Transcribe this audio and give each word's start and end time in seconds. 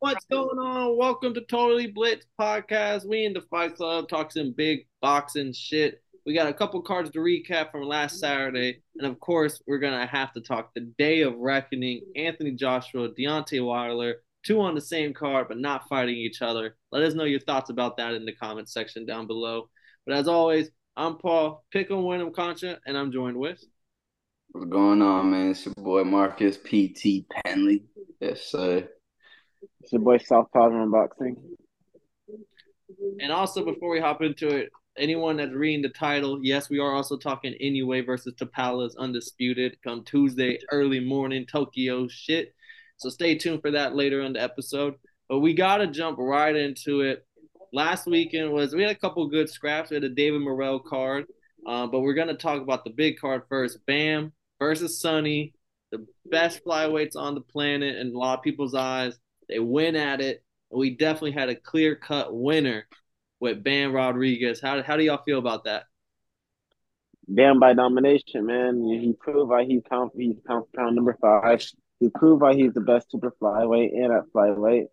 What's 0.00 0.24
going 0.30 0.58
on? 0.58 0.96
Welcome 0.96 1.34
to 1.34 1.42
Totally 1.42 1.86
Blitz 1.86 2.24
Podcast. 2.40 3.06
We 3.06 3.26
in 3.26 3.34
the 3.34 3.42
Fight 3.42 3.76
Club 3.76 4.08
talk 4.08 4.32
some 4.32 4.54
big 4.56 4.86
boxing 5.02 5.52
shit. 5.52 6.02
We 6.24 6.32
got 6.32 6.48
a 6.48 6.54
couple 6.54 6.80
cards 6.80 7.10
to 7.10 7.18
recap 7.18 7.70
from 7.70 7.82
last 7.82 8.18
Saturday, 8.18 8.82
and 8.96 9.06
of 9.06 9.20
course, 9.20 9.60
we're 9.66 9.78
gonna 9.78 10.06
have 10.06 10.32
to 10.32 10.40
talk 10.40 10.70
the 10.72 10.90
Day 10.96 11.20
of 11.20 11.36
Reckoning. 11.36 12.00
Anthony 12.16 12.52
Joshua, 12.52 13.10
Deontay 13.10 13.62
Wilder, 13.62 14.22
two 14.42 14.62
on 14.62 14.74
the 14.74 14.80
same 14.80 15.12
card 15.12 15.48
but 15.48 15.58
not 15.58 15.86
fighting 15.86 16.16
each 16.16 16.40
other. 16.40 16.78
Let 16.90 17.02
us 17.02 17.12
know 17.12 17.24
your 17.24 17.40
thoughts 17.40 17.68
about 17.68 17.98
that 17.98 18.14
in 18.14 18.24
the 18.24 18.34
comments 18.34 18.72
section 18.72 19.04
down 19.04 19.26
below. 19.26 19.68
But 20.06 20.16
as 20.16 20.28
always, 20.28 20.70
I'm 20.96 21.18
Paul 21.18 21.62
Pickle 21.72 22.08
Wyndham 22.08 22.32
Concha, 22.32 22.78
and 22.86 22.96
I'm 22.96 23.12
joined 23.12 23.36
with. 23.36 23.62
What's 24.52 24.66
going 24.66 25.02
on, 25.02 25.30
man? 25.30 25.50
It's 25.50 25.66
your 25.66 25.74
boy 25.74 26.04
Marcus 26.04 26.56
PT 26.56 27.26
Penley. 27.44 27.84
Yes, 28.18 28.46
sir. 28.46 28.88
It's 29.62 29.92
your 29.92 30.00
boy 30.00 30.18
South 30.18 30.48
Tavern 30.52 30.90
Boxing. 30.90 31.36
And 33.20 33.32
also, 33.32 33.64
before 33.64 33.90
we 33.90 34.00
hop 34.00 34.22
into 34.22 34.48
it, 34.48 34.70
anyone 34.96 35.36
that's 35.36 35.52
reading 35.52 35.82
the 35.82 35.90
title, 35.90 36.40
yes, 36.42 36.70
we 36.70 36.78
are 36.78 36.92
also 36.92 37.16
talking 37.16 37.54
Inoue 37.60 38.04
versus 38.04 38.34
Tapales 38.34 38.96
Undisputed 38.98 39.76
come 39.82 40.04
Tuesday 40.04 40.58
early 40.70 41.00
morning 41.00 41.46
Tokyo 41.46 42.08
shit. 42.08 42.54
So 42.96 43.08
stay 43.08 43.36
tuned 43.36 43.62
for 43.62 43.70
that 43.72 43.94
later 43.94 44.20
in 44.22 44.32
the 44.32 44.42
episode. 44.42 44.94
But 45.28 45.40
we 45.40 45.54
gotta 45.54 45.86
jump 45.86 46.18
right 46.18 46.54
into 46.54 47.02
it. 47.02 47.24
Last 47.72 48.06
weekend 48.06 48.52
was 48.52 48.74
we 48.74 48.82
had 48.82 48.90
a 48.90 48.98
couple 48.98 49.26
good 49.28 49.48
scraps. 49.48 49.90
We 49.90 49.94
had 49.94 50.04
a 50.04 50.08
David 50.08 50.40
Morrell 50.40 50.80
card, 50.80 51.26
uh, 51.66 51.86
but 51.86 52.00
we're 52.00 52.14
gonna 52.14 52.34
talk 52.34 52.60
about 52.60 52.84
the 52.84 52.90
big 52.90 53.18
card 53.18 53.42
first. 53.48 53.78
Bam 53.86 54.32
versus 54.58 55.00
Sunny, 55.00 55.54
the 55.92 56.04
best 56.26 56.64
flyweights 56.64 57.16
on 57.16 57.34
the 57.34 57.40
planet 57.40 57.96
in 57.96 58.08
a 58.08 58.18
lot 58.18 58.38
of 58.38 58.44
people's 58.44 58.74
eyes. 58.74 59.18
They 59.50 59.58
win 59.58 59.96
at 59.96 60.20
it. 60.20 60.42
We 60.70 60.90
definitely 60.90 61.32
had 61.32 61.48
a 61.48 61.56
clear 61.56 61.96
cut 61.96 62.34
winner 62.34 62.86
with 63.40 63.64
Bam 63.64 63.92
Rodriguez. 63.92 64.60
How 64.60 64.82
how 64.82 64.96
do 64.96 65.02
y'all 65.02 65.22
feel 65.24 65.38
about 65.38 65.64
that? 65.64 65.84
Bam 67.26 67.58
by 67.58 67.72
domination, 67.74 68.46
man. 68.46 68.82
He 68.84 69.12
proved 69.12 69.50
why 69.50 69.64
he's 69.64 69.82
count 69.88 70.12
he's 70.16 70.36
count 70.46 70.72
pound 70.72 70.94
number 70.94 71.16
five. 71.20 71.64
He 71.98 72.08
proved 72.08 72.42
why 72.42 72.54
he's 72.54 72.72
the 72.72 72.80
best 72.80 73.10
super 73.10 73.34
flyweight 73.42 73.92
and 73.92 74.12
at 74.12 74.24
flyweight. 74.34 74.86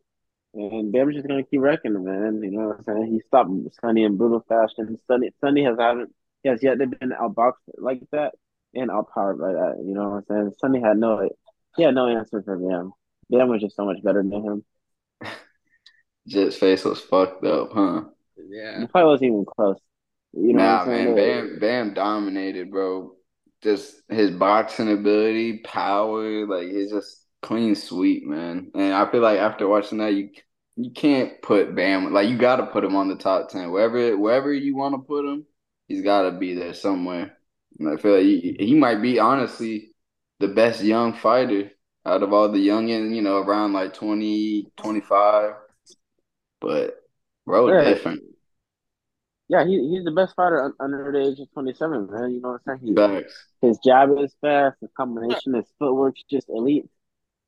And 0.53 0.91
Bam's 0.91 1.15
just 1.15 1.27
gonna 1.27 1.43
keep 1.43 1.61
wrecking 1.61 2.03
man. 2.03 2.41
You 2.41 2.51
know 2.51 2.67
what 2.69 2.77
I'm 2.77 2.83
saying? 2.83 3.13
He 3.13 3.21
stopped 3.27 3.51
Sunny 3.79 4.03
in 4.03 4.17
brutal 4.17 4.43
fashion. 4.47 4.97
Sunny 5.07 5.29
Sunny 5.39 5.63
has 5.63 5.77
haven't 5.79 6.13
he 6.41 6.49
has 6.49 6.63
yet 6.63 6.79
to 6.79 6.87
been 6.87 7.11
outboxed 7.11 7.53
like 7.77 8.01
that 8.11 8.33
and 8.73 8.89
outpowered 8.89 9.39
by 9.39 9.53
that. 9.53 9.83
You 9.85 9.93
know 9.93 10.09
what 10.09 10.15
I'm 10.17 10.23
saying? 10.27 10.53
Sunny 10.59 10.81
had 10.81 10.97
no 10.97 11.29
he 11.75 11.83
had 11.83 11.93
no 11.93 12.07
answer 12.07 12.41
for 12.41 12.57
Bam. 12.57 12.93
Bam 13.29 13.49
was 13.49 13.61
just 13.61 13.75
so 13.75 13.85
much 13.85 14.01
better 14.03 14.23
than 14.23 14.31
him. 14.31 14.65
Jet's 16.27 16.57
face 16.57 16.83
was 16.83 17.01
fucked 17.01 17.45
up, 17.45 17.71
huh? 17.73 18.03
Yeah. 18.37 18.81
The 18.81 18.87
fight 18.87 19.05
wasn't 19.05 19.29
even 19.29 19.45
close. 19.45 19.79
You 20.33 20.53
know 20.53 20.63
nah, 20.63 20.85
man, 20.85 21.15
Bam 21.15 21.59
Bam 21.59 21.93
dominated, 21.93 22.71
bro. 22.71 23.13
Just 23.63 23.95
his 24.09 24.31
boxing 24.31 24.91
ability, 24.91 25.59
power, 25.59 26.45
like 26.45 26.67
he's 26.67 26.91
just 26.91 27.25
clean 27.41 27.75
sweep, 27.75 28.25
man. 28.25 28.71
And 28.75 28.93
I 28.93 29.09
feel 29.09 29.21
like 29.21 29.39
after 29.39 29.67
watching 29.67 29.97
that, 29.99 30.13
you 30.13 30.29
you 30.75 30.91
can't 30.91 31.41
put 31.41 31.75
Bam 31.75 32.13
like 32.13 32.29
you 32.29 32.37
got 32.37 32.57
to 32.57 32.67
put 32.67 32.83
him 32.83 32.95
on 32.95 33.07
the 33.07 33.15
top 33.15 33.49
ten 33.49 33.71
wherever 33.71 34.15
wherever 34.17 34.53
you 34.53 34.75
want 34.75 34.95
to 34.95 34.99
put 34.99 35.25
him. 35.25 35.45
He's 35.87 36.03
got 36.03 36.23
to 36.23 36.31
be 36.31 36.53
there 36.53 36.73
somewhere. 36.73 37.37
And 37.79 37.89
I 37.89 38.01
feel 38.01 38.15
like 38.15 38.23
he, 38.23 38.55
he 38.59 38.75
might 38.75 39.01
be 39.01 39.19
honestly 39.19 39.91
the 40.39 40.49
best 40.49 40.83
young 40.83 41.13
fighter 41.13 41.71
out 42.07 42.23
of 42.23 42.31
all 42.31 42.49
the 42.49 42.65
youngins, 42.65 43.13
you 43.13 43.21
know, 43.21 43.37
around 43.37 43.73
like 43.73 43.93
20, 43.93 44.71
25. 44.77 45.53
But 46.61 46.95
bro, 47.45 47.69
yeah. 47.69 47.83
different. 47.83 48.21
Yeah, 49.49 49.65
he, 49.65 49.89
he's 49.89 50.03
the 50.03 50.11
best 50.11 50.35
fighter 50.35 50.73
under 50.79 51.11
the 51.11 51.29
age 51.29 51.39
of 51.39 51.51
27, 51.53 52.09
man. 52.11 52.31
You 52.31 52.41
know 52.41 52.51
what 52.51 52.61
I'm 52.67 52.79
saying? 52.79 52.89
He, 52.89 52.95
Facts. 52.95 53.45
His 53.61 53.79
jab 53.85 54.09
is 54.19 54.35
fast, 54.41 54.77
his 54.81 54.89
combination, 54.95 55.53
his 55.53 55.65
footwork's 55.79 56.23
just 56.29 56.49
elite. 56.49 56.85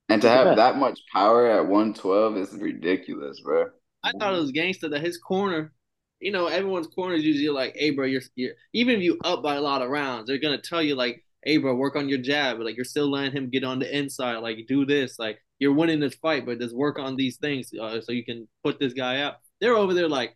And 0.07 0.22
to 0.22 0.29
have 0.29 0.56
that 0.56 0.78
much 0.78 1.00
power 1.13 1.47
at 1.47 1.67
112 1.67 2.38
is 2.38 2.53
ridiculous, 2.53 3.41
bro. 3.41 3.67
I 4.03 4.11
thought 4.13 4.34
it 4.34 4.39
was 4.39 4.51
gangster 4.51 4.89
that 4.89 5.01
his 5.01 5.17
corner, 5.17 5.73
you 6.19 6.31
know, 6.31 6.47
everyone's 6.47 6.88
corner 6.88 7.16
is 7.16 7.23
usually 7.23 7.50
like, 7.50 7.75
hey, 7.75 7.91
bro, 7.91 8.05
you're, 8.05 8.22
you're 8.35 8.53
even 8.73 8.95
if 8.95 9.01
you 9.01 9.19
up 9.23 9.44
by 9.44 9.55
a 9.55 9.61
lot 9.61 9.81
of 9.81 9.89
rounds, 9.89 10.28
they're 10.28 10.39
going 10.39 10.59
to 10.59 10.67
tell 10.67 10.81
you, 10.81 10.95
like, 10.95 11.23
hey, 11.44 11.57
bro, 11.57 11.75
work 11.75 11.95
on 11.95 12.09
your 12.09 12.19
jab. 12.19 12.59
Like, 12.59 12.75
you're 12.75 12.85
still 12.85 13.09
letting 13.09 13.31
him 13.31 13.50
get 13.50 13.63
on 13.63 13.79
the 13.79 13.97
inside. 13.97 14.38
Like, 14.38 14.66
do 14.67 14.85
this. 14.85 15.17
Like, 15.19 15.39
you're 15.59 15.73
winning 15.73 16.00
this 16.00 16.16
fight, 16.16 16.45
but 16.45 16.59
just 16.59 16.75
work 16.75 17.00
on 17.00 17.16
these 17.16 17.38
things 17.38 17.72
uh, 17.79 18.01
so 18.01 18.11
you 18.11 18.25
can 18.25 18.47
put 18.63 18.79
this 18.79 18.94
guy 18.94 19.22
out. 19.22 19.35
They're 19.59 19.75
over 19.75 19.94
there 19.94 20.09
like, 20.09 20.35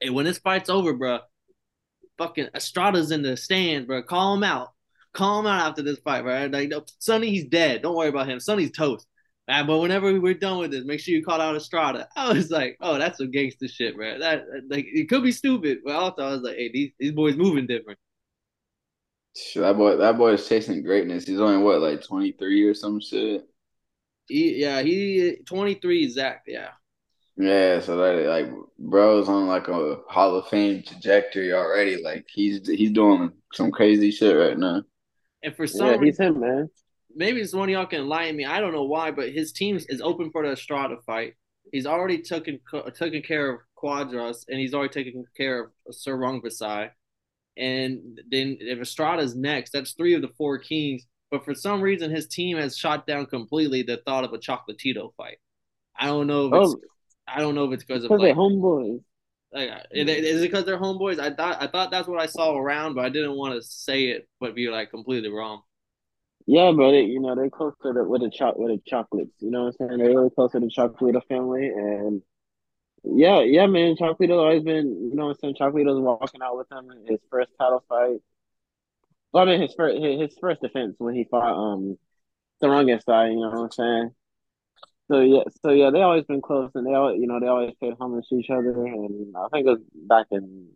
hey, 0.00 0.10
when 0.10 0.24
this 0.26 0.38
fight's 0.38 0.70
over, 0.70 0.92
bro, 0.92 1.20
fucking 2.18 2.48
Estrada's 2.54 3.10
in 3.10 3.22
the 3.22 3.36
stands, 3.36 3.86
bro. 3.86 4.02
Call 4.02 4.34
him 4.34 4.44
out. 4.44 4.68
Call 5.12 5.40
him 5.40 5.46
out 5.46 5.68
after 5.68 5.82
this 5.82 5.98
fight, 6.00 6.24
right? 6.24 6.50
Like, 6.50 6.68
no, 6.68 6.84
Sunny, 6.98 7.30
he's 7.30 7.46
dead. 7.46 7.82
Don't 7.82 7.96
worry 7.96 8.08
about 8.08 8.28
him. 8.28 8.40
Sunny's 8.40 8.72
toast. 8.72 9.06
Man, 9.46 9.66
but 9.66 9.78
whenever 9.78 10.18
we're 10.20 10.32
done 10.34 10.58
with 10.58 10.70
this, 10.70 10.86
make 10.86 11.00
sure 11.00 11.14
you 11.14 11.22
call 11.22 11.40
out 11.40 11.54
Estrada. 11.54 12.08
I 12.16 12.32
was 12.32 12.50
like, 12.50 12.78
oh, 12.80 12.98
that's 12.98 13.18
some 13.18 13.30
gangster 13.30 13.68
shit, 13.68 13.96
man. 13.96 14.20
That 14.20 14.44
like 14.70 14.86
it 14.88 15.08
could 15.08 15.22
be 15.22 15.32
stupid, 15.32 15.78
but 15.84 15.94
also 15.94 16.22
I 16.22 16.30
was 16.30 16.40
like, 16.40 16.56
hey, 16.56 16.70
these 16.72 16.92
these 16.98 17.12
boys 17.12 17.36
moving 17.36 17.66
different. 17.66 17.98
That 19.56 19.76
boy, 19.76 19.96
that 19.96 20.16
boy 20.16 20.34
is 20.34 20.48
chasing 20.48 20.82
greatness. 20.82 21.26
He's 21.26 21.40
only 21.40 21.62
what, 21.62 21.80
like 21.80 22.02
twenty 22.02 22.32
three 22.32 22.62
or 22.64 22.74
some 22.74 23.00
shit. 23.00 23.44
He, 24.28 24.56
yeah, 24.56 24.82
he 24.82 25.38
twenty 25.44 25.74
three 25.74 26.04
exact. 26.04 26.48
Yeah. 26.48 26.70
Yeah, 27.36 27.80
so 27.80 27.96
that 27.96 28.28
like 28.28 28.52
bro's 28.78 29.28
on 29.28 29.48
like 29.48 29.66
a 29.66 29.96
Hall 30.08 30.36
of 30.36 30.46
Fame 30.48 30.84
trajectory 30.86 31.52
already. 31.52 32.00
Like 32.02 32.26
he's 32.32 32.66
he's 32.68 32.92
doing 32.92 33.32
some 33.52 33.72
crazy 33.72 34.12
shit 34.12 34.36
right 34.36 34.56
now. 34.56 34.82
And 35.42 35.54
for 35.56 35.66
some, 35.66 35.88
yeah, 35.88 35.98
he's 36.00 36.18
him, 36.18 36.38
man. 36.38 36.70
Maybe 37.14 37.40
it's 37.40 37.52
one 37.52 37.68
of 37.68 37.72
y'all 37.72 37.86
can 37.86 38.02
enlighten 38.02 38.36
me. 38.36 38.44
I 38.44 38.60
don't 38.60 38.72
know 38.72 38.84
why, 38.84 39.10
but 39.10 39.32
his 39.32 39.52
team 39.52 39.80
is 39.88 40.00
open 40.00 40.30
for 40.30 40.44
the 40.44 40.52
Estrada 40.52 40.96
fight. 41.04 41.34
He's 41.72 41.86
already 41.86 42.22
taken 42.22 42.60
taken 42.96 43.22
care 43.22 43.50
of 43.50 43.60
Cuadras, 43.76 44.44
and 44.48 44.60
he's 44.60 44.72
already 44.72 44.92
taken 44.92 45.24
care 45.36 45.72
of 45.88 45.94
Sor 45.94 46.16
Rungvisai. 46.16 46.90
And 47.56 48.20
then 48.30 48.58
if 48.60 48.78
Estrada's 48.80 49.34
next, 49.34 49.70
that's 49.70 49.92
three 49.92 50.14
of 50.14 50.22
the 50.22 50.30
four 50.36 50.58
kings. 50.58 51.06
But 51.30 51.44
for 51.44 51.54
some 51.54 51.80
reason, 51.80 52.10
his 52.10 52.26
team 52.26 52.56
has 52.58 52.76
shot 52.76 53.06
down 53.06 53.26
completely 53.26 53.82
the 53.82 53.98
thought 54.04 54.24
of 54.24 54.32
a 54.32 54.38
Chocolatito 54.38 55.14
fight. 55.16 55.38
I 55.98 56.06
don't 56.06 56.26
know 56.26 56.46
if 56.46 56.62
it's, 56.62 56.74
oh, 56.74 56.80
I 57.26 57.40
don't 57.40 57.54
know 57.54 57.64
if 57.64 57.72
it's 57.72 57.84
because 57.84 58.04
of 58.04 58.10
like, 58.10 58.20
they're 58.20 58.34
homeboys. 58.34 59.00
Like, 59.52 59.70
is 59.92 60.42
it 60.42 60.46
because 60.46 60.64
they're 60.64 60.80
homeboys? 60.80 61.20
I 61.20 61.32
thought 61.32 61.62
I 61.62 61.68
thought 61.68 61.92
that's 61.92 62.08
what 62.08 62.20
I 62.20 62.26
saw 62.26 62.56
around, 62.56 62.94
but 62.94 63.04
I 63.04 63.08
didn't 63.08 63.36
want 63.36 63.54
to 63.54 63.62
say 63.62 64.06
it, 64.06 64.28
but 64.40 64.56
be 64.56 64.68
like 64.68 64.90
completely 64.90 65.30
wrong. 65.30 65.62
Yeah, 66.46 66.72
but 66.76 66.92
it, 66.92 67.06
you 67.06 67.20
know 67.20 67.34
they're 67.34 67.50
close 67.50 67.72
to 67.82 67.92
the 67.92 68.04
with 68.04 68.22
the 68.22 68.30
cho- 68.30 68.54
with 68.56 68.72
the 68.72 68.82
chocolates. 68.84 69.34
You 69.38 69.50
know 69.50 69.64
what 69.64 69.76
I'm 69.80 69.88
saying? 69.88 69.98
They're 70.00 70.14
really 70.14 70.30
close 70.30 70.52
to 70.52 70.60
the 70.60 71.22
family, 71.28 71.68
and 71.68 72.20
yeah, 73.04 73.40
yeah, 73.40 73.66
man. 73.66 73.96
Chocolito's 73.96 74.38
always 74.38 74.62
been, 74.62 75.10
you 75.10 75.14
know 75.14 75.26
what 75.26 75.36
I'm 75.42 75.54
saying? 75.54 75.56
Chocolito's 75.60 76.00
walking 76.00 76.42
out 76.42 76.56
with 76.56 76.70
him 76.70 76.90
in 76.90 77.06
his 77.06 77.20
first 77.30 77.50
title 77.58 77.84
fight. 77.88 78.20
Well, 79.32 79.42
I 79.42 79.46
mean, 79.46 79.60
his 79.60 79.74
first 79.74 80.00
his 80.00 80.36
first 80.40 80.62
defense 80.62 80.94
when 80.98 81.14
he 81.14 81.24
fought 81.24 81.52
um 81.52 81.98
the 82.60 82.68
wrongest 82.68 83.06
side. 83.06 83.32
You 83.32 83.40
know 83.40 83.50
what 83.50 83.64
I'm 83.64 83.70
saying? 83.72 84.10
So 85.10 85.20
yeah, 85.20 85.42
so 85.62 85.70
yeah, 85.70 85.90
they 85.90 86.00
always 86.00 86.24
been 86.24 86.40
close, 86.40 86.70
and 86.74 86.86
they 86.86 86.94
always, 86.94 87.20
you 87.20 87.26
know, 87.26 87.40
they 87.40 87.46
always 87.46 87.74
paid 87.80 87.94
homage 88.00 88.26
to 88.28 88.36
each 88.36 88.50
other. 88.50 88.70
And 88.70 89.34
I 89.36 89.48
think 89.52 89.66
it 89.66 89.70
was 89.70 89.80
back 89.92 90.26
in 90.30 90.68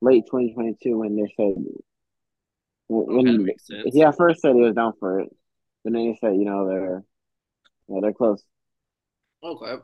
late 0.00 0.24
2022 0.26 0.98
when 0.98 1.16
they 1.16 1.32
said 1.36 1.54
when 2.88 3.40
okay, 3.40 3.54
he 3.86 4.02
at 4.02 4.16
first 4.16 4.40
said 4.40 4.54
he 4.54 4.60
was 4.60 4.74
down 4.74 4.92
for 5.00 5.20
it, 5.20 5.34
but 5.82 5.92
then 5.92 6.02
he 6.02 6.16
said, 6.20 6.34
you 6.36 6.44
know, 6.44 6.68
they're 6.68 7.04
yeah, 7.88 8.00
they're 8.02 8.12
close. 8.12 8.42
Okay. 9.42 9.76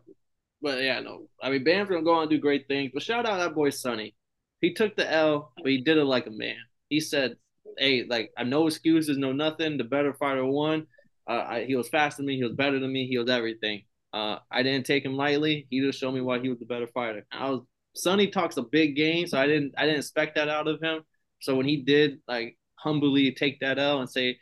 But 0.62 0.82
yeah, 0.82 1.00
no. 1.00 1.28
I 1.42 1.50
mean, 1.50 1.64
Bam's 1.64 1.88
gonna 1.90 2.02
go 2.02 2.14
on 2.14 2.22
and 2.22 2.30
do 2.30 2.38
great 2.38 2.68
things. 2.68 2.92
But 2.94 3.02
shout 3.02 3.26
out 3.26 3.38
that 3.38 3.54
boy 3.54 3.70
Sunny. 3.70 4.14
He 4.60 4.74
took 4.74 4.96
the 4.96 5.10
L, 5.10 5.52
but 5.56 5.70
he 5.70 5.82
did 5.82 5.98
it 5.98 6.04
like 6.04 6.26
a 6.26 6.30
man. 6.30 6.56
He 6.88 7.00
said, 7.00 7.36
"Hey, 7.78 8.04
like 8.04 8.32
I 8.36 8.44
no 8.44 8.66
excuses, 8.66 9.18
no 9.18 9.32
nothing. 9.32 9.76
The 9.76 9.84
better 9.84 10.14
fighter 10.14 10.44
won. 10.44 10.86
Uh, 11.28 11.44
I, 11.48 11.64
he 11.64 11.76
was 11.76 11.88
faster 11.88 12.18
than 12.18 12.26
me. 12.26 12.36
He 12.36 12.44
was 12.44 12.54
better 12.54 12.78
than 12.78 12.92
me. 12.92 13.06
He 13.08 13.18
was 13.18 13.30
everything. 13.30 13.82
Uh, 14.12 14.38
I 14.50 14.62
didn't 14.62 14.86
take 14.86 15.04
him 15.04 15.16
lightly. 15.16 15.66
He 15.70 15.80
just 15.80 15.98
showed 15.98 16.12
me 16.12 16.20
why 16.20 16.38
he 16.40 16.48
was 16.48 16.58
the 16.58 16.66
better 16.66 16.86
fighter. 16.86 17.26
I 17.32 17.50
was 17.50 17.62
Sunny 17.94 18.28
talks 18.28 18.56
a 18.56 18.62
big 18.62 18.96
game, 18.96 19.26
so 19.26 19.38
I 19.38 19.46
didn't 19.46 19.74
I 19.76 19.82
didn't 19.86 19.98
expect 19.98 20.36
that 20.36 20.48
out 20.48 20.68
of 20.68 20.80
him. 20.80 21.02
So 21.40 21.56
when 21.56 21.66
he 21.66 21.78
did 21.82 22.20
like 22.28 22.56
humbly 22.76 23.32
take 23.32 23.60
that 23.60 23.78
L 23.78 24.00
and 24.00 24.10
say, 24.10 24.38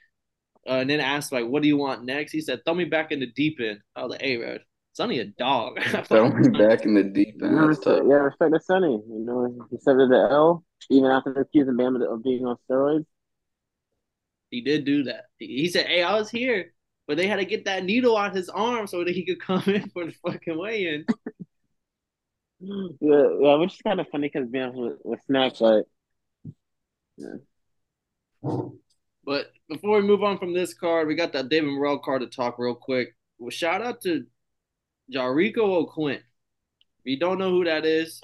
uh, 0.69 0.75
and 0.81 0.90
then 0.90 1.00
ask 1.00 1.32
like, 1.32 1.46
"What 1.46 1.62
do 1.62 1.69
you 1.69 1.76
want 1.76 2.05
next?" 2.05 2.32
He 2.32 2.40
said, 2.40 2.64
"Throw 2.64 2.75
me 2.75 2.84
back 2.84 3.12
in 3.12 3.20
the 3.20 3.26
deep 3.26 3.58
end." 3.61 3.81
I 3.96 4.02
was 4.02 4.11
like, 4.12 4.23
"Hey, 4.23 4.61
Sunny 4.92 5.20
a 5.20 5.25
dog. 5.26 5.81
Throw 6.04 6.31
back 6.31 6.84
in 6.84 6.94
the 6.94 7.04
deep 7.04 7.40
end. 7.42 7.54
Yeah, 7.54 7.66
respect, 7.66 8.04
yeah, 8.08 8.14
respect 8.14 8.54
to 8.54 8.60
Sunny. 8.60 8.92
You 8.92 9.25
know, 9.25 9.66
he 9.70 9.78
said 9.78 9.96
the 9.96 10.28
L 10.31 10.64
even 10.88 11.10
after 11.10 11.32
accusing 11.32 11.76
Bam 11.76 11.96
of 11.96 12.22
being 12.22 12.46
on 12.46 12.56
steroids. 12.69 13.06
He 14.50 14.62
did 14.62 14.84
do 14.84 15.04
that. 15.04 15.26
He 15.38 15.69
said, 15.69 15.87
"Hey, 15.87 16.02
I 16.02 16.14
was 16.19 16.28
here, 16.28 16.72
but 17.06 17.16
they 17.16 17.28
had 17.28 17.37
to 17.37 17.44
get 17.44 17.66
that 17.66 17.84
needle 17.84 18.16
out 18.16 18.34
his 18.34 18.48
arm 18.48 18.87
so 18.87 19.04
that 19.04 19.14
he 19.14 19.25
could 19.25 19.40
come 19.46 19.62
in 19.66 19.88
for 19.90 20.06
the 20.06 20.12
fucking 20.26 20.58
weigh-in. 20.58 21.04
Yeah, 22.60 23.28
yeah, 23.40 23.54
which 23.56 23.75
is 23.75 23.82
kind 23.82 24.00
of 24.00 24.08
funny 24.08 24.28
because 24.32 24.48
being 24.48 24.75
with, 24.75 24.98
with 25.04 25.20
Snack, 25.26 25.54
but 25.58 25.84
yeah. 27.16 27.37
But 29.25 29.52
before 29.69 30.00
we 30.00 30.06
move 30.06 30.22
on 30.22 30.38
from 30.38 30.52
this 30.52 30.75
card, 30.75 31.06
we 31.06 31.14
got 31.14 31.32
that 31.32 31.48
David 31.48 31.70
Morrell 31.70 31.98
card 31.98 32.22
to 32.22 32.26
talk 32.26 32.58
real 32.58 32.75
quick. 32.75 33.14
Well, 33.38 33.50
shout 33.50 33.82
out 33.82 34.00
to 34.02 34.26
Jericho 35.11 35.75
O'Quinn. 35.77 36.23
If 37.05 37.05
you 37.05 37.19
don't 37.19 37.39
know 37.39 37.51
who 37.51 37.65
that 37.65 37.85
is, 37.85 38.21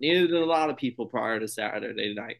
neither 0.00 0.26
did 0.26 0.42
a 0.42 0.44
lot 0.44 0.70
of 0.70 0.76
people 0.76 1.06
prior 1.06 1.40
to 1.40 1.48
Saturday 1.48 2.14
night. 2.14 2.36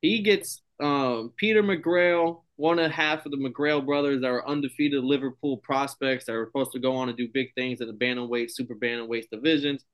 He 0.00 0.22
gets 0.22 0.62
um, 0.80 1.32
Peter 1.36 1.62
McGrail, 1.62 2.42
one 2.56 2.78
and 2.78 2.92
a 2.92 2.94
half 2.94 3.26
of 3.26 3.32
the 3.32 3.38
McGrail 3.38 3.84
brothers 3.84 4.20
that 4.20 4.30
are 4.30 4.46
undefeated 4.46 5.04
Liverpool 5.04 5.58
prospects 5.58 6.26
that 6.26 6.34
are 6.34 6.46
supposed 6.46 6.72
to 6.72 6.78
go 6.78 6.96
on 6.96 7.08
and 7.08 7.16
do 7.16 7.28
big 7.32 7.54
things 7.54 7.80
in 7.80 7.86
the 7.86 7.94
bantamweight, 7.94 8.50
super 8.50 8.74
bantamweight 8.74 9.30
divisions. 9.30 9.84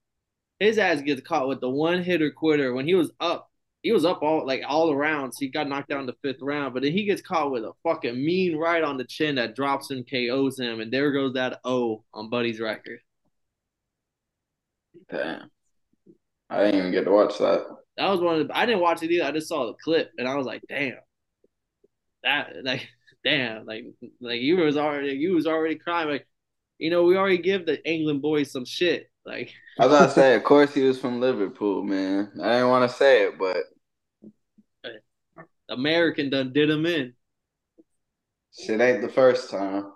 His 0.58 0.78
ass 0.78 1.00
gets 1.02 1.20
caught 1.20 1.48
with 1.48 1.60
the 1.60 1.70
one 1.70 2.02
hitter 2.02 2.30
quitter 2.30 2.72
when 2.72 2.86
he 2.86 2.94
was 2.94 3.10
up 3.20 3.50
he 3.82 3.90
was 3.90 4.04
up 4.04 4.22
all 4.22 4.46
like 4.46 4.62
all 4.66 4.92
around. 4.92 5.32
So 5.32 5.38
he 5.40 5.48
got 5.48 5.68
knocked 5.68 5.88
down 5.88 6.00
in 6.00 6.06
the 6.06 6.16
fifth 6.22 6.40
round, 6.40 6.72
but 6.72 6.82
then 6.82 6.92
he 6.92 7.04
gets 7.04 7.20
caught 7.20 7.50
with 7.50 7.64
a 7.64 7.72
fucking 7.82 8.14
mean 8.14 8.56
right 8.56 8.82
on 8.82 8.96
the 8.96 9.04
chin 9.04 9.34
that 9.34 9.56
drops 9.56 9.90
him, 9.90 10.04
KOs 10.04 10.58
him, 10.58 10.80
and 10.80 10.92
there 10.92 11.10
goes 11.10 11.34
that 11.34 11.60
O 11.64 12.04
on 12.14 12.30
Buddy's 12.30 12.60
record. 12.60 13.00
Damn. 15.10 15.50
I 16.48 16.64
didn't 16.64 16.80
even 16.80 16.92
get 16.92 17.04
to 17.04 17.10
watch 17.10 17.38
that. 17.38 17.66
That 17.96 18.08
was 18.08 18.20
one 18.20 18.40
of 18.40 18.48
the 18.48 18.56
I 18.56 18.66
didn't 18.66 18.82
watch 18.82 19.02
it 19.02 19.10
either. 19.10 19.24
I 19.24 19.32
just 19.32 19.48
saw 19.48 19.66
the 19.66 19.74
clip 19.82 20.12
and 20.16 20.28
I 20.28 20.36
was 20.36 20.46
like, 20.46 20.62
damn. 20.68 20.94
That 22.22 22.52
like 22.62 22.88
damn, 23.24 23.66
like 23.66 23.84
like 24.20 24.40
you 24.40 24.58
was 24.58 24.76
already 24.76 25.12
you 25.12 25.32
was 25.32 25.46
already 25.46 25.76
crying. 25.76 26.08
Like, 26.08 26.26
you 26.78 26.90
know, 26.90 27.02
we 27.02 27.16
already 27.16 27.38
give 27.38 27.66
the 27.66 27.84
England 27.88 28.22
boys 28.22 28.52
some 28.52 28.64
shit. 28.64 29.08
Like 29.26 29.52
I 29.78 29.86
was 29.86 29.98
gonna 29.98 30.10
say, 30.10 30.34
of 30.36 30.44
course 30.44 30.72
he 30.72 30.82
was 30.82 31.00
from 31.00 31.20
Liverpool, 31.20 31.82
man. 31.82 32.30
I 32.40 32.54
didn't 32.54 32.68
want 32.68 32.88
to 32.88 32.96
say 32.96 33.24
it, 33.24 33.38
but 33.38 33.56
American 35.68 36.30
done 36.30 36.52
did 36.52 36.70
him 36.70 36.86
in. 36.86 37.14
Shit 38.58 38.80
ain't 38.80 39.00
the 39.00 39.08
first 39.08 39.50
time. 39.50 39.92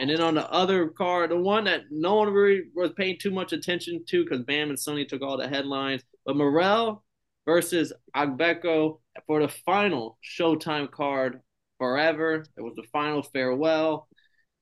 And 0.00 0.10
then 0.10 0.20
on 0.20 0.34
the 0.34 0.50
other 0.50 0.88
card, 0.88 1.30
the 1.30 1.36
one 1.36 1.64
that 1.64 1.82
no 1.90 2.16
one 2.16 2.32
really 2.32 2.62
was 2.74 2.92
paying 2.96 3.18
too 3.18 3.30
much 3.30 3.52
attention 3.52 4.04
to 4.08 4.24
because 4.24 4.44
Bam 4.44 4.70
and 4.70 4.78
Sunny 4.78 5.04
took 5.04 5.22
all 5.22 5.36
the 5.36 5.48
headlines, 5.48 6.02
but 6.24 6.36
Morrell 6.36 7.04
versus 7.44 7.92
Agbeko 8.16 9.00
for 9.26 9.40
the 9.40 9.48
final 9.48 10.18
Showtime 10.24 10.90
card 10.90 11.40
forever. 11.78 12.44
It 12.56 12.62
was 12.62 12.74
the 12.76 12.86
final 12.92 13.22
farewell. 13.22 14.08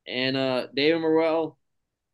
And 0.07 0.37
uh 0.37 0.67
David 0.75 1.01
Morrell, 1.01 1.59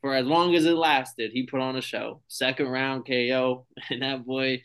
for 0.01 0.15
as 0.15 0.27
long 0.27 0.55
as 0.55 0.67
it 0.67 0.75
lasted, 0.75 1.31
he 1.33 1.47
put 1.47 1.61
on 1.61 1.77
a 1.77 1.81
show. 1.81 2.23
Second 2.29 2.69
round 2.69 3.07
KO. 3.07 3.67
And 3.91 4.03
that 4.03 4.27
boy 4.27 4.63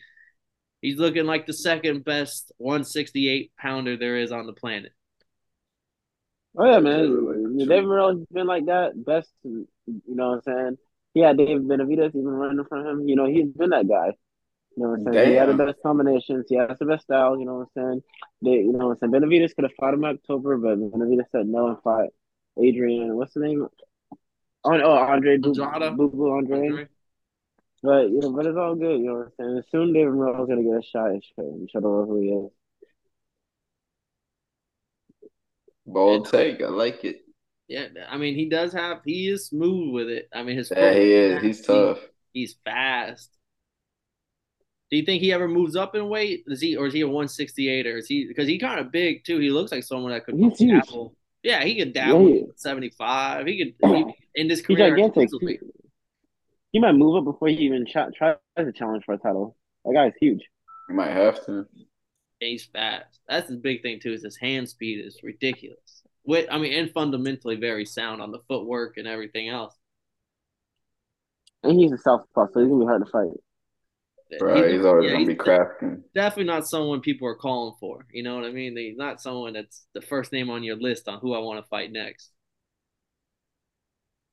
He's 0.82 0.98
looking 0.98 1.26
like 1.26 1.46
the 1.46 1.52
second 1.52 2.04
best 2.04 2.52
168 2.58 3.52
pounder 3.58 3.96
there 3.96 4.16
is 4.16 4.32
on 4.32 4.46
the 4.46 4.52
planet. 4.52 4.92
Oh 6.58 6.70
yeah, 6.70 6.80
man. 6.80 7.56
David 7.56 7.84
Morrell's 7.84 8.26
been 8.30 8.48
like 8.48 8.66
that. 8.66 8.92
Best, 8.96 9.30
you 9.44 9.66
know 9.86 10.30
what 10.30 10.34
I'm 10.34 10.42
saying? 10.42 10.78
Yeah, 11.14 11.32
David 11.34 11.62
Benavidez 11.62 12.08
even 12.08 12.26
running 12.26 12.64
from 12.68 12.86
him. 12.86 13.08
You 13.08 13.16
know, 13.16 13.26
he's 13.26 13.46
been 13.46 13.70
that 13.70 13.88
guy. 13.88 14.12
You 14.76 14.82
know 14.82 14.90
what 14.90 14.98
I'm 14.98 15.04
saying? 15.04 15.14
Damn. 15.14 15.28
He 15.28 15.34
had 15.34 15.48
the 15.50 15.64
best 15.64 15.78
combinations. 15.82 16.46
He 16.48 16.56
has 16.56 16.78
the 16.78 16.86
best 16.86 17.04
style. 17.04 17.38
You 17.38 17.44
know 17.44 17.54
what 17.54 17.68
I'm 17.76 17.90
saying? 17.90 18.02
They, 18.42 18.50
you 18.62 18.72
know 18.72 18.88
what 18.88 18.98
I'm 19.02 19.12
saying? 19.12 19.22
Benavidez 19.22 19.54
could 19.54 19.64
have 19.64 19.72
fought 19.78 19.94
him 19.94 20.04
in 20.04 20.16
October, 20.16 20.56
but 20.56 20.78
Benavidez 20.78 21.30
said 21.30 21.46
no 21.46 21.68
and 21.68 21.82
fought 21.82 22.08
Adrian. 22.60 23.14
What's 23.14 23.34
the 23.34 23.40
name? 23.40 23.68
Oh, 24.64 24.80
oh 24.80 24.92
Andre 24.92 25.36
Boo 25.38 25.54
Boo 25.54 26.30
Andre. 26.32 26.68
Andre. 26.68 26.88
But 27.82 28.10
you 28.10 28.20
know, 28.20 28.32
but 28.32 28.46
it's 28.46 28.56
all 28.56 28.74
good. 28.76 29.00
You 29.00 29.06
know 29.06 29.14
what 29.14 29.26
I'm 29.40 29.54
saying? 29.54 29.62
Soon 29.70 29.92
David 29.92 30.14
Morrell's 30.14 30.48
gonna 30.48 30.62
get 30.62 30.78
a 30.78 30.82
shot 30.82 31.10
and 31.10 31.70
show 31.70 31.80
the 31.80 31.88
world 31.88 32.08
who 32.08 32.20
he 32.20 32.28
is. 32.28 32.50
Bold 35.86 36.30
take. 36.30 36.62
I 36.62 36.68
like 36.68 37.04
it. 37.04 37.22
Yeah, 37.66 37.86
I 38.08 38.18
mean, 38.18 38.34
he 38.34 38.48
does 38.48 38.72
have. 38.72 39.00
He 39.04 39.28
is 39.28 39.46
smooth 39.46 39.94
with 39.94 40.08
it. 40.08 40.28
I 40.32 40.42
mean, 40.42 40.56
his. 40.56 40.72
Yeah, 40.74 40.92
he 40.92 41.12
is. 41.12 41.42
He's 41.42 41.66
tough. 41.66 41.98
he's 42.32 42.54
fast. 42.64 43.30
Do 44.90 44.98
you 44.98 45.04
think 45.04 45.22
he 45.22 45.32
ever 45.32 45.48
moves 45.48 45.74
up 45.74 45.94
in 45.94 46.08
weight? 46.08 46.44
Is 46.46 46.60
he 46.60 46.76
or 46.76 46.86
is 46.86 46.92
he 46.92 47.00
a 47.00 47.08
one 47.08 47.26
sixty 47.26 47.68
eight 47.68 47.86
or 47.86 47.96
is 47.96 48.06
he 48.06 48.26
because 48.28 48.46
he 48.46 48.58
kind 48.58 48.78
of 48.78 48.92
big 48.92 49.24
too? 49.24 49.38
He 49.38 49.50
looks 49.50 49.72
like 49.72 49.84
someone 49.84 50.12
that 50.12 50.26
could 50.26 50.36
he's 50.36 50.58
dabble. 50.58 51.16
Yeah, 51.42 51.64
he 51.64 51.76
could 51.76 51.94
dabble 51.94 52.28
yeah. 52.28 52.42
seventy 52.56 52.90
five. 52.90 53.46
He 53.46 53.58
could 53.58 53.90
he, 53.90 54.04
in 54.34 54.48
this 54.48 54.60
career. 54.60 54.94
He's 54.94 55.06
gigantic. 55.06 55.30
He 55.40 55.58
might 56.78 56.92
move 56.92 57.16
up 57.16 57.24
before 57.24 57.48
he 57.48 57.54
even 57.56 57.86
try, 57.86 58.08
tries 58.16 58.36
to 58.56 58.72
challenge 58.72 59.04
for 59.04 59.14
a 59.14 59.18
title. 59.18 59.56
That 59.84 59.94
guy's 59.94 60.14
huge. 60.20 60.42
He 60.88 60.94
might 60.94 61.10
have 61.10 61.44
to. 61.46 61.66
He's 62.40 62.64
fast. 62.64 63.20
That's 63.28 63.48
his 63.48 63.58
big 63.58 63.82
thing 63.82 64.00
too. 64.00 64.12
Is 64.12 64.22
his 64.22 64.36
hand 64.36 64.68
speed 64.68 65.04
is 65.04 65.20
ridiculous. 65.22 66.02
With 66.24 66.46
I 66.50 66.58
mean, 66.58 66.72
and 66.72 66.90
fundamentally 66.90 67.56
very 67.56 67.84
sound 67.84 68.22
on 68.22 68.32
the 68.32 68.40
footwork 68.48 68.96
and 68.96 69.06
everything 69.06 69.48
else. 69.48 69.76
And 71.62 71.78
he's 71.78 71.92
a 71.92 71.98
southpaw, 71.98 72.46
so 72.52 72.60
he's 72.60 72.68
gonna 72.68 72.80
be 72.80 72.86
hard 72.86 73.04
to 73.04 73.10
fight. 73.10 73.30
Right, 74.40 74.64
he's, 74.64 74.76
he's 74.76 74.84
always 74.84 75.04
yeah, 75.04 75.12
gonna 75.12 75.26
be 75.26 75.34
crafting. 75.36 76.02
Definitely 76.14 76.44
not 76.44 76.66
someone 76.66 77.00
people 77.00 77.28
are 77.28 77.36
calling 77.36 77.74
for. 77.78 78.06
You 78.10 78.22
know 78.22 78.34
what 78.34 78.44
I 78.44 78.50
mean? 78.50 78.76
He's 78.76 78.96
not 78.96 79.20
someone 79.20 79.52
that's 79.52 79.84
the 79.94 80.00
first 80.00 80.32
name 80.32 80.48
on 80.48 80.64
your 80.64 80.76
list 80.76 81.06
on 81.06 81.20
who 81.20 81.34
I 81.34 81.38
want 81.38 81.62
to 81.62 81.68
fight 81.68 81.92
next. 81.92 82.30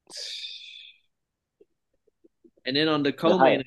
And 2.65 2.75
then 2.75 2.88
on 2.88 3.03
the 3.03 3.13
co-main, 3.13 3.63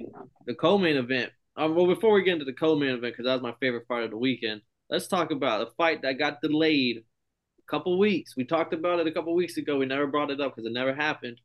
the 0.47 0.55
co-main 0.55 0.97
event. 0.97 1.33
Um, 1.57 1.75
well, 1.75 1.87
before 1.87 2.15
we 2.15 2.23
get 2.23 2.35
into 2.35 2.45
the 2.45 2.53
co-main 2.53 2.91
event, 2.91 3.13
because 3.13 3.27
that 3.27 3.35
was 3.35 3.43
my 3.43 3.55
favorite 3.61 3.87
part 3.87 4.05
of 4.05 4.11
the 4.11 4.19
weekend, 4.19 4.63
let's 4.91 5.07
talk 5.07 5.31
about 5.31 5.61
the 5.61 5.75
fight 5.77 6.03
that 6.03 6.19
got 6.19 6.41
delayed 6.41 6.99
a 6.99 7.71
couple 7.71 7.99
weeks. 7.99 8.37
We 8.37 8.45
talked 8.45 8.73
about 8.73 9.01
it 9.01 9.07
a 9.07 9.13
couple 9.13 9.35
weeks 9.35 9.57
ago. 9.57 9.79
We 9.79 9.87
never 9.87 10.07
brought 10.07 10.31
it 10.31 10.41
up 10.41 10.55
because 10.55 10.67
it 10.69 10.73
never 10.73 10.95
happened. 10.95 11.41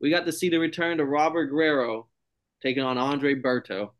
We 0.00 0.10
got 0.10 0.26
to 0.26 0.32
see 0.32 0.48
the 0.48 0.58
return 0.58 0.98
to 0.98 1.04
Robert 1.04 1.46
Guerrero 1.46 2.08
taking 2.62 2.82
on 2.82 2.98
Andre 2.98 3.34
Berto. 3.34 3.90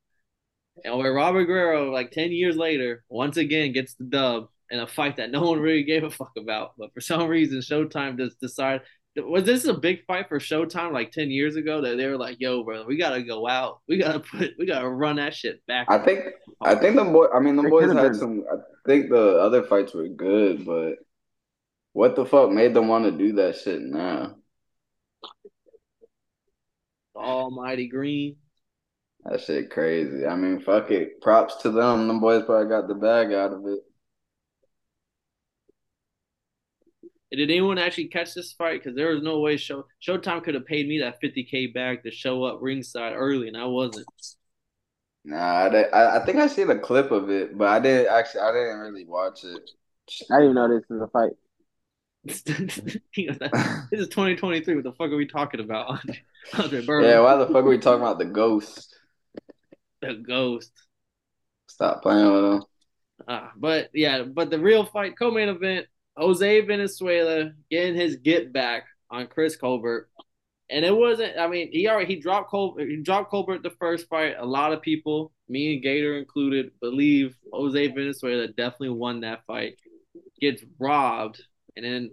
And 0.84 0.96
where 0.98 1.12
Robert 1.12 1.44
Guerrero, 1.44 1.92
like 1.92 2.12
10 2.12 2.32
years 2.32 2.56
later, 2.56 3.04
once 3.08 3.36
again 3.36 3.72
gets 3.72 3.94
the 3.94 4.04
dub 4.04 4.48
in 4.70 4.80
a 4.80 4.86
fight 4.86 5.16
that 5.16 5.30
no 5.30 5.42
one 5.42 5.60
really 5.60 5.84
gave 5.84 6.02
a 6.02 6.10
fuck 6.10 6.32
about. 6.38 6.72
But 6.78 6.94
for 6.94 7.00
some 7.00 7.28
reason, 7.28 7.58
Showtime 7.58 8.16
just 8.16 8.40
decided 8.40 8.82
was 9.16 9.44
this 9.44 9.64
a 9.66 9.74
big 9.74 10.04
fight 10.06 10.28
for 10.28 10.38
Showtime 10.38 10.92
like 10.92 11.12
ten 11.12 11.30
years 11.30 11.56
ago 11.56 11.80
that 11.82 11.96
they 11.96 12.06
were 12.06 12.16
like, 12.16 12.38
"Yo, 12.40 12.62
bro, 12.64 12.84
we 12.86 12.96
gotta 12.96 13.22
go 13.22 13.46
out. 13.48 13.80
We 13.88 13.98
gotta 13.98 14.20
put. 14.20 14.52
We 14.58 14.66
gotta 14.66 14.88
run 14.88 15.16
that 15.16 15.34
shit 15.34 15.64
back." 15.66 15.86
I 15.90 15.98
think. 15.98 16.24
I 16.60 16.74
think 16.74 16.96
the 16.96 17.04
boy. 17.04 17.26
I 17.34 17.40
mean, 17.40 17.56
the 17.56 17.68
boys 17.68 17.92
had 17.92 18.16
some. 18.16 18.44
I 18.50 18.56
think 18.86 19.10
the 19.10 19.38
other 19.38 19.62
fights 19.64 19.92
were 19.94 20.08
good, 20.08 20.64
but 20.64 20.94
what 21.92 22.16
the 22.16 22.24
fuck 22.24 22.50
made 22.50 22.74
them 22.74 22.88
want 22.88 23.04
to 23.04 23.10
do 23.10 23.34
that 23.34 23.56
shit 23.56 23.82
now? 23.82 24.36
Almighty 27.14 27.88
Green. 27.88 28.36
That 29.24 29.40
shit 29.40 29.70
crazy. 29.70 30.26
I 30.26 30.34
mean, 30.34 30.60
fuck 30.60 30.90
it. 30.90 31.20
Props 31.20 31.56
to 31.62 31.70
them. 31.70 32.08
Them 32.08 32.18
boys 32.18 32.44
probably 32.44 32.68
got 32.68 32.88
the 32.88 32.94
bag 32.94 33.32
out 33.32 33.52
of 33.52 33.66
it. 33.66 33.80
Did 37.32 37.50
anyone 37.50 37.78
actually 37.78 38.08
catch 38.08 38.34
this 38.34 38.52
fight? 38.52 38.82
Because 38.82 38.94
there 38.94 39.14
was 39.14 39.22
no 39.22 39.40
way 39.40 39.56
show 39.56 39.86
Showtime 40.06 40.44
could 40.44 40.54
have 40.54 40.66
paid 40.66 40.86
me 40.86 41.00
that 41.00 41.20
50k 41.22 41.72
back 41.72 42.02
to 42.02 42.10
show 42.10 42.44
up 42.44 42.58
ringside 42.60 43.14
early, 43.14 43.48
and 43.48 43.56
I 43.56 43.64
wasn't. 43.64 44.06
Nah, 45.24 45.68
I, 45.68 46.16
I 46.16 46.24
think 46.24 46.38
I 46.38 46.46
seen 46.46 46.68
a 46.68 46.78
clip 46.78 47.10
of 47.10 47.30
it, 47.30 47.56
but 47.56 47.68
I 47.68 47.80
didn't 47.80 48.12
actually. 48.12 48.40
I 48.40 48.52
didn't 48.52 48.78
really 48.80 49.06
watch 49.06 49.44
it. 49.44 49.70
I 50.30 50.40
didn't 50.40 50.54
know 50.54 50.68
this 50.68 50.84
was 50.88 51.00
a 51.00 51.06
fight. 51.08 51.32
this 52.24 52.78
is 53.92 54.08
2023. 54.08 54.74
What 54.74 54.84
the 54.84 54.92
fuck 54.92 55.10
are 55.10 55.16
we 55.16 55.26
talking 55.26 55.60
about, 55.60 56.00
Andre 56.58 56.84
Yeah, 56.86 57.20
why 57.20 57.36
the 57.36 57.46
fuck 57.46 57.56
are 57.56 57.62
we 57.64 57.78
talking 57.78 58.02
about 58.02 58.18
the 58.18 58.26
ghost? 58.26 58.94
The 60.00 60.14
ghost. 60.14 60.72
Stop 61.68 62.02
playing 62.02 62.32
with 62.32 62.44
him. 62.44 62.64
Uh, 63.26 63.48
but 63.56 63.90
yeah, 63.94 64.22
but 64.22 64.50
the 64.50 64.58
real 64.58 64.84
fight, 64.84 65.18
co-main 65.18 65.48
event, 65.48 65.86
Jose 66.16 66.60
Valenzuela 66.62 67.52
getting 67.70 67.94
his 67.94 68.16
get 68.16 68.52
back 68.52 68.86
on 69.10 69.26
Chris 69.26 69.56
Colbert. 69.56 70.08
And 70.70 70.84
it 70.84 70.96
wasn't. 70.96 71.38
I 71.38 71.48
mean, 71.48 71.70
he 71.70 71.88
already 71.88 72.14
he 72.14 72.20
dropped 72.20 72.50
Colbert. 72.50 72.86
He 72.86 72.96
dropped 72.96 73.30
Colbert 73.30 73.62
the 73.62 73.70
first 73.78 74.08
fight. 74.08 74.36
A 74.38 74.46
lot 74.46 74.72
of 74.72 74.80
people, 74.80 75.32
me 75.48 75.74
and 75.74 75.82
Gator 75.82 76.16
included, 76.16 76.70
believe 76.80 77.36
Jose 77.52 77.88
Valenzuela 77.88 78.48
definitely 78.48 78.90
won 78.90 79.20
that 79.20 79.44
fight. 79.46 79.76
Gets 80.40 80.64
robbed, 80.78 81.42
and 81.76 81.84
then 81.84 82.10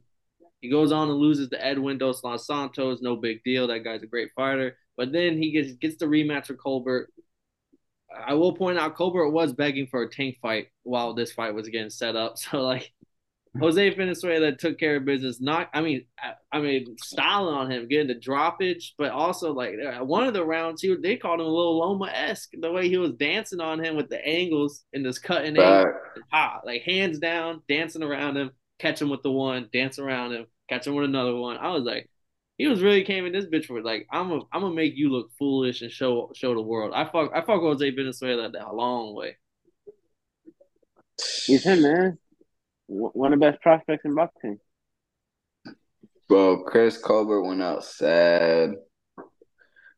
he 0.61 0.69
goes 0.69 0.91
on 0.91 1.09
and 1.09 1.19
loses 1.19 1.49
to 1.49 1.65
Edwin 1.65 1.97
De 1.97 2.05
Los 2.05 2.45
Santos. 2.45 3.01
No 3.01 3.15
big 3.15 3.43
deal. 3.43 3.67
That 3.67 3.83
guy's 3.83 4.03
a 4.03 4.07
great 4.07 4.31
fighter. 4.35 4.77
But 4.97 5.13
then 5.13 5.37
he 5.37 5.51
gets 5.51 5.71
gets 5.73 5.95
the 5.97 6.05
rematch 6.05 6.49
with 6.49 6.61
Colbert. 6.61 7.09
I 8.13 8.33
will 8.33 8.53
point 8.53 8.77
out 8.77 8.95
Colbert 8.95 9.29
was 9.29 9.53
begging 9.53 9.87
for 9.87 10.01
a 10.01 10.09
tank 10.09 10.37
fight 10.41 10.67
while 10.83 11.13
this 11.13 11.31
fight 11.31 11.53
was 11.53 11.69
getting 11.69 11.89
set 11.89 12.15
up. 12.15 12.37
So 12.37 12.61
like 12.61 12.91
Jose 13.57 13.89
Valenzuela 13.95 14.55
took 14.55 14.77
care 14.77 14.97
of 14.97 15.05
business. 15.05 15.41
Not, 15.41 15.69
I 15.73 15.81
mean, 15.81 16.05
I, 16.19 16.33
I 16.51 16.61
mean, 16.61 16.95
styling 17.01 17.55
on 17.55 17.71
him, 17.71 17.87
getting 17.87 18.07
the 18.07 18.15
droppage, 18.15 18.91
but 18.97 19.11
also 19.11 19.53
like 19.53 19.73
one 20.01 20.27
of 20.27 20.35
the 20.35 20.45
rounds, 20.45 20.81
he 20.81 20.95
they 20.95 21.17
called 21.17 21.39
him 21.39 21.47
a 21.47 21.49
little 21.49 21.79
Loma 21.79 22.11
esque. 22.13 22.51
The 22.59 22.71
way 22.71 22.87
he 22.87 22.97
was 22.97 23.13
dancing 23.13 23.59
on 23.59 23.83
him 23.83 23.95
with 23.95 24.09
the 24.09 24.23
angles 24.25 24.83
and 24.93 25.03
this 25.03 25.17
cutting 25.17 25.57
angle, 25.57 25.93
ah, 26.31 26.61
like 26.63 26.83
hands 26.83 27.17
down, 27.17 27.63
dancing 27.67 28.03
around 28.03 28.37
him, 28.37 28.51
catch 28.77 29.01
him 29.01 29.09
with 29.09 29.23
the 29.23 29.31
one, 29.31 29.67
dance 29.73 29.97
around 29.97 30.33
him, 30.33 30.45
catch 30.69 30.85
him 30.85 30.93
with 30.93 31.05
another 31.05 31.35
one. 31.35 31.57
I 31.57 31.69
was 31.69 31.83
like, 31.83 32.07
he 32.59 32.67
was 32.67 32.83
really 32.83 33.03
came 33.03 33.25
in 33.25 33.33
this 33.33 33.47
bitch 33.47 33.65
for 33.65 33.81
like, 33.81 34.05
I'm 34.11 34.31
a, 34.31 34.41
I'm 34.53 34.61
gonna 34.61 34.75
make 34.75 34.95
you 34.95 35.09
look 35.09 35.31
foolish 35.39 35.81
and 35.81 35.91
show 35.91 36.31
show 36.35 36.53
the 36.53 36.61
world. 36.61 36.93
I 36.93 37.05
fuck, 37.05 37.31
I 37.33 37.41
fuck 37.41 37.61
Jose 37.61 37.89
Valenzuela 37.89 38.51
that 38.51 38.67
a 38.67 38.73
long 38.73 39.15
way. 39.15 39.37
He's 41.47 41.63
him, 41.63 41.81
man 41.81 42.19
one 42.89 43.33
of 43.33 43.39
the 43.39 43.45
best 43.45 43.61
prospects 43.61 44.03
in 44.03 44.15
boxing. 44.15 44.59
Bro, 46.27 46.63
Chris 46.63 46.97
Colbert 46.97 47.43
went 47.43 47.61
out 47.61 47.83
sad. 47.83 48.75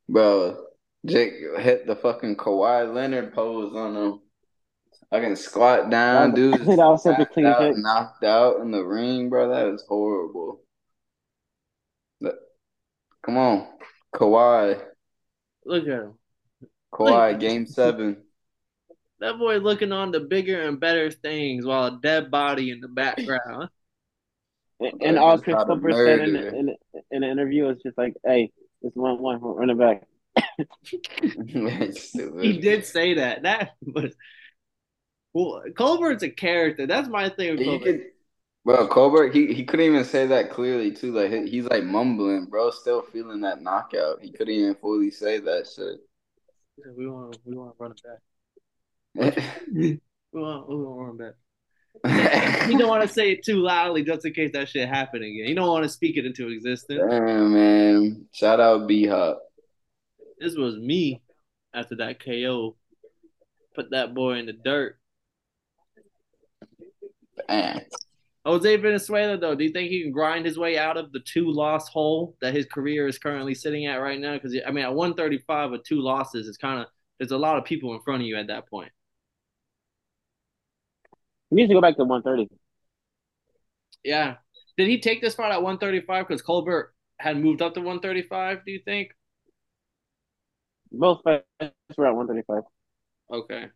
Bro, 0.07 0.65
Jake 1.05 1.33
hit 1.59 1.87
the 1.87 1.95
fucking 1.95 2.35
Kawhi 2.35 2.93
Leonard 2.93 3.33
pose 3.33 3.73
on 3.75 3.95
him. 3.95 4.19
I 5.11 5.19
can 5.19 5.35
squat 5.35 5.89
down, 5.89 6.33
dude. 6.33 6.53
that 6.65 6.77
was 6.77 7.03
such 7.03 7.19
a 7.19 7.25
clean 7.25 7.45
out, 7.45 7.61
hit. 7.61 7.75
Knocked 7.77 8.23
out 8.23 8.61
in 8.61 8.71
the 8.71 8.83
ring, 8.83 9.29
bro. 9.29 9.49
That 9.49 9.71
was 9.71 9.83
horrible. 9.87 10.61
But, 12.21 12.35
come 13.25 13.37
on, 13.37 13.67
Kawhi. 14.15 14.81
Look 15.65 15.83
at 15.83 15.89
him. 15.89 16.13
Kawhi, 16.93 17.39
game 17.39 17.67
seven. 17.67 18.23
That 19.21 19.37
boy 19.37 19.57
looking 19.57 19.91
on 19.91 20.09
the 20.09 20.19
bigger 20.19 20.61
and 20.61 20.79
better 20.79 21.11
things 21.11 21.63
while 21.63 21.85
a 21.85 21.99
dead 22.01 22.31
body 22.31 22.71
in 22.71 22.81
the 22.81 22.87
background. 22.87 23.69
and, 24.79 24.93
and 24.99 25.19
all 25.19 25.37
Christopher 25.37 25.91
said 25.91 26.21
in, 26.21 26.35
in, 26.35 26.75
in 27.11 27.23
an 27.23 27.29
interview 27.29 27.65
was 27.65 27.77
just 27.83 27.99
like, 27.99 28.15
"Hey, 28.25 28.51
it's 28.81 28.95
one 28.95 29.21
one 29.21 29.39
running 29.39 29.77
back." 29.77 30.07
he 31.45 32.57
did 32.59 32.83
say 32.83 33.13
that. 33.15 33.43
That 33.43 33.73
was 33.85 34.15
well. 35.33 35.61
Colbert's 35.77 36.23
a 36.23 36.29
character. 36.29 36.87
That's 36.87 37.07
my 37.07 37.29
thing 37.29 37.57
with 37.57 37.65
Colbert. 37.67 37.85
Could, 37.85 38.01
bro, 38.65 38.87
Colbert, 38.87 39.33
he, 39.33 39.53
he 39.53 39.63
couldn't 39.65 39.85
even 39.85 40.03
say 40.03 40.25
that 40.25 40.49
clearly 40.49 40.91
too. 40.91 41.11
Like 41.11 41.29
he's 41.47 41.65
like 41.65 41.83
mumbling, 41.83 42.45
bro. 42.45 42.71
Still 42.71 43.03
feeling 43.03 43.41
that 43.41 43.61
knockout. 43.61 44.19
He 44.19 44.31
couldn't 44.31 44.55
even 44.55 44.73
fully 44.73 45.11
say 45.11 45.37
that 45.37 45.67
shit. 45.67 45.99
We 46.97 47.07
want 47.07 47.37
we 47.45 47.55
want 47.55 47.77
to 47.77 47.83
run 47.83 47.91
it 47.91 48.01
back 48.03 48.17
we 49.15 49.99
want, 50.33 50.69
we 50.69 50.75
want 50.75 51.19
back. 51.19 51.33
you 52.69 52.77
don't 52.77 52.87
want 52.87 53.03
to 53.03 53.07
say 53.07 53.31
it 53.31 53.43
too 53.43 53.57
loudly 53.57 54.03
just 54.03 54.25
in 54.25 54.33
case 54.33 54.51
that 54.53 54.69
shit 54.69 54.87
happen 54.87 55.21
again. 55.21 55.47
You 55.47 55.55
don't 55.55 55.67
want 55.67 55.83
to 55.83 55.89
speak 55.89 56.17
it 56.17 56.25
into 56.25 56.49
existence. 56.49 57.01
Damn, 57.09 57.53
man. 57.53 58.25
Shout 58.31 58.59
out 58.59 58.87
B 58.87 59.05
Hop. 59.05 59.41
This 60.39 60.55
was 60.55 60.77
me 60.77 61.21
after 61.73 61.97
that 61.97 62.23
KO. 62.23 62.75
Put 63.75 63.91
that 63.91 64.13
boy 64.13 64.37
in 64.37 64.47
the 64.47 64.53
dirt. 64.53 64.97
Man. 67.47 67.85
Jose 68.43 68.75
Valenzuela, 68.77 69.37
though, 69.37 69.53
do 69.53 69.63
you 69.63 69.69
think 69.69 69.91
he 69.91 70.01
can 70.01 70.11
grind 70.11 70.45
his 70.45 70.57
way 70.57 70.77
out 70.77 70.97
of 70.97 71.11
the 71.11 71.19
two 71.19 71.51
loss 71.51 71.87
hole 71.87 72.35
that 72.41 72.55
his 72.55 72.65
career 72.65 73.07
is 73.07 73.19
currently 73.19 73.53
sitting 73.53 73.85
at 73.85 73.97
right 73.97 74.19
now? 74.19 74.33
Because 74.33 74.57
I 74.65 74.71
mean, 74.71 74.83
at 74.83 74.95
135 74.95 75.71
with 75.71 75.83
two 75.83 76.01
losses, 76.01 76.47
it's 76.47 76.57
kind 76.57 76.81
of 76.81 76.87
there's 77.19 77.31
a 77.31 77.37
lot 77.37 77.57
of 77.57 77.65
people 77.65 77.93
in 77.93 78.01
front 78.01 78.23
of 78.23 78.27
you 78.27 78.37
at 78.37 78.47
that 78.47 78.67
point. 78.67 78.91
He 81.51 81.57
needs 81.57 81.69
to 81.69 81.75
go 81.75 81.81
back 81.81 81.97
to 81.97 82.05
130. 82.05 82.49
Yeah. 84.03 84.35
Did 84.77 84.87
he 84.87 84.99
take 84.99 85.21
this 85.21 85.35
fight 85.35 85.51
at 85.51 85.61
135 85.61 86.27
because 86.27 86.41
Colbert 86.41 86.93
had 87.19 87.37
moved 87.37 87.61
up 87.61 87.73
to 87.75 87.81
135, 87.81 88.65
do 88.65 88.71
you 88.71 88.79
think? 88.83 89.11
Both 90.91 91.21
fights 91.23 91.43
were 91.97 92.07
at 92.07 92.15
135. 92.15 92.63
Okay. 93.31 93.67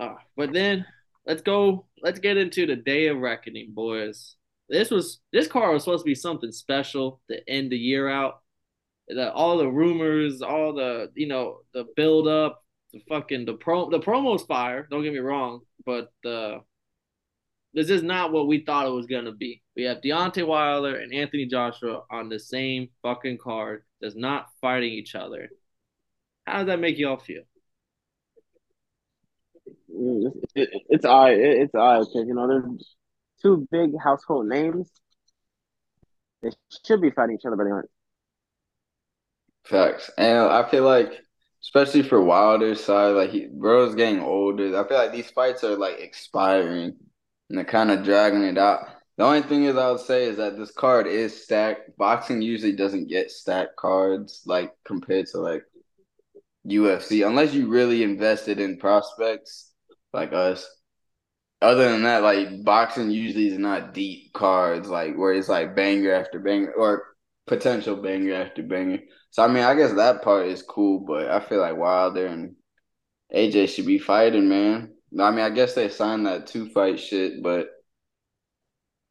Uh, 0.00 0.14
but 0.36 0.52
then 0.52 0.86
let's 1.26 1.42
go. 1.42 1.86
Let's 2.02 2.20
get 2.20 2.36
into 2.36 2.66
the 2.66 2.76
day 2.76 3.08
of 3.08 3.18
reckoning, 3.18 3.72
boys. 3.74 4.36
This 4.68 4.90
was 4.90 5.20
this 5.32 5.48
car 5.48 5.72
was 5.72 5.84
supposed 5.84 6.04
to 6.04 6.08
be 6.08 6.14
something 6.14 6.52
special 6.52 7.20
to 7.30 7.48
end 7.48 7.72
the 7.72 7.76
year 7.76 8.08
out. 8.08 8.42
The, 9.08 9.32
all 9.32 9.56
the 9.56 9.68
rumors, 9.68 10.42
all 10.42 10.74
the 10.74 11.10
you 11.14 11.26
know 11.26 11.60
the 11.74 11.86
build 11.96 12.28
up, 12.28 12.62
the 12.92 13.00
fucking 13.08 13.44
the 13.44 13.54
pro 13.54 13.90
the 13.90 14.00
promo's 14.00 14.42
fire. 14.42 14.86
Don't 14.90 15.02
get 15.02 15.12
me 15.12 15.18
wrong, 15.18 15.60
but 15.84 16.10
uh, 16.24 16.58
this 17.74 17.90
is 17.90 18.02
not 18.02 18.32
what 18.32 18.46
we 18.46 18.64
thought 18.64 18.86
it 18.86 18.90
was 18.90 19.06
gonna 19.06 19.32
be. 19.32 19.62
We 19.76 19.84
have 19.84 20.00
Deontay 20.00 20.46
Wilder 20.46 20.96
and 20.96 21.12
Anthony 21.12 21.46
Joshua 21.46 22.02
on 22.10 22.28
the 22.28 22.38
same 22.38 22.88
fucking 23.02 23.38
card, 23.38 23.84
just 24.02 24.16
not 24.16 24.46
fighting 24.60 24.92
each 24.92 25.14
other. 25.14 25.50
How 26.46 26.58
does 26.58 26.66
that 26.66 26.80
make 26.80 26.98
y'all 26.98 27.18
feel? 27.18 27.42
It's, 30.54 30.72
it's 30.88 31.04
odd. 31.04 31.32
It's 31.32 31.74
odd 31.74 32.00
because 32.00 32.26
you 32.26 32.34
know 32.34 32.48
there's 32.48 32.94
two 33.42 33.68
big 33.70 33.90
household 34.02 34.46
names. 34.46 34.90
They 36.42 36.50
should 36.86 37.02
be 37.02 37.10
fighting 37.10 37.36
each 37.36 37.44
other, 37.44 37.56
but 37.56 37.64
they 37.64 37.70
aren't. 37.70 37.90
Facts, 39.64 40.10
and 40.16 40.38
I 40.38 40.70
feel 40.70 40.84
like 40.84 41.12
especially 41.62 42.02
for 42.02 42.22
Wilder's 42.22 42.82
side, 42.82 43.10
like 43.10 43.30
he 43.30 43.46
bro's 43.46 43.94
getting 43.94 44.20
older. 44.20 44.78
I 44.78 44.86
feel 44.86 44.96
like 44.96 45.12
these 45.12 45.30
fights 45.30 45.64
are 45.64 45.76
like 45.76 45.98
expiring 46.00 46.94
and 47.48 47.58
they're 47.58 47.64
kind 47.64 47.90
of 47.90 48.04
dragging 48.04 48.44
it 48.44 48.58
out. 48.58 48.86
The 49.16 49.24
only 49.24 49.42
thing 49.42 49.64
is 49.64 49.76
I 49.76 49.90
would 49.90 50.00
say 50.00 50.24
is 50.26 50.36
that 50.36 50.56
this 50.56 50.70
card 50.70 51.06
is 51.08 51.42
stacked. 51.44 51.96
Boxing 51.98 52.40
usually 52.40 52.72
doesn't 52.72 53.08
get 53.08 53.30
stacked 53.32 53.76
cards 53.76 54.42
like 54.46 54.72
compared 54.84 55.26
to 55.28 55.38
like 55.38 55.64
UFC 56.66 57.26
unless 57.26 57.52
you 57.52 57.68
really 57.68 58.02
invested 58.02 58.60
in 58.60 58.78
prospects 58.78 59.72
like 60.12 60.32
us. 60.32 60.68
Other 61.60 61.90
than 61.90 62.04
that, 62.04 62.22
like 62.22 62.62
boxing 62.64 63.10
usually 63.10 63.48
is 63.48 63.58
not 63.58 63.92
deep 63.92 64.32
cards 64.32 64.88
like 64.88 65.16
where 65.16 65.32
it's 65.32 65.48
like 65.48 65.74
banger 65.74 66.12
after 66.12 66.38
banger 66.38 66.72
or 66.72 67.02
potential 67.48 67.96
banger 67.96 68.34
after 68.34 68.62
banger. 68.62 69.00
So 69.30 69.42
I 69.42 69.48
mean, 69.48 69.64
I 69.64 69.74
guess 69.74 69.92
that 69.94 70.22
part 70.22 70.46
is 70.46 70.62
cool, 70.62 71.00
but 71.00 71.30
I 71.30 71.40
feel 71.40 71.60
like 71.60 71.76
Wilder 71.76 72.26
and 72.26 72.54
AJ 73.34 73.68
should 73.68 73.86
be 73.86 73.98
fighting, 73.98 74.48
man. 74.48 74.94
I 75.18 75.30
mean, 75.30 75.40
I 75.40 75.50
guess 75.50 75.74
they 75.74 75.88
signed 75.88 76.26
that 76.26 76.46
two 76.46 76.68
fight 76.70 77.00
shit, 77.00 77.42
but 77.42 77.68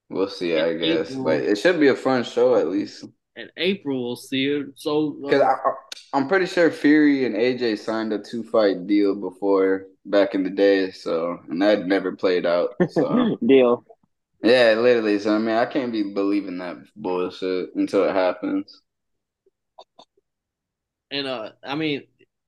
we'll 0.10 0.30
see. 0.30 0.58
I 0.58 0.74
guess, 0.76 1.12
April, 1.12 1.24
but 1.24 1.40
it 1.42 1.58
should 1.58 1.80
be 1.80 1.88
a 1.88 1.96
fun 1.96 2.24
show 2.24 2.56
at 2.56 2.68
least. 2.68 3.06
In 3.36 3.50
April, 3.58 4.04
we'll 4.04 4.16
see 4.16 4.46
it. 4.48 4.68
So, 4.76 5.18
because 5.24 5.42
uh, 5.42 5.56
I, 6.14 6.18
am 6.18 6.28
pretty 6.28 6.48
sure 6.48 6.72
Fury 6.72 7.26
and 7.26 7.36
AJ 7.36 7.80
signed 7.80 8.14
a 8.14 8.20
two 8.20 8.44
fight 8.44 8.88
deal 8.88 9.16
before 9.16 9.86
back 10.06 10.34
in 10.34 10.44
the 10.44 10.50
day, 10.50 10.92
so 10.92 11.40
and 11.50 11.62
that 11.62 11.86
never 11.86 12.16
played 12.16 12.46
out. 12.46 12.70
So 12.90 13.38
deal. 13.46 13.86
Yeah, 14.44 14.76
literally. 14.78 15.20
So 15.20 15.36
I 15.36 15.40
mean, 15.40 15.56
I 15.56 15.66
can't 15.66 15.92
be 15.92 16.14
believing 16.14 16.60
that 16.60 16.78
bullshit 16.96 17.76
until 17.76 18.04
it 18.06 18.14
happens. 18.14 18.82
And 21.10 21.28
uh, 21.28 21.52
I 21.64 21.76
mean, 21.76 22.04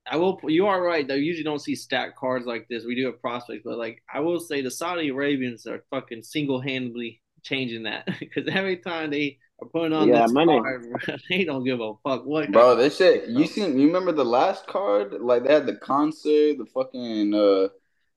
I 0.06 0.18
will. 0.18 0.40
You 0.48 0.68
are 0.68 0.82
right. 0.82 1.08
They 1.08 1.18
usually 1.18 1.44
don't 1.44 1.62
see 1.62 1.76
stacked 1.76 2.18
cards 2.18 2.46
like 2.46 2.68
this. 2.70 2.86
We 2.86 2.96
do 2.96 3.06
have 3.08 3.22
prospects, 3.22 3.64
but 3.66 3.78
like 3.78 4.04
I 4.14 4.20
will 4.20 4.40
say, 4.40 4.62
the 4.62 4.72
Saudi 4.72 5.10
Arabians 5.10 5.66
are 5.66 5.84
fucking 5.90 6.24
single 6.24 6.62
handedly 6.62 7.22
changing 7.44 7.84
that 7.84 8.08
because 8.20 8.48
every 8.52 8.78
time 8.78 9.10
they 9.10 9.40
are 9.62 9.68
putting 9.68 9.94
on 9.94 10.08
yeah, 10.10 10.24
this 10.24 10.34
card, 10.34 10.86
they 11.30 11.44
don't 11.44 11.64
give 11.64 11.80
a 11.80 11.94
fuck 12.04 12.26
what. 12.26 12.52
Bro, 12.52 12.76
this 12.76 12.98
shit. 12.98 13.30
You 13.30 13.48
seen? 13.48 13.80
You 13.80 13.88
remember 13.88 14.12
the 14.12 14.26
last 14.26 14.68
card? 14.68 15.14
Like 15.20 15.44
they 15.44 15.54
had 15.54 15.66
the 15.66 15.76
concert, 15.76 16.58
the 16.58 16.68
fucking. 16.72 17.34
uh 17.34 17.70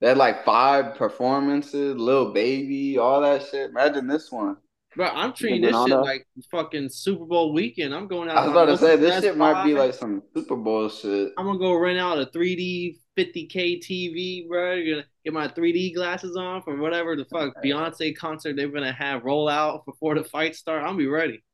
They 0.02 0.08
had 0.08 0.18
like 0.18 0.44
five 0.44 0.96
performances, 0.96 1.96
little 1.96 2.32
baby, 2.32 2.98
all 2.98 3.20
that 3.20 3.46
shit. 3.46 3.70
Imagine 3.70 4.08
this 4.08 4.32
one. 4.32 4.56
Bro, 4.96 5.06
I'm 5.06 5.32
treating 5.32 5.62
this 5.62 5.76
shit 5.86 5.96
like 5.96 6.26
fucking 6.50 6.88
Super 6.88 7.24
Bowl 7.24 7.52
weekend. 7.52 7.94
I'm 7.94 8.08
going 8.08 8.28
out. 8.28 8.36
I 8.36 8.42
was 8.42 8.50
about 8.50 8.64
to 8.64 8.76
say 8.78 8.96
this 8.96 9.22
shit 9.22 9.36
might 9.36 9.64
be 9.64 9.74
like 9.74 9.94
some 9.94 10.20
Super 10.34 10.56
Bowl 10.56 10.88
shit. 10.88 11.32
I'm 11.38 11.46
gonna 11.46 11.60
go 11.60 11.74
rent 11.74 12.00
out 12.00 12.18
a 12.18 12.26
3D 12.26 12.98
50k 13.16 13.80
TV, 13.80 14.48
bro. 14.48 14.72
You're 14.72 14.96
gonna 14.96 15.06
get 15.24 15.34
my 15.34 15.46
3D 15.46 15.94
glasses 15.94 16.36
on 16.36 16.62
for 16.62 16.76
whatever 16.76 17.14
the 17.14 17.24
fuck 17.26 17.54
Beyonce 17.64 18.16
concert 18.16 18.56
they're 18.56 18.66
gonna 18.66 18.92
have 18.92 19.22
roll 19.22 19.48
out 19.48 19.86
before 19.86 20.16
the 20.16 20.24
fight 20.24 20.56
start. 20.56 20.82
I'll 20.82 20.96
be 20.96 21.06
ready. 21.06 21.44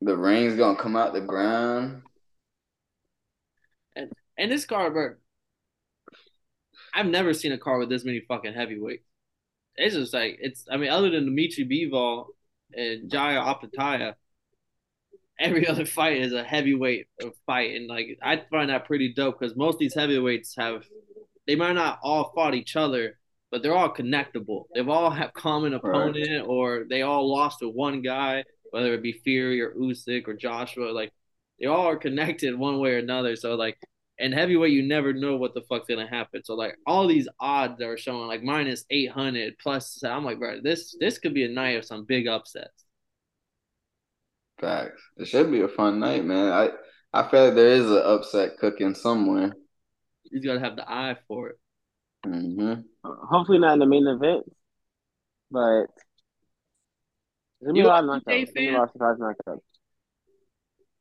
The 0.00 0.16
ring's 0.16 0.56
gonna 0.56 0.78
come 0.78 0.96
out 0.96 1.12
the 1.12 1.20
ground. 1.20 2.00
And 3.94 4.10
and 4.38 4.50
this 4.50 4.64
car, 4.64 4.90
bro. 4.90 5.16
I've 6.94 7.06
never 7.06 7.34
seen 7.34 7.52
a 7.52 7.58
car 7.58 7.78
with 7.78 7.88
this 7.88 8.04
many 8.04 8.20
fucking 8.20 8.54
heavyweights. 8.54 9.04
It's 9.76 9.96
just 9.96 10.14
like 10.14 10.38
it's. 10.40 10.66
I 10.70 10.76
mean, 10.76 10.90
other 10.90 11.10
than 11.10 11.24
Dimitri 11.24 11.66
Bivol 11.66 12.26
and 12.72 13.10
Jai 13.10 13.34
Opetaia, 13.34 14.14
every 15.38 15.66
other 15.68 15.84
fight 15.84 16.18
is 16.18 16.32
a 16.32 16.44
heavyweight 16.44 17.08
fight, 17.46 17.74
and 17.74 17.88
like 17.88 18.18
I 18.22 18.42
find 18.50 18.70
that 18.70 18.86
pretty 18.86 19.12
dope 19.12 19.40
because 19.40 19.56
most 19.56 19.74
of 19.74 19.80
these 19.80 19.94
heavyweights 19.94 20.54
have 20.56 20.84
they 21.46 21.56
might 21.56 21.72
not 21.72 21.98
all 22.02 22.32
fought 22.34 22.54
each 22.54 22.76
other, 22.76 23.18
but 23.50 23.62
they're 23.62 23.74
all 23.74 23.92
connectable. 23.92 24.64
They've 24.74 24.88
all 24.88 25.10
have 25.10 25.32
common 25.34 25.74
opponent, 25.74 26.16
right. 26.16 26.46
or 26.46 26.84
they 26.88 27.02
all 27.02 27.30
lost 27.30 27.58
to 27.60 27.68
one 27.68 28.02
guy, 28.02 28.44
whether 28.70 28.94
it 28.94 29.02
be 29.02 29.12
Fury 29.12 29.60
or 29.60 29.72
Usyk 29.72 30.28
or 30.28 30.34
Joshua. 30.34 30.92
Like 30.92 31.12
they 31.60 31.66
all 31.66 31.86
are 31.86 31.96
connected 31.96 32.58
one 32.58 32.78
way 32.78 32.92
or 32.92 32.98
another. 32.98 33.36
So 33.36 33.54
like 33.56 33.78
in 34.18 34.32
heavyweight, 34.32 34.72
you 34.72 34.82
never 34.82 35.12
know 35.12 35.36
what 35.36 35.54
the 35.54 35.62
fuck's 35.62 35.88
gonna 35.88 36.08
happen. 36.08 36.44
So 36.44 36.54
like 36.54 36.76
all 36.86 37.06
these 37.06 37.28
odds 37.40 37.78
that 37.78 37.88
are 37.88 37.98
showing 37.98 38.28
like 38.28 38.42
minus 38.42 38.84
eight 38.90 39.10
hundred 39.10 39.54
plus, 39.58 40.02
I'm 40.04 40.24
like, 40.24 40.38
bro, 40.38 40.60
this 40.62 40.96
this 41.00 41.18
could 41.18 41.34
be 41.34 41.44
a 41.44 41.48
night 41.48 41.76
of 41.76 41.84
some 41.84 42.04
big 42.04 42.28
upsets. 42.28 42.84
Facts. 44.60 45.02
It 45.16 45.26
should 45.26 45.50
be 45.50 45.62
a 45.62 45.68
fun 45.68 45.98
night, 45.98 46.24
man. 46.24 46.52
I 46.52 46.70
I 47.12 47.28
feel 47.28 47.46
like 47.46 47.54
there 47.54 47.72
is 47.72 47.90
an 47.90 48.02
upset 48.04 48.58
cooking 48.58 48.94
somewhere. 48.94 49.52
You 50.24 50.40
gotta 50.40 50.60
have 50.60 50.76
the 50.76 50.88
eye 50.88 51.16
for 51.26 51.50
it. 51.50 51.58
Mm-hmm. 52.26 52.80
Hopefully 53.04 53.58
not 53.58 53.74
in 53.74 53.78
the 53.80 53.86
main 53.86 54.06
event, 54.06 54.44
but 55.50 55.86
there's 57.60 57.72
gonna 57.72 57.74
be 57.74 57.80
a 57.80 57.86
lot 57.86 58.04
of 58.04 58.10
knockouts. 58.10 58.48
There's 58.54 58.74
a 58.74 58.78
lot 58.78 58.84
of 58.84 58.90
surprise 58.92 59.18
knockouts. 59.18 59.60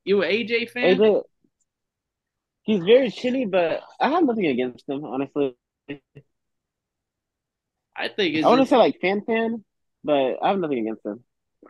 You 0.04 0.24
an 0.24 0.32
AJ 0.32 0.72
fan? 0.72 1.22
AJ, 2.68 2.76
he's 2.76 2.80
very 2.84 3.12
chinny, 3.12 3.46
but 3.46 3.82
I 4.00 4.10
have 4.10 4.24
nothing 4.24 4.48
against 4.48 4.88
him, 4.88 5.04
honestly. 5.06 5.56
I 7.96 8.08
think 8.08 8.44
I 8.44 8.48
want 8.48 8.62
to 8.62 8.68
say 8.68 8.78
like 8.78 9.00
fan 9.02 9.22
fan, 9.22 9.64
but 10.04 10.38
I 10.42 10.50
have 10.50 10.60
nothing 10.60 10.80
against 10.80 11.06
him. 11.06 11.24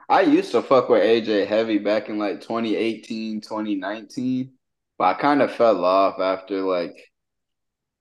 I 0.10 0.22
used 0.22 0.52
to 0.52 0.62
fuck 0.62 0.90
with 0.90 1.04
AJ 1.04 1.48
heavy 1.48 1.78
back 1.78 2.10
in 2.10 2.18
like 2.18 2.42
2018, 2.42 3.42
2019, 3.42 4.52
but 4.98 5.04
I 5.04 5.14
kind 5.16 5.42
of 5.42 5.54
fell 5.54 5.84
off 5.84 6.20
after 6.20 6.62
like 6.62 6.96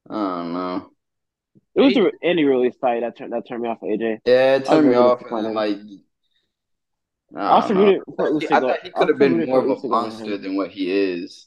I 0.08 0.14
don't 0.14 0.52
know. 0.52 0.90
It 1.74 1.80
was 1.80 1.94
the 1.94 2.12
Andy 2.22 2.44
Ruiz 2.44 2.76
fight 2.80 3.00
that 3.00 3.16
turned 3.16 3.32
that 3.32 3.48
turned 3.48 3.62
me 3.62 3.68
off 3.68 3.80
AJ. 3.80 4.18
Yeah, 4.24 4.56
it 4.56 4.66
turned 4.66 4.88
me 4.88 4.94
off, 4.94 5.22
and 5.30 5.54
like. 5.54 5.78
I 7.34 7.48
also 7.48 7.74
rooted 7.74 8.02
for 8.14 8.30
Usyk. 8.30 8.52
I 8.52 8.60
thought 8.60 8.82
he 8.82 8.90
could 8.90 9.08
have 9.08 9.18
been 9.18 9.46
more 9.46 9.64
of 9.64 9.82
a 9.82 9.88
monster 9.88 10.36
than 10.36 10.54
what 10.54 10.70
he 10.70 10.90
is. 10.90 11.46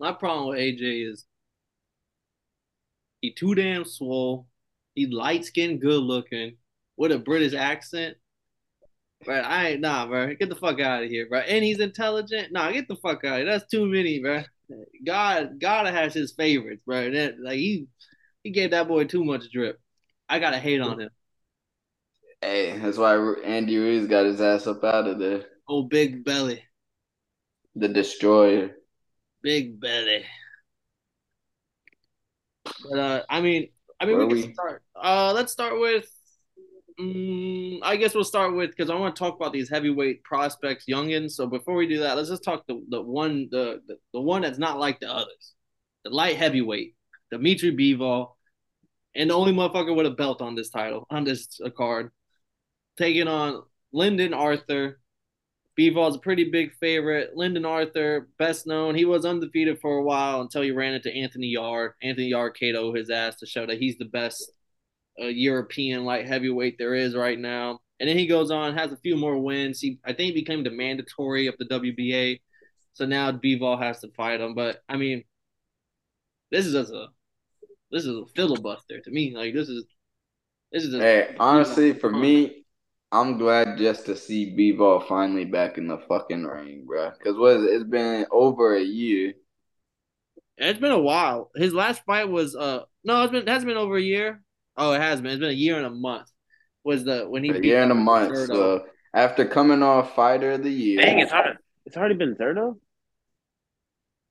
My 0.00 0.12
problem 0.12 0.48
with 0.48 0.58
AJ 0.58 1.12
is 1.12 1.26
he 3.20 3.34
too 3.34 3.54
damn 3.54 3.84
swole. 3.84 4.46
He 4.94 5.06
light 5.06 5.44
skinned, 5.44 5.82
good 5.82 6.02
looking, 6.02 6.56
with 6.96 7.12
a 7.12 7.18
British 7.18 7.52
accent. 7.52 8.16
But 9.26 9.44
I 9.44 9.68
ain't 9.68 9.82
nah, 9.82 10.06
bro. 10.06 10.34
Get 10.34 10.48
the 10.48 10.56
fuck 10.56 10.80
out 10.80 11.04
of 11.04 11.10
here, 11.10 11.28
bro. 11.28 11.40
And 11.40 11.62
he's 11.62 11.80
intelligent. 11.80 12.50
Nah, 12.50 12.72
get 12.72 12.88
the 12.88 12.96
fuck 12.96 13.24
out 13.24 13.32
of 13.32 13.36
here. 13.40 13.44
That's 13.44 13.70
too 13.70 13.84
many, 13.84 14.20
bro. 14.20 14.42
God, 15.04 15.60
God 15.60 15.86
has 15.86 16.14
his 16.14 16.32
favorites, 16.32 16.82
bro. 16.86 17.10
That 17.10 17.34
like 17.38 17.58
he 17.58 17.86
he 18.42 18.50
gave 18.50 18.70
that 18.70 18.88
boy 18.88 19.04
too 19.04 19.22
much 19.22 19.52
drip. 19.52 19.78
I 20.30 20.38
gotta 20.38 20.58
hate 20.58 20.80
on 20.80 21.00
him. 21.00 21.10
Hey, 22.40 22.78
that's 22.78 22.96
why 22.96 23.16
Andy 23.44 23.76
Ruiz 23.76 24.06
got 24.06 24.24
his 24.24 24.40
ass 24.40 24.66
up 24.66 24.82
out 24.82 25.06
of 25.06 25.18
there. 25.18 25.44
Oh, 25.68 25.82
big 25.82 26.24
belly. 26.24 26.62
The 27.76 27.88
destroyer. 27.88 28.76
Big 29.42 29.80
belly. 29.80 30.24
But 32.88 32.98
uh, 32.98 33.22
I 33.28 33.40
mean, 33.40 33.68
I 34.00 34.06
mean, 34.06 34.18
Where 34.18 34.26
we 34.26 34.40
can 34.42 34.48
we? 34.48 34.54
start. 34.54 34.82
Uh, 34.94 35.32
let's 35.34 35.52
start 35.52 35.78
with. 35.78 36.06
Um, 36.98 37.80
I 37.82 37.96
guess 37.96 38.14
we'll 38.14 38.24
start 38.24 38.54
with 38.54 38.70
because 38.70 38.90
I 38.90 38.94
want 38.94 39.16
to 39.16 39.18
talk 39.18 39.34
about 39.36 39.52
these 39.52 39.70
heavyweight 39.70 40.22
prospects, 40.22 40.84
youngins. 40.88 41.32
So 41.32 41.46
before 41.46 41.74
we 41.74 41.86
do 41.88 42.00
that, 42.00 42.16
let's 42.16 42.28
just 42.28 42.44
talk 42.44 42.66
the 42.66 42.84
the 42.90 43.00
one 43.00 43.48
the 43.50 43.80
the, 43.86 43.96
the 44.12 44.20
one 44.20 44.42
that's 44.42 44.58
not 44.58 44.78
like 44.78 45.00
the 45.00 45.10
others, 45.10 45.54
the 46.04 46.10
light 46.10 46.36
heavyweight, 46.36 46.94
Dimitri 47.30 47.74
Bivol, 47.74 48.32
and 49.14 49.30
the 49.30 49.34
only 49.34 49.52
motherfucker 49.52 49.96
with 49.96 50.06
a 50.06 50.10
belt 50.10 50.42
on 50.42 50.54
this 50.54 50.68
title 50.70 51.06
on 51.10 51.24
this 51.24 51.58
uh, 51.64 51.70
card, 51.70 52.10
taking 52.98 53.28
on 53.28 53.62
Lyndon 53.92 54.34
Arthur, 54.34 54.99
Bivol's 55.78 56.16
a 56.16 56.20
pretty 56.20 56.50
big 56.50 56.74
favorite. 56.74 57.36
Lyndon 57.36 57.64
Arthur, 57.64 58.28
best 58.38 58.66
known, 58.66 58.94
he 58.94 59.04
was 59.04 59.24
undefeated 59.24 59.80
for 59.80 59.98
a 59.98 60.02
while 60.02 60.40
until 60.40 60.62
he 60.62 60.70
ran 60.70 60.94
into 60.94 61.14
Anthony 61.14 61.48
Yarde. 61.48 61.94
Anthony 62.02 62.28
Yarde 62.28 62.56
KO 62.58 62.92
his 62.92 63.10
ass 63.10 63.36
to 63.36 63.46
show 63.46 63.66
that 63.66 63.78
he's 63.78 63.96
the 63.98 64.06
best 64.06 64.52
uh, 65.20 65.26
European 65.26 66.04
light 66.04 66.26
heavyweight 66.26 66.76
there 66.78 66.94
is 66.94 67.14
right 67.14 67.38
now. 67.38 67.80
And 67.98 68.08
then 68.08 68.16
he 68.16 68.26
goes 68.26 68.50
on, 68.50 68.76
has 68.76 68.92
a 68.92 68.96
few 68.96 69.16
more 69.16 69.38
wins. 69.38 69.80
He, 69.80 69.98
I 70.04 70.12
think, 70.12 70.34
he 70.34 70.40
became 70.40 70.64
the 70.64 70.70
mandatory 70.70 71.46
of 71.46 71.56
the 71.58 71.66
WBA. 71.66 72.40
So 72.94 73.06
now 73.06 73.30
Bivol 73.30 73.80
has 73.80 74.00
to 74.00 74.08
fight 74.16 74.40
him. 74.40 74.54
But 74.54 74.82
I 74.88 74.96
mean, 74.96 75.24
this 76.50 76.66
is 76.66 76.72
just 76.72 76.92
a 76.92 77.08
this 77.90 78.04
is 78.04 78.16
a 78.16 78.24
filibuster 78.34 79.00
to 79.00 79.10
me. 79.10 79.34
Like 79.36 79.54
this 79.54 79.68
is 79.68 79.84
this 80.72 80.84
is. 80.84 80.94
A, 80.94 80.98
hey, 80.98 81.36
honestly, 81.38 81.92
for 81.92 82.10
me, 82.10 82.59
I'm 83.12 83.38
glad 83.38 83.76
just 83.76 84.06
to 84.06 84.16
see 84.16 84.54
Bivol 84.54 85.06
finally 85.08 85.44
back 85.44 85.78
in 85.78 85.88
the 85.88 85.98
fucking 85.98 86.44
ring, 86.44 86.84
bro. 86.86 87.10
Because 87.10 87.36
what 87.36 87.56
is 87.56 87.64
it? 87.64 87.74
it's 87.74 87.84
been 87.84 88.26
over 88.30 88.76
a 88.76 88.82
year. 88.82 89.34
It's 90.56 90.78
been 90.78 90.92
a 90.92 91.00
while. 91.00 91.50
His 91.56 91.72
last 91.72 92.02
fight 92.04 92.28
was 92.28 92.54
uh 92.54 92.84
no, 93.02 93.22
it's 93.22 93.32
been 93.32 93.42
it 93.42 93.48
hasn't 93.48 93.68
been 93.68 93.76
over 93.76 93.96
a 93.96 94.02
year. 94.02 94.42
Oh, 94.76 94.92
it 94.92 95.00
has 95.00 95.20
been. 95.20 95.32
It's 95.32 95.40
been 95.40 95.50
a 95.50 95.52
year 95.52 95.76
and 95.76 95.86
a 95.86 95.90
month. 95.90 96.28
Was 96.84 97.04
the 97.04 97.24
when 97.28 97.42
he 97.42 97.50
a 97.50 97.60
year 97.60 97.82
and 97.82 97.92
a 97.92 97.96
month. 97.96 98.32
Zurdo. 98.32 98.46
So 98.46 98.84
after 99.12 99.44
coming 99.44 99.82
off 99.82 100.14
fighter 100.14 100.52
of 100.52 100.62
the 100.62 100.70
year, 100.70 101.00
dang, 101.00 101.18
it's 101.18 101.32
hard. 101.32 101.58
It's 101.86 101.96
already 101.96 102.14
been 102.14 102.36
Zurdo. 102.36 102.78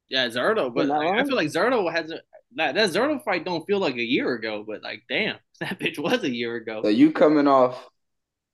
Yeah, 0.07 0.27
Zurdo, 0.27 0.73
but 0.73 0.87
like, 0.87 1.07
I 1.07 1.23
feel 1.23 1.35
like 1.35 1.49
Zurdo 1.49 1.91
hasn't. 1.91 2.21
That 2.55 2.75
that 2.75 2.89
Zurdo 2.91 3.23
fight 3.23 3.45
don't 3.45 3.65
feel 3.67 3.79
like 3.79 3.95
a 3.95 4.03
year 4.03 4.33
ago, 4.33 4.63
but 4.65 4.81
like, 4.81 5.03
damn, 5.09 5.37
that 5.59 5.79
bitch 5.79 5.99
was 5.99 6.23
a 6.23 6.33
year 6.33 6.55
ago. 6.55 6.81
So 6.83 6.89
you 6.89 7.11
coming 7.11 7.47
off 7.47 7.89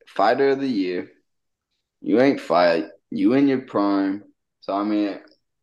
fighter 0.07 0.49
of 0.49 0.59
the 0.59 0.67
year. 0.67 1.11
You 2.01 2.21
ain't 2.21 2.39
fight. 2.39 2.85
You 3.09 3.33
in 3.33 3.47
your 3.47 3.61
prime. 3.61 4.23
So 4.61 4.73
I 4.73 4.83
mean, 4.83 5.19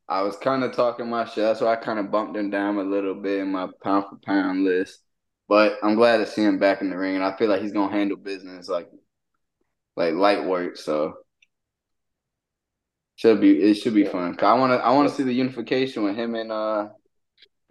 I 0.09 0.23
was 0.23 0.37
kind 0.37 0.65
of 0.65 0.73
talking 0.73 1.09
my 1.09 1.25
shit. 1.25 1.37
That's 1.37 1.61
why 1.61 1.73
I 1.73 1.77
kind 1.77 1.99
of 1.99 2.11
bumped 2.11 2.37
him 2.37 2.51
down 2.51 2.77
a 2.79 2.83
little 2.83 3.15
bit 3.15 3.41
in 3.41 3.53
my 3.53 3.69
pound 3.83 4.07
for 4.11 4.19
pound 4.25 4.65
list. 4.65 5.01
But 5.49 5.79
I'm 5.83 5.95
glad 5.95 6.19
to 6.19 6.27
see 6.27 6.43
him 6.43 6.59
back 6.59 6.81
in 6.81 6.91
the 6.91 6.97
ring, 6.97 7.17
and 7.17 7.25
I 7.25 7.37
feel 7.37 7.49
like 7.49 7.63
he's 7.63 7.73
gonna 7.73 7.93
handle 7.93 8.17
business 8.17 8.69
like 8.69 8.89
like 9.97 10.15
light 10.15 10.45
work. 10.45 10.77
So 10.77 11.15
should 13.17 13.41
be 13.41 13.63
it 13.63 13.75
should 13.75 13.95
be 13.95 14.05
fun. 14.05 14.37
I 14.41 14.55
want 14.55 14.73
to 14.73 14.85
I 14.85 14.91
want 14.93 15.09
to 15.09 15.15
see 15.15 15.23
the 15.23 15.33
unification 15.33 16.05
with 16.05 16.17
him 16.17 16.35
and 16.35 16.51
uh 16.51 16.89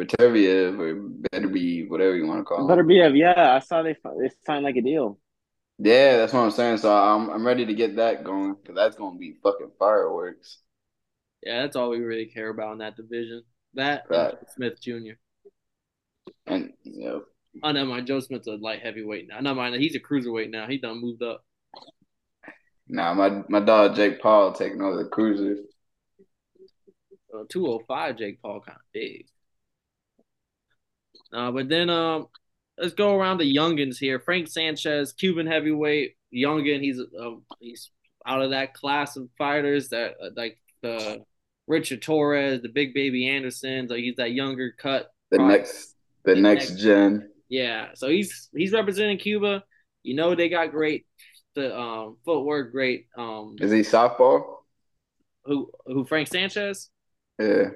Beterbiev 0.02 0.80
or 0.80 0.96
better 1.32 1.48
be 1.48 1.88
whatever 1.88 2.16
you 2.16 2.26
want 2.26 2.40
to 2.40 2.44
call 2.44 2.70
him. 2.70 2.76
Beterbiev, 2.76 3.18
yeah. 3.18 3.54
I 3.56 3.60
saw 3.60 3.84
they 3.84 3.96
they 4.20 4.30
signed 4.46 4.64
like 4.64 4.76
a 4.76 4.82
deal. 4.82 5.20
Yeah, 5.84 6.18
that's 6.18 6.32
what 6.32 6.42
I'm 6.42 6.52
saying. 6.52 6.78
So 6.78 6.94
I'm 6.94 7.32
I'm 7.32 7.46
ready 7.46 7.66
to 7.66 7.74
get 7.74 7.96
that 7.96 8.24
going 8.24 8.54
because 8.54 8.76
that's 8.76 8.96
gonna 8.96 9.18
be 9.18 9.38
fucking 9.42 9.72
fireworks. 9.80 10.60
Yeah, 11.42 11.64
that's 11.64 11.76
all 11.76 11.90
we 11.90 12.00
really 12.00 12.28
care 12.28 12.50
about 12.50 12.74
in 12.74 12.78
that 12.80 12.96
division. 12.96 13.44
That 13.74 14.04
right. 14.08 14.36
Smith 14.54 14.80
Jr. 14.80 15.14
And 16.46 16.74
you 16.84 17.06
know, 17.06 17.24
oh 17.64 17.72
no, 17.72 17.86
mind 17.86 18.06
Joe 18.06 18.20
Smith's 18.20 18.46
a 18.46 18.52
light 18.52 18.84
heavyweight 18.84 19.28
now. 19.28 19.40
No 19.40 19.56
mind 19.56 19.74
he's 19.82 19.96
a 19.96 20.00
cruiserweight 20.00 20.52
now. 20.52 20.68
He 20.68 20.78
done 20.78 21.02
moved 21.02 21.24
up. 21.24 21.44
Nah, 22.88 23.16
my 23.16 23.42
my 23.50 23.60
dog 23.60 23.96
Jake 23.96 24.22
Paul 24.22 24.54
taking 24.54 24.84
over 24.84 25.04
the 25.04 25.10
cruiser. 25.10 25.64
Uh, 27.34 27.46
205 27.50 28.18
Jake 28.18 28.40
Paul 28.40 28.62
kind 28.62 28.76
of 28.76 28.84
big. 28.94 29.26
Uh, 31.34 31.50
but 31.50 31.70
then 31.70 31.90
um 31.90 32.28
let's 32.82 32.94
go 32.94 33.16
around 33.16 33.38
the 33.38 33.56
youngins 33.56 33.98
here. 33.98 34.20
Frank 34.20 34.48
Sanchez, 34.48 35.14
Cuban 35.14 35.48
heavyweight, 35.48 36.16
youngin. 36.34 36.82
He's 36.82 37.00
um, 37.20 37.44
he's 37.60 37.92
out 38.26 38.42
of 38.42 38.52
that 38.52 38.74
class 38.74 39.16
of 39.16 39.30
fighters 39.38 39.90
that 39.90 40.16
uh, 40.22 40.30
like 40.36 40.58
the 40.82 41.24
Richard 41.68 42.02
Torrez, 42.02 42.62
the 42.62 42.70
Big 42.70 42.94
Baby 42.94 43.30
Andersons. 43.30 43.90
Like 43.90 44.00
he's 44.00 44.18
that 44.18 44.32
younger 44.32 44.74
cut. 44.78 45.12
The 45.30 45.38
next, 45.38 45.96
the 46.26 46.36
next, 46.36 46.72
next 46.72 46.82
gen. 46.82 47.30
Yeah, 47.48 47.90
so 47.94 48.10
he's 48.10 48.50
he's 48.54 48.74
representing 48.74 49.18
Cuba. 49.18 49.64
You 50.04 50.16
know 50.16 50.36
they 50.36 50.50
got 50.50 50.72
great 50.72 51.06
the 51.56 51.78
um 51.78 52.18
footwork, 52.26 52.72
great. 52.72 53.08
Um, 53.18 53.56
is 53.60 53.72
he 53.72 53.84
southpaw? 53.84 54.42
Who 55.46 55.72
who 55.86 56.06
Frank 56.06 56.28
Sanchez? 56.28 56.90
Yeah. 57.40 57.70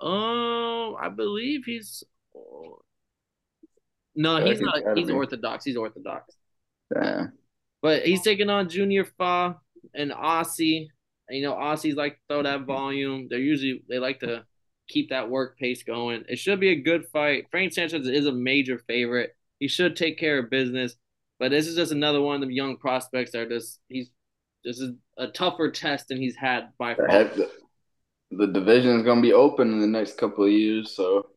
Um, 0.00 0.96
I 1.00 1.08
believe 1.14 1.64
he's 1.64 2.02
no, 4.14 4.44
he's 4.44 4.60
not. 4.60 4.96
He's 4.96 5.10
orthodox. 5.10 5.64
He's 5.64 5.76
orthodox. 5.76 6.34
Yeah. 6.94 7.26
But 7.80 8.02
he's 8.04 8.22
taking 8.22 8.50
on 8.50 8.68
Junior 8.68 9.04
Fa 9.04 9.56
and 9.94 10.10
Aussie. 10.12 10.88
And, 11.28 11.38
you 11.38 11.44
know, 11.44 11.54
Aussies 11.54 11.96
like 11.96 12.14
to 12.14 12.20
throw 12.28 12.42
that 12.42 12.62
volume. 12.62 13.26
They're 13.28 13.38
usually 13.38 13.82
they 13.88 13.98
like 13.98 14.20
to 14.20 14.44
keep 14.88 15.10
that 15.10 15.30
work 15.30 15.58
pace 15.58 15.82
going. 15.82 16.24
It 16.28 16.38
should 16.38 16.60
be 16.60 16.70
a 16.70 16.80
good 16.80 17.06
fight. 17.12 17.46
Frank 17.50 17.72
Sanchez 17.72 18.06
is 18.06 18.26
a 18.26 18.32
major 18.32 18.78
favorite. 18.86 19.34
He 19.58 19.68
should 19.68 19.96
take 19.96 20.18
care 20.18 20.38
of 20.38 20.50
business. 20.50 20.96
But 21.38 21.50
this 21.50 21.66
is 21.66 21.76
just 21.76 21.92
another 21.92 22.20
one 22.20 22.42
of 22.42 22.48
the 22.48 22.54
young 22.54 22.76
prospects 22.76 23.32
that 23.32 23.40
are 23.40 23.48
just 23.48 23.80
he's 23.88 24.10
this 24.64 24.78
is 24.78 24.92
a 25.18 25.26
tougher 25.28 25.70
test 25.70 26.08
than 26.08 26.18
he's 26.18 26.36
had 26.36 26.68
by 26.78 26.94
far. 26.94 27.24
The, 27.24 27.50
the 28.30 28.46
division 28.46 28.96
is 28.96 29.04
gonna 29.04 29.20
be 29.20 29.32
open 29.32 29.72
in 29.72 29.80
the 29.80 29.86
next 29.86 30.18
couple 30.18 30.44
of 30.44 30.52
years, 30.52 30.94
so 30.94 31.30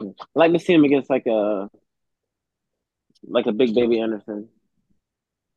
I 0.00 0.04
like 0.34 0.52
to 0.52 0.58
see 0.58 0.74
him 0.74 0.84
against 0.84 1.10
like 1.10 1.26
a 1.26 1.70
like 3.24 3.46
a 3.46 3.52
big 3.52 3.74
baby 3.74 4.00
Anderson. 4.00 4.48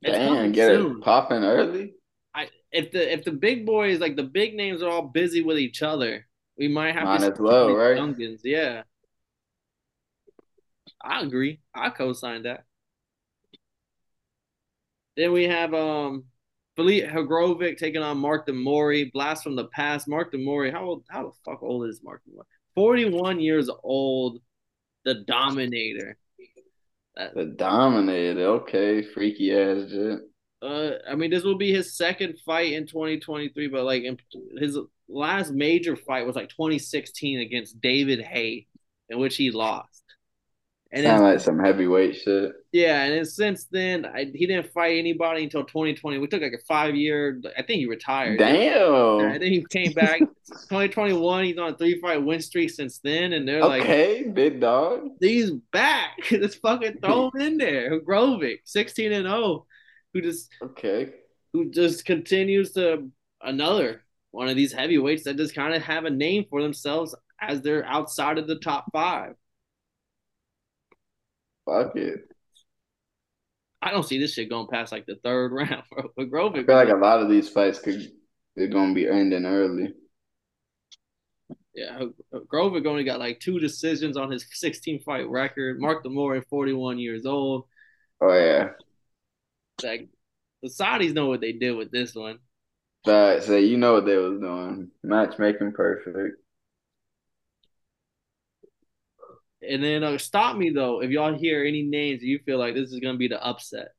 It's 0.01 0.17
Damn, 0.17 0.51
get 0.51 0.67
soon. 0.71 0.97
it 0.97 1.01
popping 1.03 1.43
early. 1.43 1.93
I 2.33 2.49
if 2.71 2.91
the 2.91 3.11
if 3.11 3.25
the 3.25 3.31
big 3.31 3.65
boys 3.65 3.99
like 3.99 4.15
the 4.15 4.23
big 4.23 4.55
names 4.55 4.81
are 4.81 4.89
all 4.89 5.01
busy 5.07 5.41
with 5.41 5.57
each 5.57 5.81
other, 5.81 6.25
we 6.57 6.67
might 6.67 6.93
have 6.95 7.05
Might 7.05 7.19
to 7.19 7.33
as 7.33 7.39
well, 7.39 7.75
right? 7.75 7.97
youngins. 7.97 8.41
Yeah, 8.43 8.83
I 11.03 11.21
agree. 11.21 11.59
I 11.73 11.89
co-sign 11.89 12.43
that. 12.43 12.63
Then 15.17 15.33
we 15.33 15.45
have 15.45 15.73
um 15.73 16.25
Filip 16.75 17.09
Hrgovic 17.09 17.77
taking 17.77 18.01
on 18.01 18.19
Mark 18.19 18.45
de 18.45 18.53
Mori. 18.53 19.11
Blast 19.13 19.43
from 19.43 19.57
the 19.57 19.65
past. 19.65 20.07
Mark 20.07 20.31
de 20.31 20.37
Mori. 20.37 20.71
How 20.71 20.85
old? 20.85 21.03
How 21.09 21.23
the 21.23 21.31
fuck 21.43 21.61
old 21.61 21.87
is 21.89 22.01
Mark 22.01 22.23
de 22.23 22.31
Mori? 22.33 22.45
Forty-one 22.79 23.41
years 23.41 23.69
old. 23.83 24.39
The 25.03 25.15
Dominator. 25.15 26.17
The 27.35 27.53
dominated. 27.57 28.41
Okay, 28.41 29.03
freaky 29.03 29.53
ass 29.53 29.89
shit. 29.89 30.19
Uh, 30.61 30.91
I 31.05 31.15
mean, 31.15 31.29
this 31.29 31.43
will 31.43 31.57
be 31.57 31.73
his 31.73 31.97
second 31.97 32.37
fight 32.45 32.71
in 32.71 32.87
2023, 32.87 33.67
but 33.67 33.83
like 33.83 34.03
in, 34.03 34.17
his 34.57 34.77
last 35.09 35.51
major 35.51 35.97
fight 35.97 36.25
was 36.25 36.37
like 36.37 36.47
2016 36.47 37.39
against 37.39 37.81
David 37.81 38.21
Haye, 38.21 38.67
in 39.09 39.19
which 39.19 39.35
he 39.35 39.51
lost. 39.51 40.03
And 40.91 41.04
Sound 41.04 41.19
then, 41.23 41.32
like 41.34 41.39
some 41.39 41.60
heavyweight 41.60 42.15
shit. 42.15 42.52
yeah, 42.71 43.04
and 43.04 43.13
then 43.13 43.25
since 43.25 43.65
then, 43.65 44.08
I, 44.08 44.25
he 44.34 44.47
didn't 44.47 44.71
fight 44.73 44.97
anybody 44.97 45.43
until 45.43 45.63
2020. 45.63 46.17
We 46.17 46.25
took 46.28 46.41
like 46.41 46.54
a 46.54 46.63
five 46.67 46.95
year. 46.95 47.39
I 47.56 47.62
think 47.62 47.80
he 47.80 47.86
retired. 47.86 48.41
And 48.41 48.56
Damn. 48.56 49.39
then 49.39 49.52
he 49.52 49.63
came 49.69 49.93
back 49.93 50.19
2021. 50.47 51.43
He's 51.43 51.58
on 51.60 51.73
a 51.73 51.78
three 51.78 51.99
fight 52.02 52.23
win 52.23 52.41
streak 52.41 52.71
since 52.71 52.97
then, 53.04 53.34
and 53.34 53.47
they're 53.47 53.63
like, 53.63 53.84
Okay, 53.84 54.23
big 54.34 54.60
dog. 54.62 55.10
he's 55.19 55.52
back. 55.71 56.17
Just 56.23 56.60
fucking 56.62 56.97
throw 57.04 57.30
him 57.36 57.41
in 57.41 57.58
there. 57.60 57.99
Grovic, 58.02 58.62
16 58.65 59.12
and 59.12 59.25
0, 59.28 59.67
who 60.13 60.21
just 60.21 60.49
Okay. 60.63 61.10
who 61.54 61.69
just 61.69 62.04
continues 62.04 62.71
to 62.73 63.10
another 63.43 64.02
one 64.32 64.47
of 64.49 64.56
these 64.56 64.73
heavyweights 64.73 65.23
that 65.25 65.38
just 65.38 65.54
kind 65.54 65.75
of 65.75 65.84
have 65.84 66.06
a 66.06 66.10
name 66.10 66.45
for 66.49 66.63
themselves 66.63 67.13
as 67.39 67.62
they're 67.62 67.86
outside 67.86 68.39
of 68.39 68.47
the 68.47 68.58
top 68.58 68.86
five. 68.91 69.36
Fuck 71.69 71.95
it. 71.95 72.21
I 73.82 73.91
don't 73.91 74.03
see 74.03 74.19
this 74.19 74.34
shit 74.34 74.49
going 74.49 74.67
past 74.67 74.91
like 74.91 75.05
the 75.05 75.15
third 75.23 75.51
round, 75.53 75.84
bro. 76.29 76.49
But 76.49 76.60
I 76.60 76.63
feel 76.63 76.75
like 76.75 76.89
a 76.89 76.95
lot 76.95 77.21
of 77.21 77.29
these 77.29 77.49
fights 77.49 77.79
could 77.79 78.12
they're 78.55 78.67
gonna 78.67 78.93
be 78.93 79.08
ending 79.08 79.45
early. 79.45 79.93
yeah, 81.73 82.01
Grovic 82.34 82.86
only 82.86 83.03
got 83.03 83.19
like 83.19 83.39
two 83.39 83.60
decisions 83.60 84.17
on 84.17 84.32
his 84.32 84.45
16 84.51 85.01
fight 85.01 85.29
record. 85.29 85.79
Mark 85.79 86.03
de 86.03 86.10
Mori, 86.10 86.41
41 86.49 86.99
years 86.99 87.25
old. 87.25 87.65
Oh 88.21 88.34
yeah. 88.34 88.71
Like 89.82 90.10
the 90.62 90.69
Saudis 90.69 91.13
know 91.13 91.27
what 91.27 91.39
they 91.41 91.53
did 91.53 91.71
with 91.77 91.91
this 91.91 92.13
one. 92.15 92.39
That 93.05 93.43
so 93.43 93.55
you 93.55 93.77
know 93.77 93.93
what 93.93 94.05
they 94.05 94.17
was 94.17 94.39
doing. 94.39 94.91
Matchmaking 95.03 95.71
perfect. 95.71 96.38
And 99.69 99.84
then 99.84 100.03
uh, 100.03 100.17
stop 100.17 100.58
me 100.58 100.71
though 100.71 101.01
if 101.01 101.12
y'all 101.12 101.38
hear 101.38 101.63
any 101.63 101.84
names 101.84 102.23
you 102.23 102.39
feel 102.45 102.58
like 102.58 102.73
this 102.73 102.91
is 102.91 102.99
gonna 102.99 103.17
be 103.17 103.27
the 103.27 103.43
upset. 103.43 103.89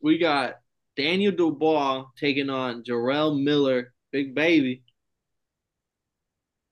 We 0.00 0.18
got 0.18 0.56
Daniel 0.96 1.32
Dubois 1.32 2.04
taking 2.16 2.48
on 2.50 2.84
Jarrell 2.84 3.42
Miller, 3.42 3.92
big 4.12 4.34
baby. 4.34 4.82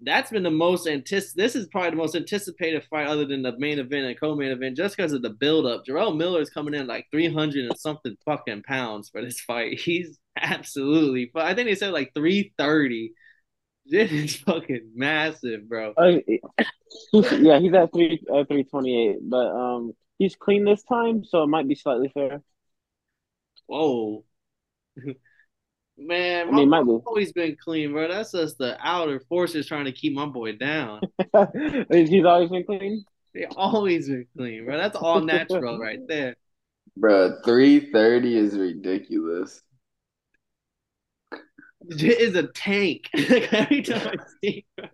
That's 0.05 0.31
been 0.31 0.43
the 0.43 0.51
most 0.51 0.87
antici- 0.87 1.35
This 1.35 1.55
is 1.57 1.67
probably 1.69 1.91
the 1.91 1.97
most 1.97 2.17
anticipated 2.17 2.85
fight 2.91 3.07
other 3.07 3.25
than 3.25 3.43
the 3.43 3.57
main 3.59 3.79
event 3.79 4.07
and 4.07 4.19
co-main 4.19 4.51
event, 4.51 4.77
just 4.77 4.97
because 4.97 5.13
of 5.13 5.23
the 5.23 5.31
build-up. 5.31 5.85
Jarrell 5.87 6.17
Miller 6.17 6.41
is 6.41 6.51
coming 6.51 6.75
in 6.75 6.87
like 6.89 7.07
three 7.11 7.33
hundred 7.33 7.65
and 7.67 7.79
something 7.79 8.17
fucking 8.25 8.63
pounds 8.65 9.09
for 9.09 9.23
this 9.23 9.41
fight. 9.41 9.81
He's 9.81 10.19
absolutely. 10.37 11.31
But 11.33 11.47
I 11.47 11.55
think 11.55 11.69
they 11.69 11.75
said 11.75 11.93
like 11.93 12.13
three 12.15 12.53
thirty. 12.59 13.13
This 13.85 14.13
is 14.13 14.37
fucking 14.37 14.93
massive, 14.95 15.69
bro. 15.69 15.93
Uh, 15.97 16.19
yeah, 17.13 17.59
he's 17.59 17.75
at 17.75 17.93
three 17.93 18.23
uh, 18.33 18.45
three 18.45 18.65
twenty 18.65 19.09
eight, 19.09 19.19
but 19.23 19.47
um, 19.49 19.93
he's 20.19 20.37
clean 20.37 20.65
this 20.65 20.83
time, 20.85 21.25
so 21.25 21.43
it 21.43 21.49
might 21.49 21.69
be 21.69 21.75
slightly 21.75 22.11
fair. 22.15 22.43
Whoa. 23.67 24.25
Man, 25.99 26.49
I 26.49 26.51
my 26.51 26.57
mean, 26.57 26.69
might 26.69 26.85
boy's 26.85 26.87
be. 26.87 26.99
always 27.05 27.33
been 27.33 27.57
clean, 27.57 27.93
bro. 27.93 28.09
That's 28.09 28.33
just 28.33 28.59
the 28.59 28.77
outer 28.81 29.21
forces 29.29 29.67
trying 29.67 29.85
to 29.85 29.93
keep 29.93 30.15
my 30.15 30.27
boy 30.27 30.57
down. 30.57 31.01
he's 31.91 32.25
always 32.25 32.51
been 32.51 32.65
clean. 32.65 33.05
They 33.35 33.47
always 33.47 34.09
been 34.09 34.27
clean, 34.37 34.65
bro. 34.65 34.77
That's 34.79 34.97
all 34.97 35.21
natural 35.21 35.79
right 35.79 36.01
there. 36.09 36.37
Bro, 36.97 37.43
330 37.45 38.37
is 38.39 38.59
ridiculous. 38.59 39.63
It 41.89 42.03
is 42.21 42.35
a 42.37 42.47
tank. 42.49 43.09
Like 43.15 43.53
every 43.53 43.83
time 43.83 44.09
I 44.19 44.25
see 44.43 44.67
him, 44.77 44.91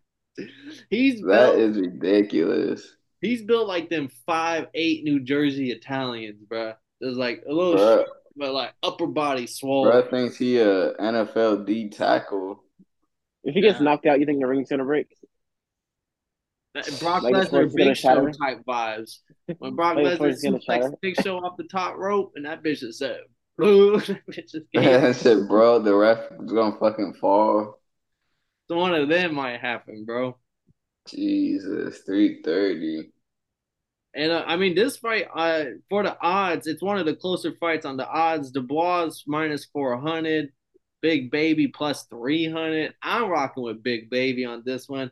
he's 0.91 1.23
That 1.23 1.55
built, 1.55 1.57
is 1.57 1.79
ridiculous. 1.79 2.97
he's 3.21 3.43
built 3.43 3.69
like 3.69 3.91
them 3.91 4.09
five 4.27 4.69
eight 4.75 5.05
New 5.05 5.21
Jersey 5.21 5.71
Italians, 5.71 6.43
bro. 6.45 6.75
There's 7.01 7.17
like 7.17 7.45
a 7.49 7.53
little 7.53 7.77
Bruh, 7.77 7.97
short, 7.97 8.09
but 8.37 8.53
like 8.53 8.75
upper 8.83 9.07
body 9.07 9.47
swole. 9.47 9.87
bruh 9.87 10.11
thinks 10.11 10.37
he 10.37 10.59
a 10.59 10.95
NFL 10.95 11.67
D 11.67 11.89
tackle. 11.91 12.63
If 13.45 13.55
he 13.55 13.61
gets 13.63 13.79
Yeah. 13.79 13.85
knocked 13.85 14.07
out, 14.07 14.21
you 14.21 14.27
think 14.27 14.41
the 14.41 14.47
ring's 14.47 14.69
gonna 14.71 14.85
break? 14.85 15.09
Brock 17.01 17.23
Like 17.23 17.35
the 17.35 17.39
Lesnar, 17.41 17.75
Big 17.75 17.97
Show 17.97 18.09
shatter? 18.15 18.33
type 18.33 18.63
vibes. 18.67 19.19
When 19.59 19.75
Brock 19.77 19.97
Like 19.97 20.05
the 20.05 20.11
Lesnar 20.11 20.17
floor's 20.17 20.43
gonna? 20.43 20.97
Big 21.03 21.17
Show 21.17 21.39
off 21.39 21.57
the 21.57 21.65
top 21.65 21.97
rope, 21.97 22.33
and 22.37 22.45
that 22.47 22.63
bitch 22.63 22.83
is 22.85 22.99
said, 22.99 23.19
"Blue." 23.19 23.27
That. 23.59 24.61
I 24.77 25.13
said, 25.13 25.49
bro, 25.49 25.81
the 25.81 25.95
ref 25.95 26.19
is 26.41 26.53
gonna 26.53 26.77
fucking 26.79 27.15
fall. 27.21 27.81
So 28.69 28.77
one 28.77 28.95
of 28.95 29.09
them 29.09 29.35
might 29.35 29.61
happen, 29.61 30.05
bro. 30.05 30.37
Jesus, 31.09 31.99
330. 32.01 33.11
And 34.15 34.33
uh, 34.33 34.45
I 34.47 34.57
mean, 34.57 34.75
this 34.75 34.97
fight, 34.97 35.27
uh, 35.35 35.65
for 35.89 36.03
the 36.03 36.17
odds, 36.21 36.67
it's 36.67 36.83
one 36.83 36.99
of 36.99 37.07
the 37.07 37.15
closer 37.15 37.55
fights 37.61 37.87
on 37.87 37.97
the 37.97 38.09
odds. 38.09 38.51
Dubois 38.51 39.23
minus 39.27 39.67
four 39.67 39.99
hundred, 40.01 40.53
Big 41.01 41.31
Baby 41.31 41.69
plus 41.69 42.05
three 42.05 42.51
hundred. 42.51 42.95
I'm 43.03 43.29
rocking 43.29 43.63
with 43.63 43.83
Big 43.83 44.11
Baby 44.11 44.45
on 44.45 44.63
this 44.65 44.89
one. 44.89 45.11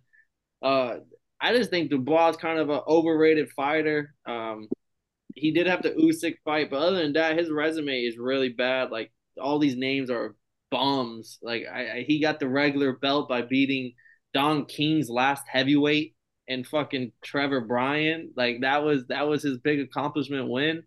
Uh, 0.63 0.97
I 1.41 1.55
just 1.55 1.71
think 1.71 1.91
Dubois 1.91 2.31
is 2.31 2.37
kind 2.37 2.59
of 2.59 2.71
an 2.71 2.81
overrated 2.87 3.51
fighter. 3.51 4.15
Um, 4.27 4.69
he 5.37 5.53
did 5.53 5.67
have 5.67 5.83
the 5.83 5.91
Usyk 5.91 6.37
fight, 6.45 6.71
but 6.71 6.79
other 6.79 6.97
than 6.97 7.13
that, 7.13 7.39
his 7.39 7.51
resume 7.51 8.01
is 8.01 8.17
really 8.17 8.49
bad. 8.49 8.91
Like 8.91 9.13
all 9.41 9.59
these 9.59 9.77
names 9.77 10.11
are 10.11 10.35
bums. 10.71 11.39
Like 11.43 11.65
I, 11.73 11.99
I 11.99 12.05
he 12.07 12.21
got 12.21 12.41
the 12.41 12.49
regular 12.49 12.95
belt 12.97 13.29
by 13.29 13.43
beating 13.43 13.93
Don 14.35 14.65
King's 14.65 15.11
last 15.11 15.45
heavyweight 15.47 16.15
and 16.49 16.67
fucking 16.67 17.13
Trevor 17.23 17.61
Bryan. 17.61 18.33
Like 18.35 18.63
that 18.63 18.83
was 18.83 19.07
that 19.09 19.29
was 19.29 19.43
his 19.43 19.59
big 19.59 19.81
accomplishment 19.81 20.49
win. 20.49 20.83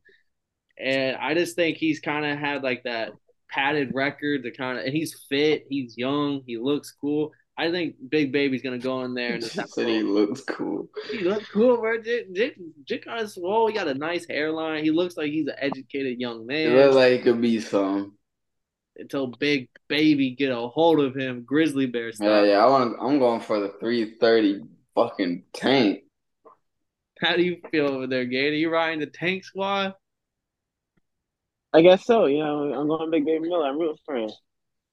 And 0.80 1.16
I 1.18 1.36
just 1.36 1.56
think 1.56 1.78
he's 1.78 2.00
kind 2.00 2.26
of 2.26 2.38
had 2.40 2.64
like 2.64 2.84
that 2.84 3.12
padded 3.50 3.92
record 3.94 4.44
to 4.44 4.52
kind 4.52 4.80
of 4.80 4.86
and 4.86 4.94
he's 4.94 5.26
fit, 5.30 5.66
he's 5.70 5.98
young, 5.98 6.42
he 6.46 6.58
looks 6.58 6.92
cool. 7.00 7.32
I 7.60 7.70
think 7.72 7.96
Big 8.10 8.32
Baby's 8.32 8.62
gonna 8.62 8.78
go 8.80 9.04
in 9.04 9.14
there 9.14 9.34
and 9.34 9.42
just 9.42 9.54
She 9.54 9.60
have 9.60 9.68
a 9.70 9.72
said 9.72 9.88
he 9.90 10.02
looks 10.02 10.42
cool. 10.42 10.88
he 11.12 11.20
looks 11.20 11.46
cool, 11.50 11.78
bro. 11.78 12.02
Jit, 12.02 12.34
Jit, 12.34 12.56
Jit 12.86 13.04
kind 13.04 13.22
of 13.22 13.30
swole. 13.30 13.68
He 13.68 13.74
got 13.74 13.88
a 13.90 13.94
nice 13.94 14.26
hairline. 14.28 14.84
He 14.84 14.92
looks 14.92 15.18
like 15.18 15.32
he's 15.32 15.48
an 15.48 15.56
educated 15.58 16.20
young 16.20 16.42
It 16.44 16.48
man. 16.48 16.76
looks 16.78 16.96
like 16.96 17.12
it 17.14 17.24
could 17.24 17.42
be 17.42 17.60
some. 17.60 18.16
Until 18.98 19.28
Big 19.28 19.68
Baby 19.90 20.32
get 20.32 20.52
a 20.52 20.68
hold 20.70 21.00
of 21.02 21.16
him, 21.16 21.44
Grizzly 21.44 21.86
Bear 21.86 22.08
Yeah, 22.08 22.12
style. 22.16 22.46
yeah. 22.46 22.64
I 22.64 22.70
want. 22.70 22.96
I'm 23.02 23.20
going 23.20 23.42
for 23.42 23.60
the 23.60 23.70
330 23.82 24.62
fucking 24.96 25.44
tank. 25.54 26.04
How 27.22 27.36
do 27.36 27.44
you 27.44 27.58
feel 27.72 27.88
over 27.90 28.08
there, 28.08 28.24
Gator? 28.26 28.56
You 28.56 28.70
riding 28.70 29.00
the 29.02 29.06
tank 29.08 29.44
squad? 29.44 29.96
I 31.74 31.82
guess 31.82 32.06
so. 32.06 32.26
You 32.26 32.40
know, 32.40 32.74
I'm 32.74 32.88
going 32.88 33.12
Big 33.12 33.26
Baby 33.26 33.50
Miller. 33.50 33.68
I'm 33.68 33.78
rooting 33.80 33.98
for 34.06 34.16
him. 34.16 34.30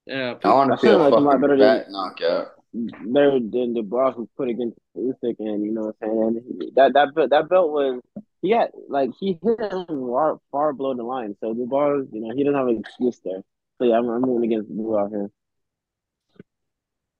Yeah, 0.06 0.34
I 0.44 0.48
want 0.54 0.70
to 0.70 0.76
feel 0.76 0.96
a 1.00 1.02
like 1.02 1.12
a 1.12 1.16
lot 1.16 1.32
fucking 1.34 1.40
better 1.40 1.58
fat 1.58 1.84
than- 1.84 1.92
knockout. 1.92 2.48
Better 3.06 3.38
than 3.40 3.72
the 3.72 3.82
boss 3.82 4.16
was 4.16 4.28
put 4.36 4.48
against 4.50 4.78
Usyk, 4.96 5.36
and 5.38 5.64
you 5.64 5.72
know 5.72 5.82
what 5.82 5.96
I'm 6.02 6.08
saying. 6.08 6.42
And 6.60 6.72
that 6.74 6.92
that 6.92 7.14
belt 7.14 7.30
that 7.30 7.48
belt 7.48 7.70
was 7.70 8.02
he 8.42 8.50
got 8.50 8.70
like 8.88 9.10
he 9.18 9.38
hit 9.42 9.72
him 9.72 9.86
far 9.86 10.38
far 10.50 10.72
below 10.72 10.94
the 10.94 11.02
line. 11.02 11.36
So 11.40 11.54
the 11.54 11.64
bar, 11.64 11.96
you 11.96 12.20
know, 12.20 12.34
he 12.34 12.44
doesn't 12.44 12.58
have 12.58 12.68
an 12.68 12.78
excuse 12.78 13.18
there. 13.24 13.42
So 13.78 13.84
yeah, 13.84 13.98
I'm, 13.98 14.08
I'm 14.08 14.24
rooting 14.24 14.52
against 14.52 14.68
Dubois 14.68 15.08
here. 15.08 15.30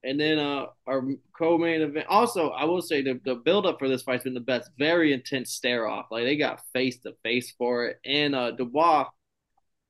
And 0.05 0.21
then 0.21 0.39
uh, 0.39 0.67
our 0.87 1.03
co-main 1.37 1.81
event. 1.81 2.07
Also, 2.09 2.51
I 2.51 2.65
will 2.65 2.83
say 2.83 3.03
the 3.03 3.21
the 3.25 3.37
build 3.37 3.67
up 3.67 3.79
for 3.79 3.89
this 3.89 4.03
fight's 4.03 4.25
been 4.25 4.35
the 4.35 4.41
best. 4.41 4.71
Very 4.79 5.13
intense 5.13 5.53
stare 5.53 5.89
off. 5.89 6.07
Like 6.11 6.25
they 6.25 6.37
got 6.37 6.61
face 6.73 6.99
to 7.01 7.15
face 7.23 7.55
for 7.57 7.87
it. 7.87 8.01
And 8.05 8.35
uh, 8.35 8.51
Dubois, 8.51 9.07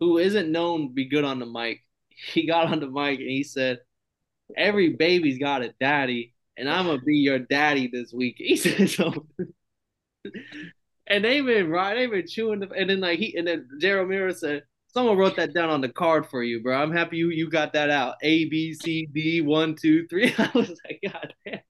who 0.00 0.18
isn't 0.18 0.52
known 0.52 0.88
to 0.88 0.94
be 0.94 1.08
good 1.08 1.24
on 1.24 1.38
the 1.38 1.46
mic, 1.46 1.80
he 2.08 2.46
got 2.46 2.72
on 2.72 2.80
the 2.80 2.88
mic 2.88 3.18
and 3.18 3.30
he 3.30 3.42
said, 3.42 3.80
"Every 4.56 4.90
baby's 4.90 5.38
got 5.38 5.62
a 5.62 5.72
daddy, 5.80 6.34
and 6.56 6.68
I'm 6.68 6.86
gonna 6.86 7.00
be 7.00 7.16
your 7.16 7.38
daddy 7.38 7.88
this 7.88 8.12
week." 8.12 8.36
He 8.38 8.56
said 8.56 8.90
so. 8.90 9.26
And 11.08 11.24
they've 11.24 11.46
been 11.46 11.70
right, 11.70 11.94
they've 11.94 12.10
been 12.10 12.26
chewing 12.26 12.60
the, 12.60 12.70
and 12.70 12.90
then 12.90 13.00
like 13.00 13.18
he 13.18 13.36
and 13.36 13.46
then 13.46 13.68
Jarrell 13.80 14.08
Miller 14.08 14.32
said, 14.32 14.64
Someone 14.96 15.18
wrote 15.18 15.36
that 15.36 15.52
down 15.52 15.68
on 15.68 15.82
the 15.82 15.90
card 15.90 16.26
for 16.26 16.42
you, 16.42 16.62
bro. 16.62 16.74
I'm 16.74 16.90
happy 16.90 17.18
you 17.18 17.28
you 17.28 17.50
got 17.50 17.74
that 17.74 17.90
out. 17.90 18.14
A 18.22 18.46
B 18.46 18.72
C 18.72 19.04
D 19.04 19.42
one 19.42 19.74
two 19.74 20.06
three. 20.08 20.34
I 20.38 20.50
was 20.54 20.70
like, 20.86 21.00
God 21.04 21.34
damn. 21.44 21.60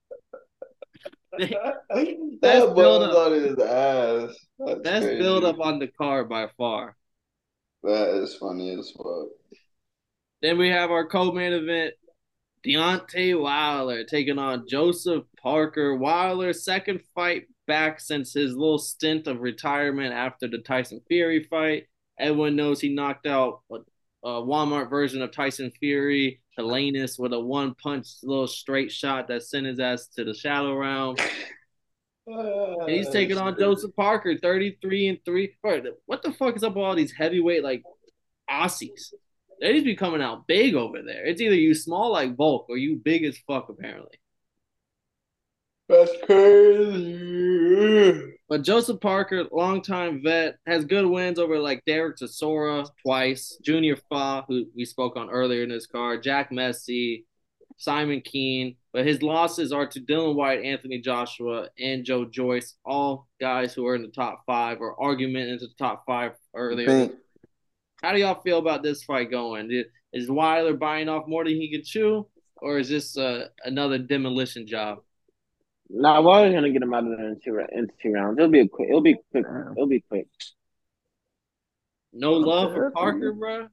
that 2.40 2.72
build 2.76 3.02
up 3.02 3.16
on 3.16 3.32
his 3.32 3.58
ass. 3.58 4.36
That's 4.60 4.80
best 4.80 5.06
build 5.18 5.44
up 5.44 5.58
on 5.58 5.80
the 5.80 5.88
card 5.88 6.28
by 6.28 6.46
far. 6.56 6.96
That 7.82 8.22
is 8.22 8.36
funny 8.36 8.70
as 8.78 8.92
fuck. 8.96 9.26
Then 10.40 10.56
we 10.56 10.68
have 10.68 10.92
our 10.92 11.08
co-main 11.08 11.52
event: 11.52 11.94
Deontay 12.66 13.40
Wilder 13.40 14.04
taking 14.04 14.38
on 14.38 14.66
Joseph 14.68 15.24
Parker. 15.40 15.94
Wilder's 15.96 16.64
second 16.64 17.00
fight 17.14 17.44
back 17.66 18.00
since 18.00 18.32
his 18.32 18.54
little 18.54 18.78
stint 18.78 19.28
of 19.28 19.40
retirement 19.40 20.12
after 20.12 20.48
the 20.48 20.58
Tyson 20.58 21.00
Fury 21.06 21.44
fight. 21.44 21.84
Everyone 22.18 22.56
knows 22.56 22.80
he 22.80 22.88
knocked 22.88 23.26
out 23.26 23.60
a, 23.70 23.76
a 24.26 24.42
Walmart 24.42 24.90
version 24.90 25.22
of 25.22 25.30
Tyson 25.30 25.70
Fury, 25.78 26.40
Helenius, 26.58 27.18
with 27.18 27.32
a 27.32 27.40
one 27.40 27.74
punch 27.74 28.08
little 28.24 28.48
straight 28.48 28.90
shot 28.90 29.28
that 29.28 29.44
sent 29.44 29.66
his 29.66 29.78
ass 29.78 30.08
to 30.16 30.24
the 30.24 30.34
shadow 30.34 30.74
round. 30.74 31.20
Uh, 32.28 32.86
he's 32.86 33.08
taking 33.10 33.38
on 33.38 33.56
Joseph 33.56 33.94
Parker, 33.94 34.36
33 34.36 35.08
and 35.08 35.18
3. 35.24 35.54
What 36.06 36.22
the 36.22 36.32
fuck 36.32 36.56
is 36.56 36.64
up 36.64 36.74
with 36.74 36.84
all 36.84 36.96
these 36.96 37.12
heavyweight 37.12 37.62
like 37.62 37.84
Aussies? 38.50 39.12
They 39.60 39.72
just 39.72 39.84
be 39.84 39.96
coming 39.96 40.22
out 40.22 40.46
big 40.46 40.74
over 40.74 41.02
there. 41.02 41.24
It's 41.24 41.40
either 41.40 41.54
you 41.54 41.74
small 41.74 42.12
like 42.12 42.36
Volk 42.36 42.66
or 42.68 42.76
you 42.76 42.96
big 42.96 43.24
as 43.24 43.38
fuck, 43.46 43.68
apparently. 43.68 44.18
That's 45.88 46.12
crazy. 46.24 47.56
But 48.48 48.62
Joseph 48.62 49.00
Parker, 49.00 49.44
longtime 49.50 50.22
vet, 50.22 50.56
has 50.66 50.84
good 50.84 51.06
wins 51.06 51.38
over 51.38 51.58
like 51.58 51.84
Derek 51.84 52.16
Chisora 52.18 52.88
twice, 53.02 53.58
Junior 53.62 53.96
Fa, 54.08 54.44
who 54.46 54.66
we 54.74 54.84
spoke 54.84 55.16
on 55.16 55.30
earlier 55.30 55.62
in 55.62 55.68
this 55.68 55.86
card, 55.86 56.22
Jack 56.22 56.52
Massey, 56.52 57.26
Simon 57.76 58.20
Kean. 58.20 58.76
But 58.92 59.06
his 59.06 59.22
losses 59.22 59.72
are 59.72 59.86
to 59.86 60.00
Dillian 60.00 60.34
Whyte, 60.34 60.64
Anthony 60.64 61.00
Joshua, 61.00 61.68
and 61.78 62.04
Joe 62.04 62.24
Joyce, 62.24 62.74
all 62.84 63.28
guys 63.40 63.74
who 63.74 63.86
are 63.86 63.94
in 63.94 64.02
the 64.02 64.08
top 64.08 64.42
five 64.46 64.80
or 64.80 65.00
argument 65.00 65.50
into 65.50 65.66
the 65.66 65.74
top 65.78 66.04
five 66.06 66.32
earlier. 66.54 67.10
How 68.02 68.12
do 68.12 68.20
y'all 68.20 68.40
feel 68.42 68.58
about 68.58 68.82
this 68.82 69.02
fight 69.02 69.30
going? 69.30 69.84
Is 70.12 70.30
Wilder 70.30 70.74
buying 70.74 71.08
off 71.08 71.26
more 71.26 71.44
than 71.44 71.54
he 71.54 71.70
can 71.70 71.82
chew, 71.84 72.26
or 72.56 72.78
is 72.78 72.88
this 72.88 73.16
uh, 73.16 73.48
another 73.64 73.98
demolition 73.98 74.66
job? 74.66 74.98
Nah, 75.88 76.20
Wilder's 76.20 76.54
gonna 76.54 76.70
get 76.70 76.82
him 76.82 76.92
out 76.92 77.04
of 77.04 77.16
there 77.16 77.28
in 77.28 77.40
two 77.42 77.58
in 77.72 77.88
two 78.02 78.12
rounds. 78.12 78.38
It'll 78.38 78.50
be 78.50 78.60
a 78.60 78.68
quick. 78.68 78.88
It'll 78.88 79.00
be 79.00 79.16
quick. 79.30 79.44
It'll 79.72 79.86
be 79.86 80.00
quick. 80.00 80.26
No 82.12 82.32
love 82.32 82.72
for 82.72 82.90
Parker, 82.90 83.32
bro. 83.32 83.68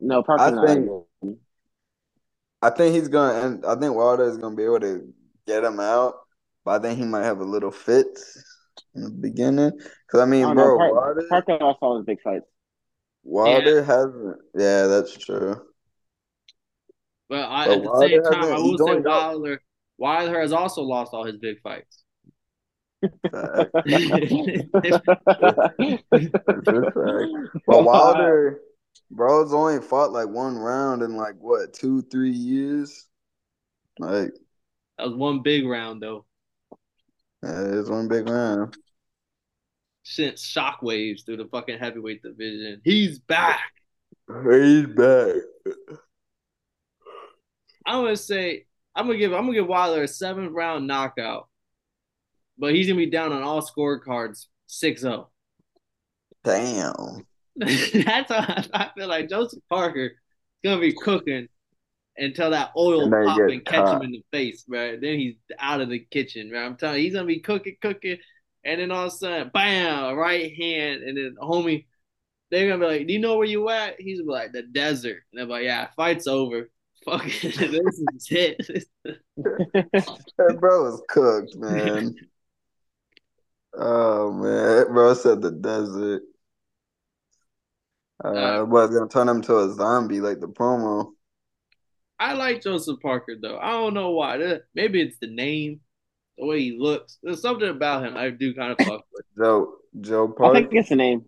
No, 0.00 0.22
Parker. 0.22 0.60
I 0.60 0.66
think. 0.66 0.90
I 2.60 2.70
think 2.70 2.94
he's 2.94 3.08
gonna, 3.08 3.46
and 3.46 3.66
I 3.66 3.76
think 3.76 3.94
Wilder 3.94 4.24
is 4.24 4.36
gonna 4.36 4.56
be 4.56 4.64
able 4.64 4.80
to 4.80 5.12
get 5.46 5.62
him 5.62 5.78
out, 5.78 6.14
but 6.64 6.80
I 6.80 6.82
think 6.82 6.98
he 6.98 7.04
might 7.04 7.24
have 7.24 7.40
a 7.40 7.44
little 7.44 7.70
fit 7.70 8.18
in 8.94 9.04
the 9.04 9.10
beginning. 9.10 9.70
Because 9.70 10.20
I 10.20 10.24
mean, 10.24 10.44
I 10.44 10.54
bro, 10.54 10.76
Parker, 10.76 10.94
Wilder, 10.94 11.26
Parker 11.28 11.58
lost 11.60 11.78
all 11.82 11.98
his 11.98 12.04
big 12.04 12.20
fights. 12.20 12.46
Wilder 13.28 13.80
yeah. 13.80 13.84
hasn't. 13.84 14.36
Yeah, 14.54 14.86
that's 14.86 15.16
true. 15.16 15.60
But, 17.28 17.42
I, 17.42 17.74
at 17.74 17.82
the 17.82 17.98
same 18.00 18.22
time, 18.22 18.44
I 18.44 18.58
will 18.58 18.78
say 18.78 19.00
Wilder. 19.00 19.62
Wilder 19.98 20.40
has 20.40 20.52
also 20.52 20.80
lost 20.80 21.12
all 21.12 21.24
his 21.24 21.36
big 21.36 21.60
fights. 21.60 22.04
well, 23.02 23.70
Wilder, 27.66 28.60
bro's 29.10 29.52
only 29.52 29.82
fought 29.82 30.12
like 30.12 30.28
one 30.28 30.56
round 30.56 31.02
in 31.02 31.16
like 31.16 31.34
what 31.38 31.74
two, 31.74 32.00
three 32.02 32.30
years. 32.30 33.06
Like 33.98 34.32
that 34.96 35.06
was 35.06 35.16
one 35.16 35.42
big 35.42 35.66
round 35.66 36.02
though. 36.02 36.24
Yeah, 37.42 37.60
it 37.60 37.74
was 37.74 37.90
one 37.90 38.08
big 38.08 38.28
round. 38.28 38.76
Sent 40.10 40.36
shockwaves 40.36 41.26
through 41.26 41.36
the 41.36 41.44
fucking 41.44 41.78
heavyweight 41.78 42.22
division. 42.22 42.80
He's 42.82 43.18
back. 43.18 43.60
He's 44.26 44.86
back. 44.86 45.34
I'm 47.84 48.04
gonna 48.04 48.16
say 48.16 48.64
I'm 48.96 49.06
gonna 49.06 49.18
give 49.18 49.34
I'm 49.34 49.42
gonna 49.42 49.52
give 49.52 49.66
Wilder 49.66 50.04
a 50.04 50.08
seventh 50.08 50.52
round 50.52 50.86
knockout, 50.86 51.48
but 52.56 52.74
he's 52.74 52.86
gonna 52.86 52.96
be 52.96 53.10
down 53.10 53.34
on 53.34 53.42
all 53.42 53.60
scorecards 53.60 54.46
6-0. 54.70 55.26
Damn. 56.42 57.26
That's 57.56 58.32
how 58.32 58.62
I 58.72 58.90
feel 58.96 59.08
like 59.08 59.28
Joseph 59.28 59.62
Parker 59.68 60.06
is 60.06 60.12
gonna 60.64 60.80
be 60.80 60.94
cooking 60.94 61.48
until 62.16 62.52
that 62.52 62.70
oil 62.78 63.10
pop 63.10 63.40
and 63.40 63.62
catch 63.62 63.94
him 63.94 64.00
in 64.00 64.12
the 64.12 64.24
face, 64.32 64.64
right? 64.68 64.98
Then 64.98 65.18
he's 65.18 65.34
out 65.58 65.82
of 65.82 65.90
the 65.90 65.98
kitchen, 65.98 66.50
right? 66.50 66.64
I'm 66.64 66.76
telling 66.78 66.96
you, 66.96 67.04
he's 67.04 67.12
gonna 67.12 67.26
be 67.26 67.40
cooking, 67.40 67.76
cooking, 67.82 68.16
and 68.64 68.80
then 68.80 68.90
all 68.90 69.06
of 69.06 69.12
a 69.12 69.16
sudden, 69.16 69.50
bam, 69.52 70.16
right 70.16 70.54
hand, 70.56 71.02
and 71.02 71.16
then 71.16 71.36
homie, 71.40 71.86
they're 72.50 72.68
gonna 72.68 72.80
be 72.80 72.98
like, 72.98 73.06
"Do 73.06 73.12
you 73.12 73.18
know 73.18 73.36
where 73.36 73.46
you 73.46 73.68
at?" 73.68 74.00
He's 74.00 74.20
like, 74.22 74.52
"The 74.52 74.62
desert," 74.62 75.22
and 75.32 75.38
they're 75.38 75.46
like, 75.46 75.64
"Yeah, 75.64 75.88
fight's 75.96 76.26
over." 76.26 76.70
Fuck 77.04 77.24
this 77.24 77.60
is 77.60 78.28
it. 78.30 78.88
that 79.36 80.56
bro 80.60 80.94
is 80.94 81.02
cooked, 81.08 81.56
man. 81.56 82.14
oh 83.74 84.32
man, 84.32 84.92
bro 84.92 85.14
said 85.14 85.40
the 85.40 85.52
desert. 85.52 86.22
Uh, 88.24 88.28
uh 88.28 88.64
was 88.64 88.90
gonna 88.90 89.08
turn 89.08 89.28
him 89.28 89.42
to 89.42 89.58
a 89.58 89.72
zombie 89.74 90.20
like 90.20 90.40
the 90.40 90.48
promo. 90.48 91.12
I 92.18 92.34
like 92.34 92.62
Joseph 92.62 93.00
Parker 93.00 93.36
though. 93.40 93.58
I 93.58 93.70
don't 93.70 93.94
know 93.94 94.10
why. 94.10 94.58
Maybe 94.74 95.00
it's 95.00 95.18
the 95.20 95.28
name, 95.28 95.80
the 96.38 96.46
way 96.46 96.60
he 96.60 96.78
looks. 96.78 97.18
There's 97.22 97.42
something 97.42 97.68
about 97.68 98.04
him 98.04 98.16
I 98.16 98.30
do 98.30 98.54
kind 98.54 98.72
of 98.72 98.78
fuck 98.86 99.04
with. 99.12 99.26
Joe 99.36 99.74
Joe 100.00 100.28
Parker. 100.28 100.56
I 100.56 100.60
think 100.60 100.74
it's 100.74 100.88
the 100.88 100.96
name. 100.96 101.24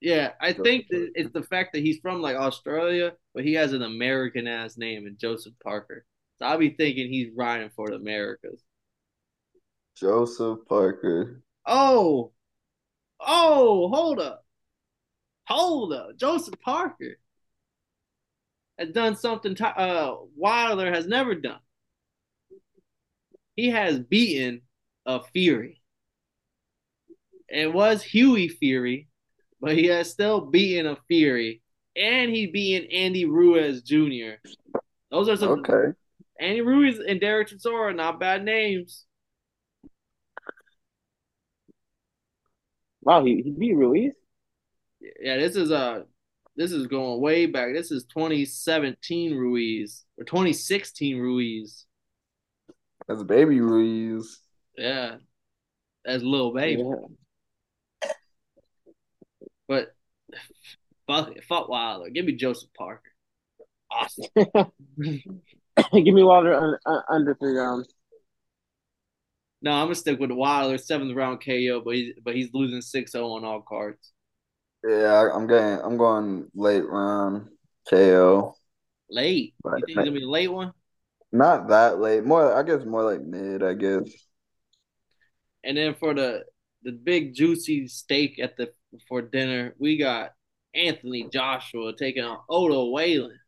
Yeah, 0.00 0.32
I 0.40 0.52
think 0.52 0.86
it's 0.90 1.32
the 1.32 1.44
fact 1.44 1.74
that 1.74 1.82
he's 1.82 2.00
from 2.00 2.20
like 2.20 2.36
Australia, 2.36 3.12
but 3.34 3.44
he 3.44 3.54
has 3.54 3.72
an 3.72 3.82
American 3.82 4.48
ass 4.48 4.76
name 4.76 5.06
in 5.06 5.16
Joseph 5.16 5.54
Parker. 5.62 6.04
So 6.38 6.46
I'll 6.46 6.58
be 6.58 6.70
thinking 6.70 7.08
he's 7.08 7.30
riding 7.36 7.70
for 7.76 7.88
the 7.88 7.94
Americas. 7.96 8.60
Joseph 9.96 10.58
Parker. 10.68 11.42
Oh, 11.64 12.32
oh, 13.20 13.88
hold 13.90 14.18
up, 14.18 14.44
hold 15.46 15.92
up, 15.92 16.16
Joseph 16.16 16.60
Parker 16.60 17.18
has 18.76 18.88
done 18.90 19.14
something 19.14 19.54
t- 19.54 19.64
uh, 19.64 20.14
Wilder 20.34 20.92
has 20.92 21.06
never 21.06 21.36
done. 21.36 21.60
He 23.62 23.70
has 23.70 24.00
beaten 24.00 24.62
a 25.06 25.22
Fury. 25.22 25.80
It 27.48 27.72
was 27.72 28.02
Hughie 28.02 28.48
Fury 28.48 29.08
but 29.62 29.78
he 29.78 29.86
has 29.86 30.10
still 30.10 30.40
beaten 30.40 30.86
a 30.86 30.96
Fury, 31.06 31.62
and 31.96 32.34
he 32.34 32.48
beaten 32.48 32.90
Andy 32.90 33.24
Ruiz 33.24 33.82
Jr. 33.82 34.42
Those 35.12 35.28
are 35.28 35.36
some 35.36 35.64
okay. 35.64 35.96
Andy 36.40 36.60
Ruiz 36.60 36.98
and 36.98 37.20
Derek 37.20 37.48
Chisora, 37.48 37.94
not 37.94 38.18
bad 38.18 38.44
names. 38.44 39.06
Wow, 43.02 43.24
he, 43.24 43.42
he 43.42 43.52
beat 43.52 43.76
Ruiz. 43.76 44.12
Yeah, 45.20 45.36
this 45.36 45.54
is 45.54 45.70
a 45.70 45.76
uh, 45.76 46.02
this 46.56 46.72
is 46.72 46.88
going 46.88 47.20
way 47.20 47.46
back. 47.46 47.72
This 47.72 47.92
is 47.92 48.04
2017 48.06 49.36
Ruiz 49.36 50.04
or 50.18 50.24
2016 50.24 51.18
Ruiz. 51.18 51.86
That's 53.08 53.22
baby 53.22 53.60
Ruiz. 53.60 54.38
Yeah, 54.76 55.16
that's 56.04 56.22
little 56.22 56.52
baby. 56.52 56.82
Yeah. 56.82 58.08
But 59.68 59.94
fuck, 61.06 61.32
fuck 61.48 61.68
Wilder. 61.68 62.10
Give 62.10 62.24
me 62.24 62.32
Joseph 62.32 62.70
Parker. 62.76 63.10
Awesome. 63.90 64.24
Give 65.92 66.14
me 66.14 66.22
Wilder 66.22 66.78
under 67.08 67.34
three 67.34 67.56
rounds. 67.56 67.92
No, 69.62 69.72
I'm 69.72 69.86
gonna 69.86 69.94
stick 69.94 70.18
with 70.18 70.30
Wilder 70.32 70.76
seventh 70.76 71.14
round 71.14 71.42
KO, 71.44 71.82
but 71.84 71.94
he's 71.94 72.14
but 72.24 72.34
he's 72.34 72.50
losing 72.52 72.80
6-0 72.80 73.14
on 73.36 73.44
all 73.44 73.62
cards. 73.62 74.12
Yeah, 74.86 75.30
I'm 75.32 75.46
getting 75.46 75.78
I'm 75.84 75.96
going 75.96 76.50
late 76.54 76.84
round 76.84 77.48
KO. 77.88 78.56
Late? 79.08 79.54
But 79.62 79.80
you 79.80 79.86
think 79.86 79.98
it's 79.98 80.08
gonna 80.08 80.18
be 80.18 80.24
a 80.24 80.28
late 80.28 80.48
one? 80.48 80.72
Not 81.32 81.68
that 81.68 81.98
late. 81.98 82.24
More 82.24 82.52
I 82.54 82.62
guess 82.62 82.84
more 82.84 83.04
like 83.04 83.22
mid, 83.22 83.62
I 83.62 83.74
guess. 83.74 84.10
And 85.64 85.76
then 85.76 85.94
for 85.94 86.14
the 86.14 86.44
the 86.82 86.92
big 86.92 87.34
juicy 87.34 87.88
steak 87.88 88.38
at 88.38 88.56
the 88.56 88.72
for 89.08 89.22
dinner, 89.22 89.74
we 89.78 89.96
got 89.96 90.32
Anthony 90.74 91.28
Joshua 91.32 91.94
taking 91.96 92.24
on 92.24 92.38
Otto 92.48 92.90
Wallin. 92.90 93.38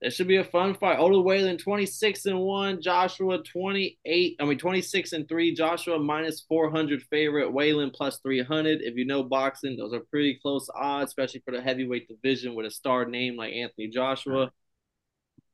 This 0.00 0.14
should 0.14 0.26
be 0.26 0.36
a 0.36 0.44
fun 0.44 0.74
fight. 0.74 0.98
Otto 0.98 1.20
Wallin 1.20 1.58
26 1.58 2.26
and 2.26 2.40
1, 2.40 2.82
Joshua 2.82 3.40
28, 3.42 4.36
I 4.40 4.44
mean 4.44 4.58
26 4.58 5.12
and 5.12 5.28
3, 5.28 5.54
Joshua 5.54 5.98
minus 5.98 6.44
400 6.48 7.02
favorite, 7.04 7.52
Whalen 7.52 7.90
plus 7.90 8.18
300. 8.18 8.80
If 8.82 8.96
you 8.96 9.04
know 9.04 9.22
boxing, 9.22 9.76
those 9.76 9.92
are 9.92 10.00
pretty 10.10 10.40
close 10.42 10.68
odds, 10.74 11.10
especially 11.10 11.42
for 11.44 11.52
the 11.52 11.62
heavyweight 11.62 12.08
division 12.08 12.54
with 12.54 12.66
a 12.66 12.70
star 12.70 13.04
name 13.04 13.36
like 13.36 13.52
Anthony 13.52 13.88
Joshua. 13.88 14.50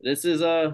This 0.00 0.24
is 0.24 0.40
a 0.40 0.48
uh, 0.48 0.72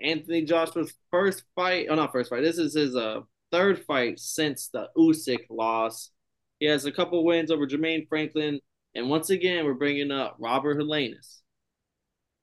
Anthony 0.00 0.42
Joshua's 0.44 0.92
first 1.10 1.44
fight. 1.54 1.86
Oh, 1.90 1.94
not 1.94 2.12
first 2.12 2.30
fight. 2.30 2.42
This 2.42 2.58
is 2.58 2.74
his 2.74 2.94
uh 2.96 3.20
third 3.52 3.84
fight 3.84 4.18
since 4.18 4.68
the 4.68 4.88
Usyk 4.96 5.46
loss. 5.50 6.10
He 6.60 6.66
has 6.66 6.84
a 6.84 6.92
couple 6.92 7.24
wins 7.24 7.50
over 7.50 7.66
Jermaine 7.66 8.08
Franklin, 8.08 8.60
and 8.94 9.10
once 9.10 9.30
again, 9.30 9.64
we're 9.64 9.74
bringing 9.74 10.10
up 10.10 10.36
Robert 10.38 10.78
Helenius 10.78 11.40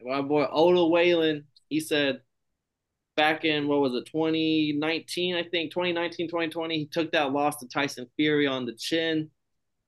my 0.06 0.22
boy 0.22 0.44
Otto 0.44 0.88
Wallin, 0.88 1.46
he 1.70 1.80
said 1.80 2.22
back 3.16 3.46
in 3.46 3.68
what 3.68 3.80
was 3.80 3.94
it 3.94 4.08
2019 4.08 5.36
i 5.36 5.44
think 5.44 5.72
2019 5.72 6.28
2020 6.28 6.80
he 6.80 6.88
took 6.88 7.12
that 7.12 7.32
loss 7.32 7.58
to 7.58 7.68
tyson 7.68 8.08
fury 8.16 8.48
on 8.48 8.66
the 8.66 8.74
chin 8.74 9.30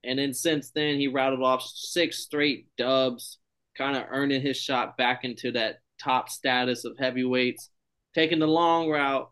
and 0.04 0.16
then 0.16 0.32
since 0.32 0.70
then 0.70 0.96
he 0.96 1.08
rattled 1.08 1.42
off 1.42 1.60
six 1.60 2.18
straight 2.18 2.68
dubs 2.78 3.38
kind 3.76 3.96
of 3.96 4.04
earning 4.10 4.40
his 4.40 4.56
shot 4.56 4.96
back 4.96 5.24
into 5.24 5.50
that 5.50 5.80
top 6.02 6.28
status 6.28 6.84
of 6.84 6.96
heavyweights 6.98 7.70
taking 8.14 8.38
the 8.38 8.46
long 8.46 8.88
route 8.88 9.30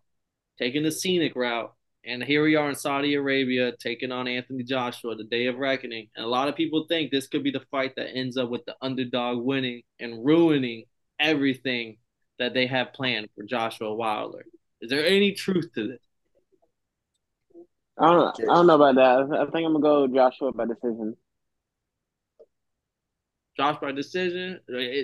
taking 0.58 0.82
the 0.82 0.92
scenic 0.92 1.34
route 1.36 1.72
and 2.04 2.22
here 2.22 2.42
we 2.42 2.56
are 2.56 2.68
in 2.68 2.74
saudi 2.74 3.14
arabia 3.14 3.72
taking 3.80 4.12
on 4.12 4.28
anthony 4.28 4.62
joshua 4.62 5.14
the 5.16 5.24
day 5.24 5.46
of 5.46 5.56
reckoning 5.56 6.08
and 6.16 6.24
a 6.24 6.28
lot 6.28 6.48
of 6.48 6.56
people 6.56 6.86
think 6.88 7.10
this 7.10 7.26
could 7.26 7.42
be 7.42 7.50
the 7.50 7.64
fight 7.70 7.94
that 7.96 8.14
ends 8.14 8.36
up 8.36 8.48
with 8.48 8.64
the 8.66 8.74
underdog 8.82 9.42
winning 9.42 9.82
and 10.00 10.24
ruining 10.24 10.84
everything 11.18 11.96
that 12.38 12.54
they 12.54 12.66
have 12.66 12.92
planned 12.92 13.28
for 13.34 13.44
Joshua 13.44 13.94
Wilder. 13.94 14.44
Is 14.80 14.90
there 14.90 15.04
any 15.04 15.32
truth 15.32 15.70
to 15.74 15.88
this? 15.88 16.00
I 17.98 18.10
don't. 18.10 18.40
I 18.40 18.54
don't 18.54 18.66
know 18.66 18.74
about 18.74 18.96
that. 18.96 19.38
I 19.38 19.44
think 19.50 19.66
I'm 19.66 19.80
gonna 19.80 19.80
go 19.80 20.06
Joshua 20.08 20.52
by 20.52 20.66
decision. 20.66 21.16
Josh 23.56 23.78
by 23.80 23.92
decision. 23.92 24.58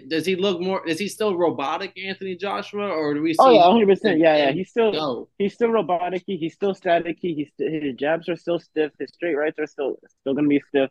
Does 0.09 0.27
he 0.27 0.35
look 0.35 0.61
more? 0.61 0.87
Is 0.87 0.99
he 0.99 1.09
still 1.09 1.37
robotic, 1.37 1.97
Anthony 1.97 2.35
Joshua, 2.35 2.89
or 2.89 3.15
do 3.15 3.23
we? 3.23 3.37
oh 3.39 3.51
yeah, 3.51 3.69
100. 3.69 3.87
percent 3.87 4.19
Yeah, 4.19 4.37
yeah. 4.37 4.53
He's 4.53 4.71
still 4.71 4.93
go? 4.93 5.29
he's 5.39 5.55
still 5.55 5.71
robotic. 5.71 6.25
He's 6.27 6.55
still 6.55 6.75
static. 6.75 7.19
He's 7.21 7.49
his 7.57 7.95
jabs 7.95 8.29
are 8.29 8.37
still 8.37 8.59
stiff. 8.59 8.91
His 8.99 9.11
straight 9.15 9.37
rights 9.37 9.59
are 9.61 9.67
still 9.69 9.97
still 10.21 10.35
gonna 10.35 10.49
be 10.49 10.61
stiff. 10.69 10.91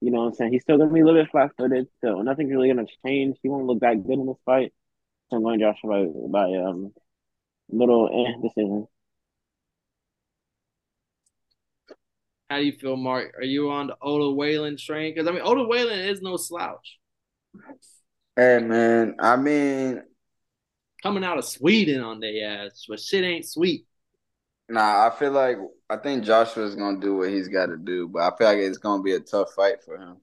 You 0.00 0.12
know 0.12 0.20
what 0.20 0.26
I'm 0.28 0.34
saying? 0.34 0.52
He's 0.52 0.62
still 0.62 0.78
gonna 0.78 0.92
be 0.92 1.00
a 1.00 1.04
little 1.04 1.20
bit 1.20 1.30
flat 1.32 1.50
footed. 1.58 1.88
So 2.00 2.22
nothing's 2.22 2.52
really 2.52 2.68
gonna 2.68 2.86
change. 3.04 3.38
He 3.42 3.48
won't 3.48 3.66
look 3.66 3.80
that 3.80 4.04
good 4.04 4.18
in 4.18 4.26
this 4.26 4.36
fight. 4.46 4.72
So 5.30 5.36
I'm 5.36 5.42
going 5.42 5.58
Joshua 5.58 6.06
by, 6.06 6.46
by 6.46 6.56
um 6.58 6.92
little 7.68 8.08
eh, 8.08 8.40
decision. 8.40 8.86
How 12.48 12.58
do 12.58 12.64
you 12.64 12.72
feel, 12.72 12.96
Mark? 12.96 13.34
Are 13.36 13.44
you 13.44 13.70
on 13.70 13.88
the 13.88 13.96
Otto 14.00 14.32
Wallin 14.32 14.76
train? 14.76 15.14
Because 15.14 15.28
I 15.28 15.32
mean, 15.32 15.42
Otto 15.42 15.66
Wallin 15.66 16.00
is 16.00 16.20
no 16.20 16.36
slouch. 16.36 16.99
Hey 18.36 18.58
man, 18.60 19.16
I 19.18 19.36
mean, 19.36 20.02
coming 21.02 21.24
out 21.24 21.38
of 21.38 21.44
Sweden 21.44 22.02
on 22.02 22.20
their 22.20 22.66
ass, 22.66 22.86
but 22.88 23.00
shit 23.00 23.24
ain't 23.24 23.46
sweet. 23.46 23.86
Nah, 24.68 25.06
I 25.06 25.10
feel 25.10 25.32
like 25.32 25.58
I 25.88 25.96
think 25.96 26.24
Joshua's 26.24 26.76
gonna 26.76 27.00
do 27.00 27.16
what 27.16 27.30
he's 27.30 27.48
got 27.48 27.66
to 27.66 27.76
do, 27.76 28.08
but 28.08 28.20
I 28.22 28.36
feel 28.36 28.46
like 28.46 28.58
it's 28.58 28.78
gonna 28.78 29.02
be 29.02 29.14
a 29.14 29.20
tough 29.20 29.52
fight 29.54 29.82
for 29.84 29.98
him. 29.98 30.16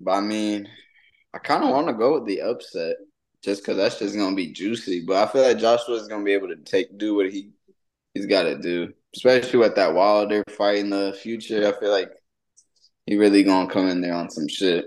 But 0.00 0.12
I 0.12 0.20
mean, 0.20 0.68
I 1.34 1.38
kind 1.38 1.62
of 1.62 1.70
want 1.70 1.88
to 1.88 1.92
go 1.92 2.14
with 2.14 2.26
the 2.26 2.40
upset 2.40 2.96
just 3.42 3.62
because 3.62 3.76
that's 3.76 3.98
just 3.98 4.16
gonna 4.16 4.34
be 4.34 4.52
juicy. 4.52 5.04
But 5.06 5.28
I 5.28 5.30
feel 5.30 5.42
like 5.42 5.58
Joshua's 5.58 6.08
gonna 6.08 6.24
be 6.24 6.32
able 6.32 6.48
to 6.48 6.56
take 6.56 6.96
do 6.96 7.14
what 7.14 7.30
he 7.30 7.50
he's 8.14 8.26
got 8.26 8.44
to 8.44 8.58
do, 8.58 8.92
especially 9.14 9.58
with 9.58 9.74
that 9.76 9.94
Wilder 9.94 10.42
fight 10.48 10.78
in 10.78 10.90
the 10.90 11.16
future. 11.22 11.68
I 11.68 11.78
feel 11.78 11.90
like 11.90 12.10
he 13.04 13.16
really 13.16 13.42
gonna 13.42 13.70
come 13.70 13.88
in 13.88 14.00
there 14.00 14.14
on 14.14 14.30
some 14.30 14.48
shit. 14.48 14.86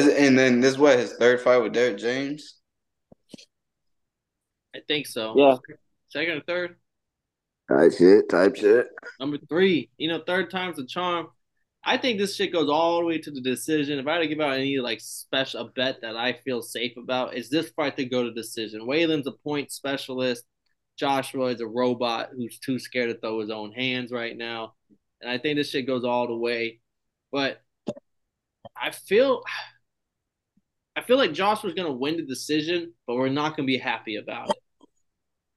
And 0.00 0.38
then 0.38 0.60
this 0.60 0.78
what 0.78 0.98
his 0.98 1.12
third 1.14 1.40
fight 1.40 1.58
with 1.58 1.72
Derrick 1.72 1.98
James. 1.98 2.60
I 4.74 4.80
think 4.88 5.06
so. 5.06 5.34
Yeah. 5.36 5.56
Second 6.08 6.38
or 6.38 6.40
third? 6.42 6.76
Type 7.70 7.92
shit, 7.92 8.28
type 8.28 8.56
shit. 8.56 8.88
Number 9.18 9.38
three, 9.48 9.90
you 9.96 10.08
know, 10.08 10.22
third 10.26 10.50
time's 10.50 10.78
a 10.78 10.86
charm. 10.86 11.28
I 11.82 11.96
think 11.98 12.18
this 12.18 12.34
shit 12.34 12.52
goes 12.52 12.68
all 12.68 13.00
the 13.00 13.06
way 13.06 13.18
to 13.18 13.30
the 13.30 13.40
decision. 13.40 13.98
If 13.98 14.06
I 14.06 14.14
had 14.14 14.18
to 14.20 14.26
give 14.26 14.40
out 14.40 14.54
any 14.54 14.78
like 14.78 15.00
special 15.00 15.62
a 15.62 15.68
bet 15.70 16.00
that 16.02 16.16
I 16.16 16.34
feel 16.44 16.62
safe 16.62 16.96
about, 16.96 17.36
is 17.36 17.50
this 17.50 17.70
fight 17.70 17.96
to 17.96 18.04
go 18.04 18.22
to 18.22 18.32
decision. 18.32 18.86
Wallin's 18.86 19.26
a 19.26 19.32
point 19.32 19.70
specialist. 19.70 20.44
Joshua 20.96 21.46
is 21.46 21.60
a 21.60 21.66
robot 21.66 22.30
who's 22.34 22.58
too 22.58 22.78
scared 22.78 23.10
to 23.10 23.20
throw 23.20 23.40
his 23.40 23.50
own 23.50 23.72
hands 23.72 24.12
right 24.12 24.36
now. 24.36 24.74
And 25.20 25.30
I 25.30 25.38
think 25.38 25.56
this 25.56 25.70
shit 25.70 25.86
goes 25.86 26.04
all 26.04 26.26
the 26.26 26.36
way. 26.36 26.80
But 27.32 27.60
I 28.76 28.90
feel 28.90 29.42
I 30.96 31.02
feel 31.02 31.16
like 31.16 31.32
Joshua's 31.32 31.74
gonna 31.74 31.92
win 31.92 32.16
the 32.16 32.22
decision, 32.22 32.92
but 33.06 33.16
we're 33.16 33.28
not 33.28 33.56
gonna 33.56 33.66
be 33.66 33.78
happy 33.78 34.16
about 34.16 34.50
it. 34.50 34.56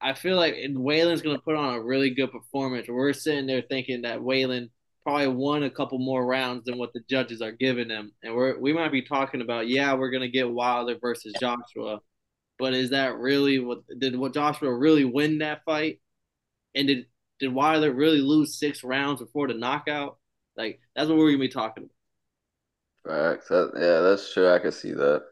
I 0.00 0.14
feel 0.14 0.36
like 0.36 0.54
Wallin's 0.70 1.22
going 1.22 1.36
to 1.36 1.42
put 1.42 1.56
on 1.56 1.74
a 1.74 1.82
really 1.82 2.10
good 2.10 2.30
performance. 2.30 2.86
We're 2.88 3.12
sitting 3.12 3.46
there 3.46 3.62
thinking 3.62 4.02
that 4.02 4.22
Whalen 4.22 4.70
probably 5.02 5.28
won 5.28 5.64
a 5.64 5.70
couple 5.70 5.98
more 5.98 6.24
rounds 6.24 6.64
than 6.64 6.78
what 6.78 6.92
the 6.92 7.00
judges 7.08 7.42
are 7.42 7.52
giving 7.52 7.90
him, 7.90 8.12
and 8.22 8.34
we're 8.34 8.58
we 8.58 8.72
might 8.72 8.92
be 8.92 9.02
talking 9.02 9.40
about 9.40 9.68
yeah 9.68 9.94
we're 9.94 10.10
going 10.10 10.22
to 10.22 10.28
get 10.28 10.50
Wilder 10.50 10.96
versus 11.00 11.34
Joshua, 11.40 12.00
but 12.58 12.74
is 12.74 12.90
that 12.90 13.16
really 13.16 13.58
what 13.58 13.80
did 13.98 14.16
what 14.16 14.34
Joshua 14.34 14.72
really 14.72 15.04
win 15.04 15.38
that 15.38 15.64
fight, 15.64 16.00
and 16.74 16.86
did 16.86 17.06
did 17.40 17.52
Wilder 17.52 17.92
really 17.92 18.20
lose 18.20 18.58
six 18.58 18.84
rounds 18.84 19.20
before 19.20 19.48
the 19.48 19.54
knockout? 19.54 20.18
Like 20.56 20.80
that's 20.94 21.08
what 21.08 21.18
we're 21.18 21.30
gonna 21.30 21.38
be 21.38 21.48
talking 21.48 21.88
about. 23.04 23.36
Facts. 23.36 23.48
That, 23.48 23.72
yeah, 23.74 24.00
that's 24.00 24.32
true. 24.32 24.48
I 24.48 24.58
can 24.58 24.72
see 24.72 24.92
that. 24.92 25.24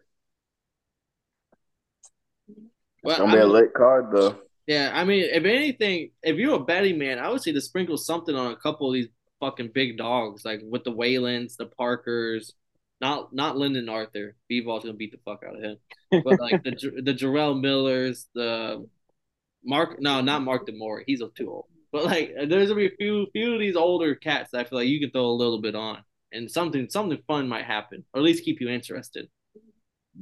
Well, 3.07 3.19
gonna 3.19 3.33
be 3.33 3.38
I 3.38 3.42
mean, 3.42 3.51
a 3.51 3.53
late 3.53 3.73
card 3.73 4.07
though. 4.11 4.37
Yeah, 4.66 4.90
I 4.92 5.05
mean, 5.05 5.23
if 5.23 5.45
anything, 5.45 6.11
if 6.25 6.37
you're 6.37 6.57
a 6.57 6.64
betting 6.64 6.99
man, 6.99 7.21
I 7.21 7.29
would 7.29 7.40
say 7.40 7.53
to 7.53 7.61
sprinkle 7.61 7.97
something 7.97 8.35
on 8.35 8.51
a 8.51 8.57
couple 8.57 8.88
of 8.88 8.95
these 8.95 9.07
fucking 9.38 9.71
big 9.73 9.97
dogs, 9.97 10.45
like 10.45 10.61
with 10.64 10.83
the 10.83 10.90
Wallins, 10.90 11.57
the 11.57 11.66
Parkers, 11.66 12.53
not 13.01 13.33
not 13.33 13.57
Lyndon 13.57 13.88
Arthur. 13.88 14.35
Bivol 14.51 14.83
gonna 14.83 14.95
beat 14.95 15.12
the 15.12 15.21
fuck 15.25 15.45
out 15.47 15.55
of 15.55 15.62
him, 15.62 15.77
but 16.11 16.40
like 16.40 16.64
the 16.64 16.73
the 17.01 17.14
Jarrell 17.14 17.61
Millers, 17.61 18.27
the 18.35 18.85
Mark, 19.64 20.01
no, 20.01 20.21
not 20.21 20.42
Mark 20.42 20.66
de 20.66 20.73
Mori. 20.73 21.05
He's 21.07 21.23
too 21.37 21.49
old. 21.49 21.66
But 21.92 22.07
like, 22.07 22.35
there's 22.49 22.69
gonna 22.69 22.81
be 22.81 22.87
a 22.87 22.97
few 22.99 23.29
few 23.33 23.55
of 23.55 23.61
these 23.61 23.77
older 23.77 24.16
cats 24.16 24.51
that 24.51 24.62
I 24.62 24.64
feel 24.64 24.81
like 24.81 24.88
you 24.88 24.99
can 24.99 25.12
throw 25.12 25.27
a 25.27 25.31
little 25.31 25.61
bit 25.61 25.77
on, 25.77 26.03
and 26.33 26.51
something 26.51 26.88
something 26.90 27.23
fun 27.29 27.49
might 27.49 27.66
happen, 27.66 28.05
or 28.12 28.19
at 28.19 28.25
least 28.25 28.45
keep 28.45 28.61
you 28.61 28.69
interested. 28.69 29.29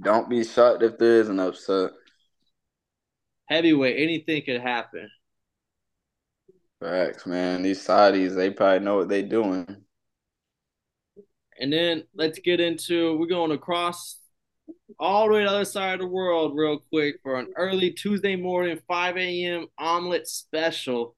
Don't 0.02 0.28
be 0.28 0.44
shocked 0.44 0.82
if 0.82 0.98
there 0.98 1.20
is 1.20 1.30
an 1.30 1.40
upset 1.40 1.92
heavyweight, 3.46 3.96
anything 3.98 4.42
could 4.42 4.60
happen. 4.60 5.10
Facts, 6.80 7.26
man. 7.26 7.62
These 7.62 7.86
Saudis, 7.86 8.34
they 8.34 8.50
probably 8.50 8.84
know 8.84 8.96
what 8.96 9.08
they're 9.08 9.22
doing. 9.22 9.84
And 11.58 11.72
then 11.72 12.04
let's 12.14 12.38
get 12.40 12.60
into 12.60 13.16
we're 13.16 13.26
going 13.26 13.52
across 13.52 14.18
all 14.98 15.28
the 15.28 15.34
way 15.34 15.40
to 15.40 15.48
the 15.48 15.54
other 15.54 15.64
side 15.64 15.94
of 15.94 16.00
the 16.00 16.06
world 16.06 16.56
real 16.56 16.80
quick 16.90 17.16
for 17.22 17.38
an 17.38 17.52
early 17.56 17.92
Tuesday 17.92 18.36
morning, 18.36 18.78
5 18.88 19.16
a.m. 19.16 19.66
omelet 19.78 20.26
special. 20.26 21.16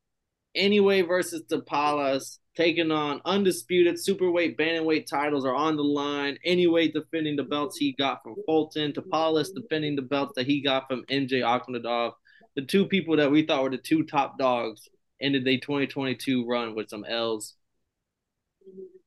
Inoue 0.56 1.06
versus 1.06 1.42
Tapales 1.50 2.38
taking 2.56 2.90
on 2.90 3.20
undisputed 3.24 3.96
superweight, 3.96 4.58
bantamweight 4.58 5.06
titles 5.06 5.44
are 5.44 5.54
on 5.54 5.76
the 5.76 5.84
line. 5.84 6.38
Inoue, 6.46 6.92
defending 6.92 7.36
the 7.36 7.42
belts 7.42 7.76
he 7.76 7.92
got 7.92 8.22
from 8.22 8.34
Fulton. 8.46 8.92
Tapales 8.92 9.54
defending 9.54 9.94
the 9.94 10.02
belts 10.02 10.32
that 10.36 10.46
he 10.46 10.62
got 10.62 10.88
from 10.88 11.04
MJ 11.04 11.42
Akhmadov. 11.42 12.12
The 12.56 12.62
two 12.62 12.86
people 12.86 13.16
that 13.16 13.30
we 13.30 13.46
thought 13.46 13.62
were 13.62 13.70
the 13.70 13.76
two 13.76 14.04
top 14.04 14.38
dogs 14.38 14.88
ended 15.20 15.44
the 15.44 15.58
2022 15.58 16.46
run 16.46 16.74
with 16.74 16.88
some 16.88 17.04
L's. 17.04 17.54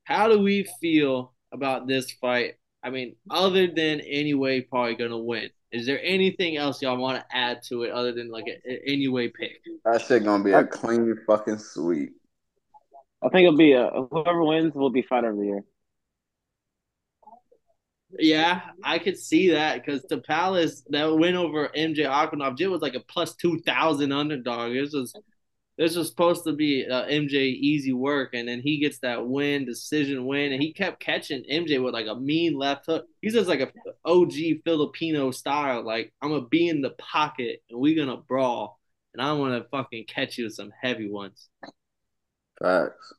How 0.04 0.28
do 0.28 0.40
we 0.40 0.68
feel 0.80 1.34
about 1.52 1.88
this 1.88 2.12
fight? 2.12 2.56
I 2.84 2.92
mean, 2.92 3.16
other 3.30 3.68
than 3.68 4.00
Inoue, 4.00 4.70
probably 4.70 4.96
gonna 4.96 5.18
win. 5.18 5.50
Is 5.72 5.86
there 5.86 6.00
anything 6.04 6.58
else 6.58 6.82
y'all 6.82 6.98
want 6.98 7.20
to 7.20 7.36
add 7.36 7.62
to 7.68 7.84
it 7.84 7.92
other 7.92 8.12
than 8.12 8.32
like 8.32 8.48
an 8.48 8.78
Inoue 8.88 9.34
pick? 9.34 9.62
That 9.86 10.02
shit 10.02 10.24
gonna 10.24 10.44
be 10.44 10.52
a 10.52 10.64
clean 10.64 11.16
fucking 11.28 11.58
sweep. 11.58 12.19
I 13.22 13.30
think 13.30 13.46
it'll 13.46 13.58
be 13.58 13.74
a 13.74 13.90
whoever 14.12 14.44
wins 14.44 14.74
will 14.74 14.92
be 14.92 15.02
fighter 15.02 15.30
of 15.30 15.38
the 15.38 15.46
year. 15.46 15.64
Yeah, 18.18 18.62
I 18.84 18.98
could 18.98 19.18
see 19.18 19.52
that 19.52 19.84
because 19.86 20.04
Tapales 20.06 20.84
that 20.90 21.06
win 21.16 21.36
over 21.36 21.70
MJ 21.76 22.00
Akhmadov, 22.00 22.58
Jit 22.58 22.72
was 22.72 22.82
like 22.82 22.96
a 22.96 23.02
plus 23.02 23.36
two 23.36 23.60
thousand 23.60 24.12
underdog. 24.12 24.74
This 24.74 24.94
was 24.94 25.14
this 25.78 25.96
was 25.96 26.10
supposed 26.10 26.44
to 26.46 26.54
be 26.54 26.86
uh, 26.86 27.06
MJ 27.06 27.36
easy 27.54 27.94
work, 27.94 28.32
and 28.34 28.48
then 28.48 28.62
he 28.62 28.80
gets 28.80 29.00
that 29.00 29.28
win, 29.28 29.66
decision 29.66 30.26
win, 30.26 30.52
and 30.52 30.62
he 30.62 30.74
kept 30.74 31.00
catching 31.00 31.44
MJ 31.44 31.82
with 31.84 31.94
like 31.94 32.08
a 32.08 32.16
mean 32.16 32.58
left 32.58 32.88
hook. 32.88 33.06
He's 33.22 33.34
just 33.34 33.48
like 33.48 33.62
a 33.62 33.72
OG 34.06 34.34
Filipino 34.66 35.32
style. 35.32 35.84
Like 35.84 36.12
I'm 36.22 36.30
gonna 36.32 36.48
be 36.48 36.68
in 36.68 36.82
the 36.82 36.92
pocket 36.92 37.62
and 37.70 37.80
we 37.80 37.96
gonna 37.96 38.18
brawl, 38.18 38.80
and 39.14 39.22
I'm 39.22 39.38
gonna 39.38 39.66
fucking 39.72 40.06
catch 40.08 40.38
you 40.38 40.46
with 40.46 40.56
some 40.56 40.72
heavy 40.82 41.10
ones. 41.10 41.48
Facts. 42.62 43.14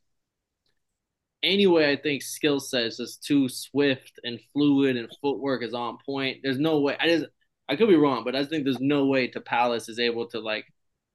Anyway, 1.42 1.90
I 1.90 1.96
think 1.96 2.22
skill 2.22 2.60
set 2.60 2.84
is 2.84 2.98
just 2.98 3.24
too 3.24 3.48
swift 3.48 4.20
and 4.24 4.38
fluid, 4.52 4.96
and 4.96 5.08
footwork 5.22 5.62
is 5.62 5.72
on 5.74 5.98
point. 6.04 6.38
There's 6.42 6.58
no 6.58 6.80
way. 6.80 6.96
I 7.00 7.08
just 7.08 7.26
I 7.68 7.76
could 7.76 7.88
be 7.88 7.96
wrong, 7.96 8.24
but 8.24 8.36
I 8.36 8.44
think 8.44 8.64
there's 8.64 8.80
no 8.80 9.06
way 9.06 9.30
Tapales 9.30 9.88
is 9.88 9.98
able 9.98 10.28
to 10.30 10.40
like 10.40 10.66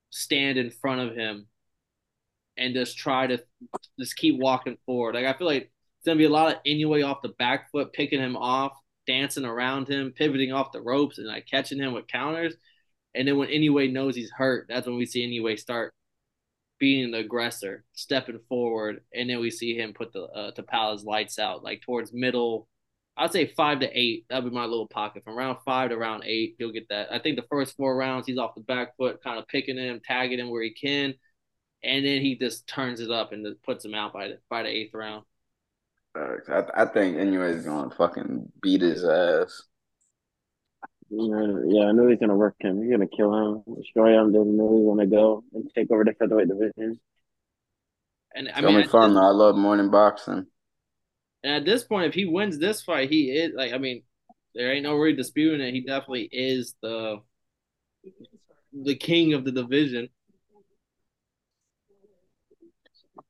stand 0.09 0.57
in 0.57 0.71
front 0.71 1.01
of 1.01 1.15
him 1.15 1.47
and 2.57 2.73
just 2.73 2.97
try 2.97 3.27
to 3.27 3.43
just 3.99 4.15
keep 4.15 4.39
walking 4.39 4.77
forward. 4.85 5.15
Like 5.15 5.25
I 5.25 5.37
feel 5.37 5.47
like 5.47 5.63
it's 5.63 6.05
gonna 6.05 6.17
be 6.17 6.25
a 6.25 6.29
lot 6.29 6.55
of 6.55 6.63
Inoue 6.65 7.05
off 7.07 7.21
the 7.21 7.29
back 7.37 7.71
foot, 7.71 7.93
picking 7.93 8.21
him 8.21 8.37
off, 8.37 8.73
dancing 9.07 9.45
around 9.45 9.87
him, 9.87 10.13
pivoting 10.15 10.53
off 10.53 10.71
the 10.71 10.81
ropes, 10.81 11.17
and 11.17 11.27
like 11.27 11.45
catching 11.47 11.79
him 11.79 11.93
with 11.93 12.07
counters. 12.07 12.55
And 13.13 13.27
then 13.27 13.37
when 13.37 13.49
Inoue 13.49 13.91
knows 13.91 14.15
he's 14.15 14.31
hurt, 14.31 14.67
that's 14.69 14.87
when 14.87 14.97
we 14.97 15.05
see 15.05 15.27
Inoue 15.27 15.59
start 15.59 15.93
being 16.79 17.11
the 17.11 17.19
aggressor, 17.19 17.83
stepping 17.93 18.39
forward, 18.49 19.01
and 19.13 19.29
then 19.29 19.39
we 19.39 19.51
see 19.51 19.75
him 19.75 19.93
put 19.93 20.13
the 20.13 20.23
uh, 20.23 20.51
Tapales 20.51 21.05
lights 21.05 21.39
out, 21.39 21.63
like 21.63 21.81
towards 21.81 22.13
middle 22.13 22.67
I'd 23.17 23.31
say 23.31 23.47
five 23.47 23.79
to 23.79 23.89
eight. 23.97 24.25
That'd 24.29 24.49
be 24.49 24.55
my 24.55 24.65
little 24.65 24.87
pocket. 24.87 25.23
From 25.23 25.37
round 25.37 25.57
five 25.63 25.89
to 25.89 25.97
round 25.97 26.23
eight, 26.25 26.55
He'll 26.57 26.71
get 26.71 26.89
that. 26.89 27.11
I 27.11 27.19
think 27.19 27.37
the 27.37 27.47
first 27.49 27.77
four 27.77 27.95
rounds, 27.95 28.27
he's 28.27 28.37
off 28.37 28.55
the 28.55 28.61
back 28.61 28.97
foot, 28.97 29.23
kind 29.23 29.39
of 29.39 29.47
picking 29.47 29.77
him, 29.77 30.01
tagging 30.05 30.39
him 30.39 30.49
where 30.49 30.63
he 30.63 30.73
can, 30.73 31.13
and 31.83 32.05
then 32.05 32.21
he 32.21 32.37
just 32.37 32.67
turns 32.67 32.99
it 32.99 33.11
up 33.11 33.31
and 33.31 33.47
puts 33.63 33.85
him 33.85 33.93
out 33.93 34.13
by 34.13 34.29
the 34.29 34.39
by 34.49 34.63
the 34.63 34.69
eighth 34.69 34.93
round. 34.93 35.23
I, 36.15 36.63
I 36.75 36.85
think 36.85 37.17
Inoue 37.17 37.55
is 37.55 37.65
gonna 37.65 37.89
fucking 37.91 38.51
beat 38.61 38.81
his 38.81 39.05
ass. 39.05 39.63
Yeah, 41.09 41.59
yeah, 41.67 41.85
I 41.85 41.91
know 41.91 42.07
he's 42.07 42.19
gonna 42.19 42.35
work 42.35 42.55
him. 42.59 42.81
He's 42.81 42.91
gonna 42.91 43.07
kill 43.07 43.33
him, 43.33 43.75
destroy 43.75 44.19
him. 44.19 44.33
Doesn't 44.33 44.57
know 44.57 44.75
he's 44.75 44.85
gonna 44.85 45.07
go 45.07 45.43
and 45.53 45.69
take 45.73 45.91
over 45.91 46.03
the 46.03 46.13
featherweight 46.13 46.47
division. 46.47 46.99
And 48.33 48.49
I 48.53 48.61
mean, 48.61 48.87
fun. 48.89 49.15
I 49.15 49.29
love 49.29 49.55
morning 49.55 49.91
boxing. 49.91 50.47
And 51.43 51.55
at 51.55 51.65
this 51.65 51.83
point, 51.83 52.07
if 52.07 52.13
he 52.15 52.25
wins 52.25 52.57
this 52.57 52.81
fight, 52.81 53.09
he 53.09 53.29
is 53.29 53.53
like 53.55 53.71
I 53.71 53.77
mean, 53.77 54.03
there 54.55 54.73
ain't 54.73 54.83
no 54.83 54.95
really 54.95 55.15
disputing 55.15 55.61
it. 55.61 55.73
He 55.73 55.81
definitely 55.81 56.27
is 56.31 56.75
the 56.81 57.21
the 58.73 58.95
king 58.95 59.33
of 59.33 59.45
the 59.45 59.51
division. 59.51 60.09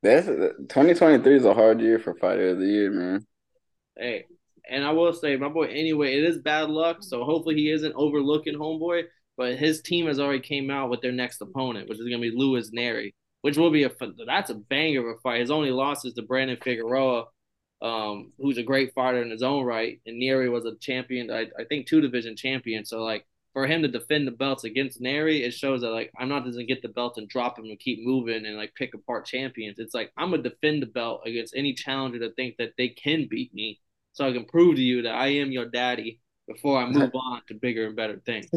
That's 0.02 0.28
2023 0.28 1.36
is 1.36 1.46
a 1.46 1.54
hard 1.54 1.82
year 1.82 2.00
for 2.00 2.16
fighter 2.16 2.50
of 2.50 2.60
the 2.60 2.66
year, 2.66 2.92
man. 2.92 3.26
Hey, 3.98 4.26
and 4.70 4.84
I 4.84 4.92
will 4.92 5.14
say, 5.14 5.36
my 5.38 5.50
boy. 5.50 5.66
Anyway, 5.68 6.16
it 6.18 6.24
is 6.24 6.38
bad 6.40 6.70
luck. 6.70 6.98
So 7.02 7.24
hopefully 7.24 7.56
he 7.56 7.72
isn't 7.72 7.94
overlooking 7.96 8.56
homeboy. 8.56 9.04
But 9.38 9.56
his 9.58 9.82
team 9.82 10.08
has 10.08 10.20
already 10.20 10.40
came 10.40 10.70
out 10.70 10.90
with 10.90 11.02
their 11.02 11.12
next 11.12 11.42
opponent, 11.42 11.90
which 11.90 12.00
is 12.00 12.06
gonna 12.06 12.22
be 12.22 12.32
Luis 12.34 12.72
Nery, 12.72 13.14
which 13.42 13.58
will 13.58 13.72
be 13.72 13.84
a 13.84 13.92
that's 14.26 14.50
a 14.50 14.56
banger 14.56 15.02
of 15.02 15.18
a 15.18 15.20
fight. 15.20 15.42
His 15.42 15.52
only 15.52 15.72
loss 15.72 16.06
is 16.06 16.14
to 16.14 16.22
Brandon 16.22 16.58
Figueroa, 16.62 17.26
um, 17.82 18.32
who's 18.38 18.58
a 18.58 18.64
great 18.64 18.94
fighter 18.94 19.22
in 19.22 19.30
his 19.30 19.44
own 19.44 19.66
right, 19.66 20.00
and 20.06 20.22
Nery 20.22 20.50
was 20.50 20.66
a 20.66 20.76
champion, 20.78 21.30
I, 21.30 21.48
I 21.60 21.66
think 21.68 21.86
two 21.86 22.02
division 22.02 22.38
champion. 22.38 22.86
So 22.86 23.04
like 23.04 23.26
for 23.52 23.68
him 23.68 23.82
to 23.82 23.88
defend 23.90 24.28
the 24.28 24.32
belts 24.32 24.64
against 24.64 25.02
Nery, 25.02 25.42
it 25.42 25.54
shows 25.54 25.82
that 25.82 25.92
like 25.92 26.12
I'm 26.18 26.30
not 26.30 26.46
just 26.46 26.56
gonna 26.56 26.66
get 26.66 26.82
the 26.82 26.88
belt 26.90 27.18
and 27.18 27.28
drop 27.28 27.60
him 27.60 27.66
and 27.66 27.80
keep 27.80 28.00
moving 28.06 28.46
and 28.46 28.56
like 28.56 28.74
pick 28.76 28.94
apart 28.94 29.26
champions. 29.26 29.80
It's 29.80 29.94
like 29.94 30.12
I'm 30.18 30.32
gonna 30.32 30.44
defend 30.44 30.82
the 30.82 30.88
belt 30.88 31.22
against 31.26 31.56
any 31.56 31.74
challenger 31.74 32.20
that 32.20 32.38
think 32.38 32.56
that 32.58 32.74
they 32.78 32.90
can 32.90 33.28
beat 33.30 33.54
me, 33.54 33.82
so 34.16 34.26
I 34.26 34.32
can 34.32 34.46
prove 34.46 34.78
to 34.78 34.82
you 34.82 35.02
that 35.02 35.14
I 35.14 35.28
am 35.28 35.52
your 35.52 35.66
daddy 35.66 36.22
before 36.48 36.80
I 36.80 36.90
move 36.90 37.12
on 37.16 37.42
to 37.50 37.54
bigger 37.54 37.86
and 37.86 37.98
better 37.98 38.22
things. 38.26 38.50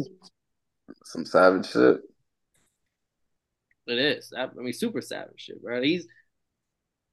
Some 1.05 1.27
savage 1.27 1.69
shit. 1.69 1.99
It 3.89 3.99
is. 3.99 4.33
I 4.37 4.47
mean, 4.55 4.73
super 4.73 5.01
savage 5.01 5.41
shit, 5.41 5.61
bro. 5.61 5.83
He's 5.83 6.07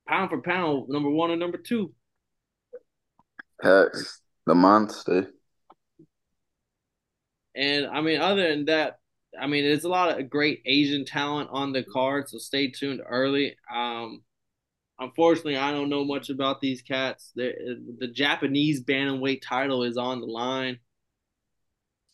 pound 0.08 0.30
for 0.30 0.42
pound, 0.42 0.90
number 0.90 1.10
one 1.10 1.32
and 1.32 1.40
number 1.40 1.58
two. 1.58 1.92
Hex, 3.64 4.22
the 4.46 4.54
monster. 4.54 5.32
And 7.56 7.88
I 7.88 8.02
mean, 8.02 8.22
other 8.22 8.48
than 8.48 8.66
that, 8.66 9.00
I 9.40 9.48
mean, 9.48 9.64
there's 9.64 9.86
a 9.86 9.90
lot 9.90 10.20
of 10.20 10.30
great 10.30 10.62
Asian 10.68 11.04
talent 11.04 11.50
on 11.52 11.74
the 11.74 11.84
card, 11.84 12.30
so 12.30 12.38
stay 12.38 12.70
tuned 12.70 13.02
early. 13.08 13.56
Um, 13.74 14.22
unfortunately, 15.00 15.58
I 15.58 15.72
don't 15.72 15.90
know 15.90 16.06
much 16.06 16.30
about 16.30 16.62
these 16.62 16.82
cats. 16.82 17.32
The, 17.36 17.54
the 18.00 18.08
Japanese 18.08 18.84
bantamweight 18.84 19.42
title 19.42 19.84
is 19.84 19.98
on 19.98 20.22
the 20.22 20.28
line. 20.28 20.80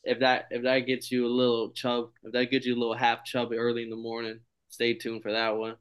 If 0.04 0.20
that 0.20 0.48
if 0.50 0.64
that 0.64 0.80
gets 0.88 1.12
you 1.12 1.28
a 1.28 1.30
little 1.30 1.72
chub, 1.72 2.10
if 2.24 2.34
that 2.34 2.50
gets 2.50 2.66
you 2.66 2.76
a 2.76 2.80
little 2.80 2.96
half 2.96 3.24
chubby 3.24 3.58
early 3.58 3.84
in 3.84 3.92
the 3.92 3.96
morning, 3.96 4.40
stay 4.70 4.96
tuned 4.96 5.22
for 5.22 5.32
that 5.32 5.56
one. 5.58 5.76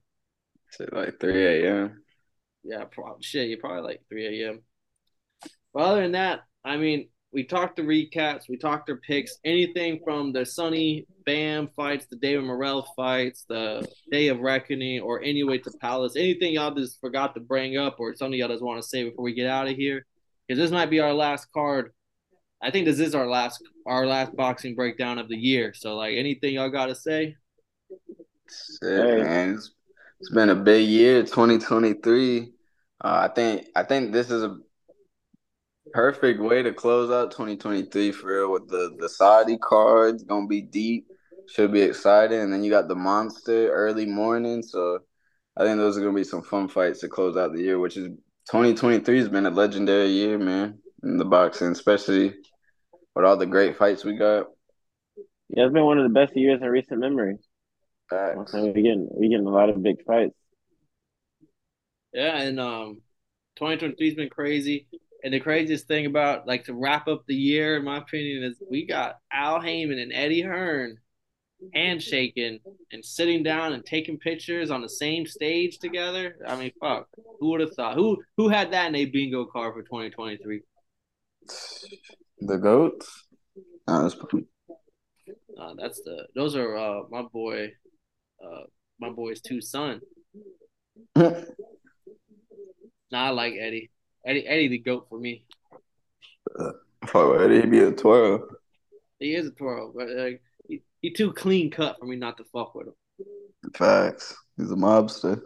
Say 0.70 0.86
like 0.92 1.18
three 1.18 1.64
a.m. 1.64 2.02
Yeah, 2.62 2.84
probably 2.84 3.22
shit. 3.22 3.48
you're 3.48 3.58
probably 3.58 3.82
like 3.82 4.02
three 4.08 4.42
a.m. 4.42 4.60
But 5.72 5.82
other 5.82 6.02
than 6.02 6.12
that, 6.12 6.40
I 6.62 6.76
mean, 6.76 7.08
we 7.32 7.44
talked 7.44 7.76
the 7.76 7.82
recaps, 7.82 8.48
we 8.48 8.56
talked 8.56 8.86
their 8.86 8.96
picks, 8.96 9.38
anything 9.44 10.00
from 10.04 10.32
the 10.32 10.44
Sunny 10.44 11.06
Bam 11.24 11.68
fights, 11.76 12.06
the 12.10 12.16
David 12.16 12.44
Morrell 12.44 12.86
fights, 12.96 13.44
the 13.48 13.86
Day 14.10 14.28
of 14.28 14.40
Reckoning, 14.40 15.00
or 15.00 15.20
Inoue 15.20 15.62
to 15.62 15.70
Palace, 15.80 16.16
anything 16.16 16.54
y'all 16.54 16.74
just 16.74 17.00
forgot 17.00 17.34
to 17.34 17.40
bring 17.40 17.76
up, 17.76 18.00
or 18.00 18.14
something 18.14 18.38
y'all 18.38 18.48
just 18.48 18.64
want 18.64 18.82
to 18.82 18.88
say 18.88 19.04
before 19.04 19.24
we 19.24 19.34
get 19.34 19.48
out 19.48 19.68
of 19.68 19.76
here, 19.76 20.04
because 20.46 20.58
this 20.58 20.72
might 20.72 20.90
be 20.90 20.98
our 21.00 21.14
last 21.14 21.52
card. 21.52 21.92
I 22.62 22.70
think 22.70 22.84
this 22.84 23.00
is 23.00 23.14
our 23.14 23.26
last 23.26 23.62
our 23.86 24.06
last 24.06 24.34
boxing 24.34 24.74
breakdown 24.74 25.18
of 25.18 25.28
the 25.28 25.36
year. 25.36 25.72
So, 25.72 25.96
like, 25.96 26.14
anything 26.16 26.54
y'all 26.54 26.68
got 26.68 26.86
to 26.86 26.94
say? 26.94 27.36
Man. 28.82 29.54
It's, 29.54 29.70
it's 30.20 30.30
been 30.30 30.50
a 30.50 30.54
big 30.54 30.86
year, 30.86 31.22
2023. 31.22 32.52
Uh, 33.02 33.18
I 33.22 33.28
think 33.28 33.68
I 33.74 33.84
think 33.84 34.12
this 34.12 34.30
is 34.30 34.42
a 34.42 34.58
perfect 35.92 36.40
way 36.40 36.62
to 36.62 36.72
close 36.72 37.10
out 37.10 37.30
2023 37.32 38.12
for 38.12 38.26
real 38.26 38.52
with 38.52 38.68
the 38.68 38.96
the 38.98 39.08
Saudi 39.08 39.58
cards 39.58 40.22
gonna 40.24 40.46
be 40.46 40.62
deep, 40.62 41.06
should 41.48 41.72
be 41.72 41.82
exciting, 41.82 42.40
and 42.40 42.52
then 42.52 42.62
you 42.64 42.70
got 42.70 42.88
the 42.88 42.94
monster 42.94 43.70
early 43.70 44.06
morning. 44.06 44.62
So 44.62 45.00
I 45.56 45.64
think 45.64 45.78
those 45.78 45.96
are 45.96 46.00
gonna 46.00 46.14
be 46.14 46.24
some 46.24 46.42
fun 46.42 46.68
fights 46.68 47.00
to 47.00 47.08
close 47.08 47.36
out 47.36 47.52
the 47.52 47.62
year, 47.62 47.78
which 47.78 47.96
is 47.96 48.08
2023 48.50 49.18
has 49.18 49.28
been 49.28 49.46
a 49.46 49.50
legendary 49.50 50.08
year, 50.08 50.38
man, 50.38 50.78
in 51.02 51.16
the 51.16 51.24
boxing, 51.24 51.68
especially 51.68 52.34
with 53.14 53.24
all 53.24 53.36
the 53.36 53.46
great 53.46 53.76
fights 53.76 54.04
we 54.04 54.16
got. 54.16 54.46
Yeah, 55.48 55.64
it's 55.64 55.72
been 55.72 55.84
one 55.84 55.98
of 55.98 56.04
the 56.04 56.14
best 56.14 56.36
years 56.36 56.60
in 56.62 56.68
recent 56.68 57.00
memory. 57.00 57.36
Facts. 58.08 58.52
We 58.52 58.72
getting 58.72 59.08
we 59.12 59.28
getting 59.28 59.46
a 59.46 59.50
lot 59.50 59.68
of 59.70 59.82
big 59.82 60.04
fights. 60.04 60.34
Yeah, 62.12 62.38
and 62.38 62.58
um, 62.58 63.02
2023's 63.60 64.14
been 64.14 64.30
crazy. 64.30 64.88
And 65.22 65.34
the 65.34 65.40
craziest 65.40 65.86
thing 65.86 66.06
about 66.06 66.46
like 66.46 66.64
to 66.64 66.74
wrap 66.74 67.08
up 67.08 67.24
the 67.26 67.34
year, 67.34 67.76
in 67.76 67.84
my 67.84 67.98
opinion, 67.98 68.42
is 68.42 68.56
we 68.70 68.86
got 68.86 69.16
Al 69.32 69.60
Haymon 69.60 69.98
and 69.98 70.12
Eddie 70.12 70.42
Hearn 70.42 70.96
handshaking 71.74 72.58
and 72.92 73.04
sitting 73.04 73.42
down 73.42 73.74
and 73.74 73.84
taking 73.84 74.18
pictures 74.18 74.70
on 74.70 74.80
the 74.80 74.88
same 74.88 75.26
stage 75.26 75.78
together. 75.78 76.36
I 76.46 76.56
mean, 76.56 76.72
fuck, 76.80 77.08
who 77.38 77.50
would 77.50 77.60
have 77.60 77.74
thought? 77.74 77.96
Who 77.96 78.22
who 78.36 78.48
had 78.48 78.72
that 78.72 78.88
in 78.88 78.94
a 78.94 79.04
bingo 79.04 79.44
card 79.44 79.74
for 79.74 79.82
2023? 79.82 80.62
The 82.40 82.56
goats. 82.56 83.26
That's 83.86 84.14
pretty... 84.14 84.46
uh, 85.58 85.74
that's 85.76 86.00
the. 86.02 86.26
Those 86.34 86.56
are 86.56 86.76
uh, 86.76 87.02
my 87.10 87.22
boy, 87.22 87.72
uh, 88.42 88.62
my 88.98 89.10
boy's 89.10 89.40
two 89.40 89.60
son. 89.60 90.00
I 91.16 91.44
like 93.30 93.54
Eddie. 93.58 93.90
Eddie, 94.24 94.46
Eddie 94.46 94.68
the 94.68 94.78
goat 94.78 95.06
for 95.08 95.18
me. 95.18 95.44
Uh, 96.58 96.72
Eddie, 97.14 97.66
be 97.66 97.80
a 97.80 97.92
twirl. 97.92 98.46
He 99.18 99.34
is 99.34 99.46
a 99.46 99.50
twirl, 99.50 99.92
but 99.94 100.08
like 100.08 100.42
he, 100.68 100.82
he 101.00 101.12
too 101.12 101.32
clean 101.32 101.70
cut 101.70 101.96
for 101.98 102.06
me 102.06 102.16
not 102.16 102.36
to 102.38 102.44
fuck 102.44 102.74
with 102.74 102.88
him. 102.88 102.94
Facts. 103.74 104.36
He's 104.56 104.70
a 104.70 104.74
mobster. 104.74 105.40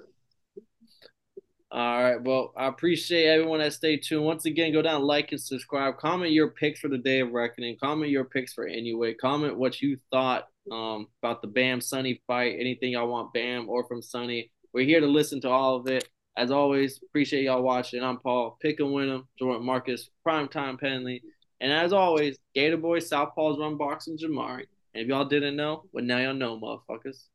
All 1.70 2.02
right. 2.02 2.22
Well, 2.22 2.52
I 2.56 2.68
appreciate 2.68 3.26
everyone 3.26 3.58
that 3.58 3.72
stayed 3.72 4.04
tuned. 4.04 4.24
Once 4.24 4.44
again, 4.46 4.72
go 4.72 4.80
down, 4.80 5.02
like, 5.02 5.32
and 5.32 5.40
subscribe. 5.40 5.98
Comment 5.98 6.30
your 6.30 6.50
picks 6.50 6.78
for 6.78 6.86
the 6.86 6.98
day 6.98 7.18
of 7.18 7.32
reckoning. 7.32 7.76
Comment 7.82 8.10
your 8.10 8.24
picks 8.24 8.52
for 8.52 8.68
Inoue. 8.68 9.16
Comment 9.18 9.56
what 9.58 9.82
you 9.82 9.98
thought 10.12 10.46
um, 10.70 11.08
about 11.20 11.42
the 11.42 11.48
Bam 11.48 11.80
Sunny 11.80 12.22
fight. 12.28 12.56
Anything 12.60 12.92
y'all 12.92 13.08
want 13.08 13.32
Bam 13.32 13.68
or 13.68 13.84
from 13.88 14.02
Sunny. 14.02 14.52
We're 14.72 14.86
here 14.86 15.00
to 15.00 15.08
listen 15.08 15.40
to 15.40 15.50
all 15.50 15.74
of 15.74 15.88
it. 15.88 16.08
As 16.36 16.50
always, 16.50 17.00
appreciate 17.02 17.44
y'all 17.44 17.62
watching. 17.62 18.02
I'm 18.02 18.18
Paul. 18.18 18.58
Pick 18.60 18.80
and 18.80 18.92
win 18.92 19.08
them. 19.08 19.28
Jordan 19.38 19.64
Marcus, 19.64 20.10
Primetime 20.26 20.80
Penley. 20.80 21.22
And 21.60 21.72
as 21.72 21.92
always, 21.92 22.36
Gator 22.54 22.76
Boy, 22.76 22.98
Southpaws 22.98 23.58
Run 23.58 23.76
Boxing 23.76 24.18
Jamari. 24.18 24.64
And 24.94 25.02
if 25.02 25.08
y'all 25.08 25.24
didn't 25.24 25.56
know, 25.56 25.84
well, 25.92 26.04
now 26.04 26.18
y'all 26.18 26.34
know, 26.34 26.58
motherfuckers. 26.58 27.28